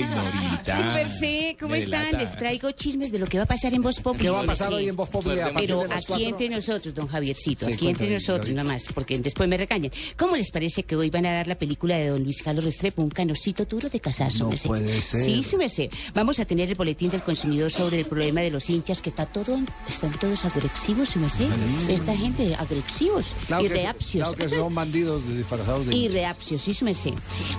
[0.00, 0.76] Ignorita.
[0.76, 2.18] Su merced, ¿cómo Me están?
[2.18, 4.24] Les traigo chismes de lo que va a pasar en Voz Populi.
[4.24, 6.26] ¿Qué va a pasar hoy en Voz Populi Pero aquí cuatro?
[6.26, 8.56] entre nosotros, don Javiercito, Sí, aquí entre nosotros Gabriel.
[8.56, 9.90] nomás, porque después me recañan.
[10.16, 13.02] ¿Cómo les parece que hoy van a dar la película de don Luis Carlos Restrepo,
[13.02, 14.68] un canocito duro de casar, su No merced?
[14.68, 15.24] puede ser.
[15.24, 15.90] Sí, su merced.
[16.14, 19.26] Vamos a tener el boletín del consumidor sobre el problema de los hinchas, que está
[19.26, 19.45] todo,
[19.88, 21.48] están todos agresivos, su merced.
[21.88, 24.28] Esta gente, agresivos Claro y reapcios.
[24.34, 27.14] claro que son bandidos disfrazados de Y reapcios, sí, su merced.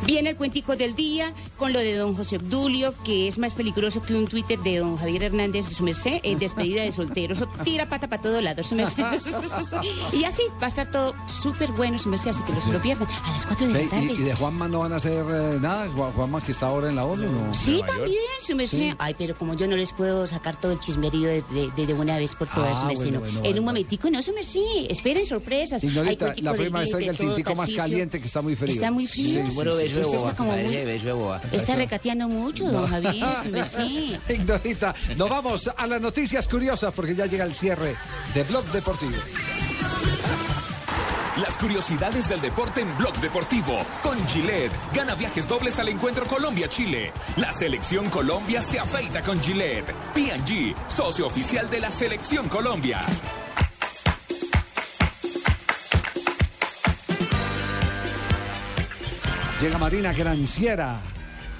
[0.05, 4.01] Viene el cuentico del día con lo de don José Obdulio, que es más peligroso
[4.01, 7.33] que un Twitter de don Javier Hernández, su merced, en despedida de soltero.
[7.33, 9.03] Eso tira pata para todos lados, su merced.
[10.13, 12.81] y así va a estar todo súper bueno, su merced, así que no se lo
[12.81, 13.07] pierdan.
[13.07, 14.05] A las 4 de la tarde.
[14.05, 15.87] ¿Y, y de Juanma no van a hacer eh, nada?
[15.87, 17.53] Ju- Juanma que está ahora en la ONU, ¿no?
[17.53, 18.77] Sí, también, su merced.
[18.77, 18.95] Sí.
[18.99, 21.93] Ay, pero como yo no les puedo sacar todo el chismerío de, de- de- de
[21.93, 23.19] una vez por todas, Ah, su merced, bueno, no.
[23.21, 24.59] bueno, en bueno, un momentico, no, su merced.
[24.89, 25.81] Esperen sorpresas.
[25.81, 28.73] Cuentico la prima de el tintico más caliente que está muy frío.
[28.73, 29.25] Está muy frío.
[29.45, 29.95] Sí, sí, Bueno, sí, beso sí.
[29.95, 30.43] de Usted boba, está
[31.13, 31.41] boba.
[31.51, 34.19] Está recateando mucho, don Javier, su merced.
[34.29, 37.95] Ignorita, nos vamos a las noticias curiosas porque ya llega el cierre
[38.33, 39.13] de Blog Deportivo.
[41.41, 43.77] Las curiosidades del deporte en Blog Deportivo.
[44.01, 44.71] Con Gillette.
[44.91, 47.11] Gana viajes dobles al encuentro Colombia-Chile.
[47.35, 49.93] La selección Colombia se afeita con Gillette.
[50.15, 53.01] P&G, socio oficial de la selección Colombia.
[59.61, 60.99] Llega Marina Granciera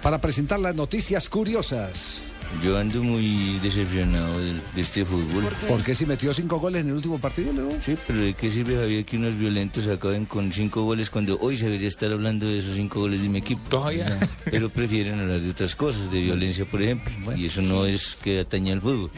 [0.02, 2.24] para presentar las noticias curiosas.
[2.64, 5.46] Yo ando muy decepcionado de, este fútbol.
[5.68, 7.70] ¿Por qué si metió cinco goles en el último partido, Leo?
[7.82, 11.58] Sí, pero ¿de qué sirve, Javier, que unos violentos acaben con cinco goles cuando hoy
[11.58, 13.62] se debería estar hablando de esos cinco goles de mi equipo?
[13.70, 14.20] Todavía.
[14.46, 17.36] Pero prefieren hablar de otras cosas, de violencia, por ejemplo.
[17.36, 19.12] y eso no es que atañe al fútbol.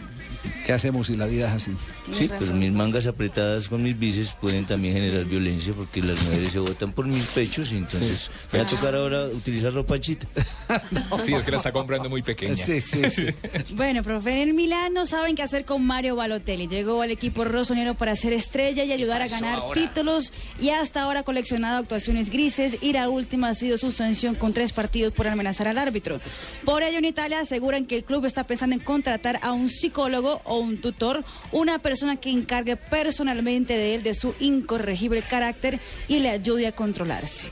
[0.65, 1.71] ¿Qué hacemos si la vida es así?
[2.13, 6.51] Sí, pero mis mangas apretadas con mis bíceps pueden también generar violencia porque las mujeres
[6.51, 10.27] se botan por mis pechos y entonces me va a tocar ahora utilizar ropa chita.
[11.25, 12.65] Sí, es que la está comprando muy pequeña.
[12.65, 13.27] Sí, sí, sí.
[13.71, 16.67] Bueno, profe, en Milán no saben qué hacer con Mario Balotelli.
[16.67, 21.21] Llegó al equipo rosonero para ser estrella y ayudar a ganar títulos y hasta ahora
[21.21, 25.27] ha coleccionado actuaciones grises y la última ha sido su sanción con tres partidos por
[25.27, 26.19] amenazar al árbitro.
[26.63, 30.28] Por ello en Italia aseguran que el club está pensando en contratar a un psicólogo
[30.43, 36.19] o un tutor, una persona que encargue personalmente de él de su incorregible carácter y
[36.19, 37.47] le ayude a controlarse.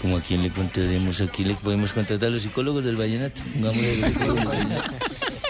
[0.00, 3.40] Como a quién le contrataremos, aquí le podemos contratar a los psicólogos del vallenato.
[3.52, 4.90] Pongámosle a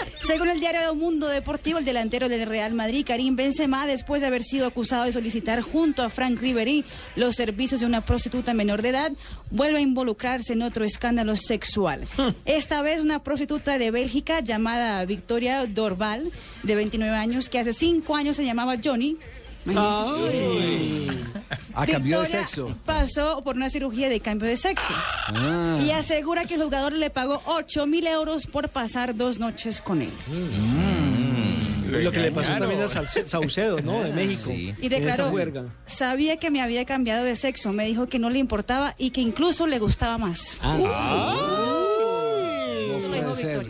[0.31, 4.43] Según el diario Mundo Deportivo, el delantero del Real Madrid, Karim Benzema, después de haber
[4.43, 6.85] sido acusado de solicitar junto a Frank Ribery
[7.17, 9.11] los servicios de una prostituta menor de edad,
[9.49, 12.07] vuelve a involucrarse en otro escándalo sexual.
[12.45, 16.31] Esta vez una prostituta de Bélgica llamada Victoria Dorval,
[16.63, 19.17] de 29 años, que hace cinco años se llamaba Johnny.
[21.73, 22.77] Ah, cambió de Victoria sexo.
[22.85, 24.93] Pasó por una cirugía de cambio de sexo.
[24.93, 25.79] Ah.
[25.81, 30.01] Y asegura que el jugador le pagó 8 mil euros por pasar dos noches con
[30.01, 30.11] él.
[31.91, 34.03] Lo que le pasó también a Saucedo, ¿no?
[34.03, 34.51] De México.
[34.51, 38.29] Y En esa declaró, sabía que me había cambiado de sexo, me dijo que no
[38.29, 40.59] le importaba y que incluso le gustaba más.
[40.61, 42.00] Eso lo
[42.99, 43.67] puede ser.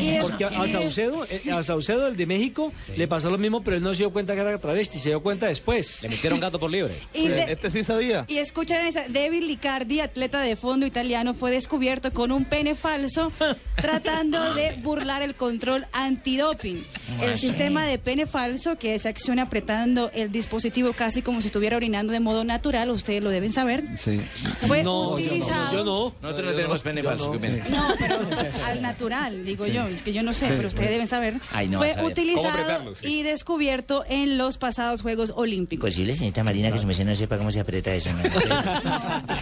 [0.00, 3.62] Y es- Porque a, Saucedo, eh, a Saucedo, el de México, le pasó lo mismo,
[3.62, 6.02] pero él no se dio cuenta que era travesti, se dio cuenta después.
[6.02, 7.00] Le metieron gato por libre.
[7.12, 8.24] Y de- Este sí sabía.
[8.28, 13.32] Y escuchan esa, David Licardi, atleta de fondo italiano, fue descubierto con un pene falso
[13.76, 16.84] tratando de burlar el control antidoping.
[17.20, 21.76] El sistema de pene falso que se acciona apretando el dispositivo casi como si estuviera
[21.76, 24.20] orinando de modo natural, ustedes lo deben saber, Sí.
[24.66, 25.72] fue No, yo no, utilizado...
[25.72, 26.14] yo no.
[26.22, 27.34] Nosotros no tenemos pene falso.
[27.34, 28.18] No, pero
[28.66, 30.52] al natural, digo yo, es que yo no sé, Sí.
[30.56, 31.34] pero ustedes deben saber.
[31.52, 32.02] Ay, no, fue a saber.
[32.04, 32.94] ¿Cómo utilizado?
[32.94, 33.06] Sí.
[33.06, 35.90] y descubierto en los pasados Juegos Olímpicos.
[35.90, 38.10] Posible, señorita Marina, que su merced no sepa cómo se aprieta eso.
[38.12, 38.22] ¿no?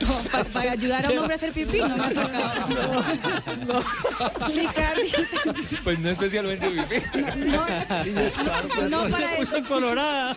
[0.00, 3.04] No, pa- para ayudar a un hombre a hacer pipí no me ha tocado.
[5.82, 7.02] Pues no especialmente pipí.
[8.90, 9.68] no para Se puso eso.
[9.68, 10.36] colorada.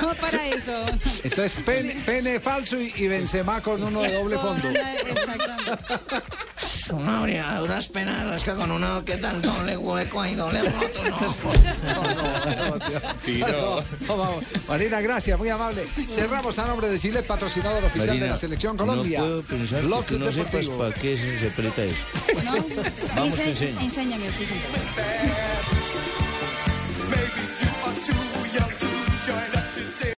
[0.00, 0.86] No para eso.
[1.22, 4.68] Entonces, pene, pene falso y, y Benzema con uno de doble fondo.
[4.68, 5.37] Exactamente.
[6.92, 11.04] Una brigada, unas penas, es que con una que tal doble hueco y doble roto,
[11.10, 11.34] no.
[13.24, 13.84] Tiro.
[14.06, 14.44] No, vamos.
[14.68, 15.86] Marina, gracias, muy amable.
[16.08, 19.18] Cerramos a nombre de Chile, patrocinador oficial de la Selección Colombia.
[19.20, 21.96] No puedo pensar que tú no sepas para qué se aprieta eso.
[22.44, 22.52] ¿No?
[23.16, 23.80] Vamos, te Ense- enseño.
[23.80, 24.54] Enséñame, sí, sí.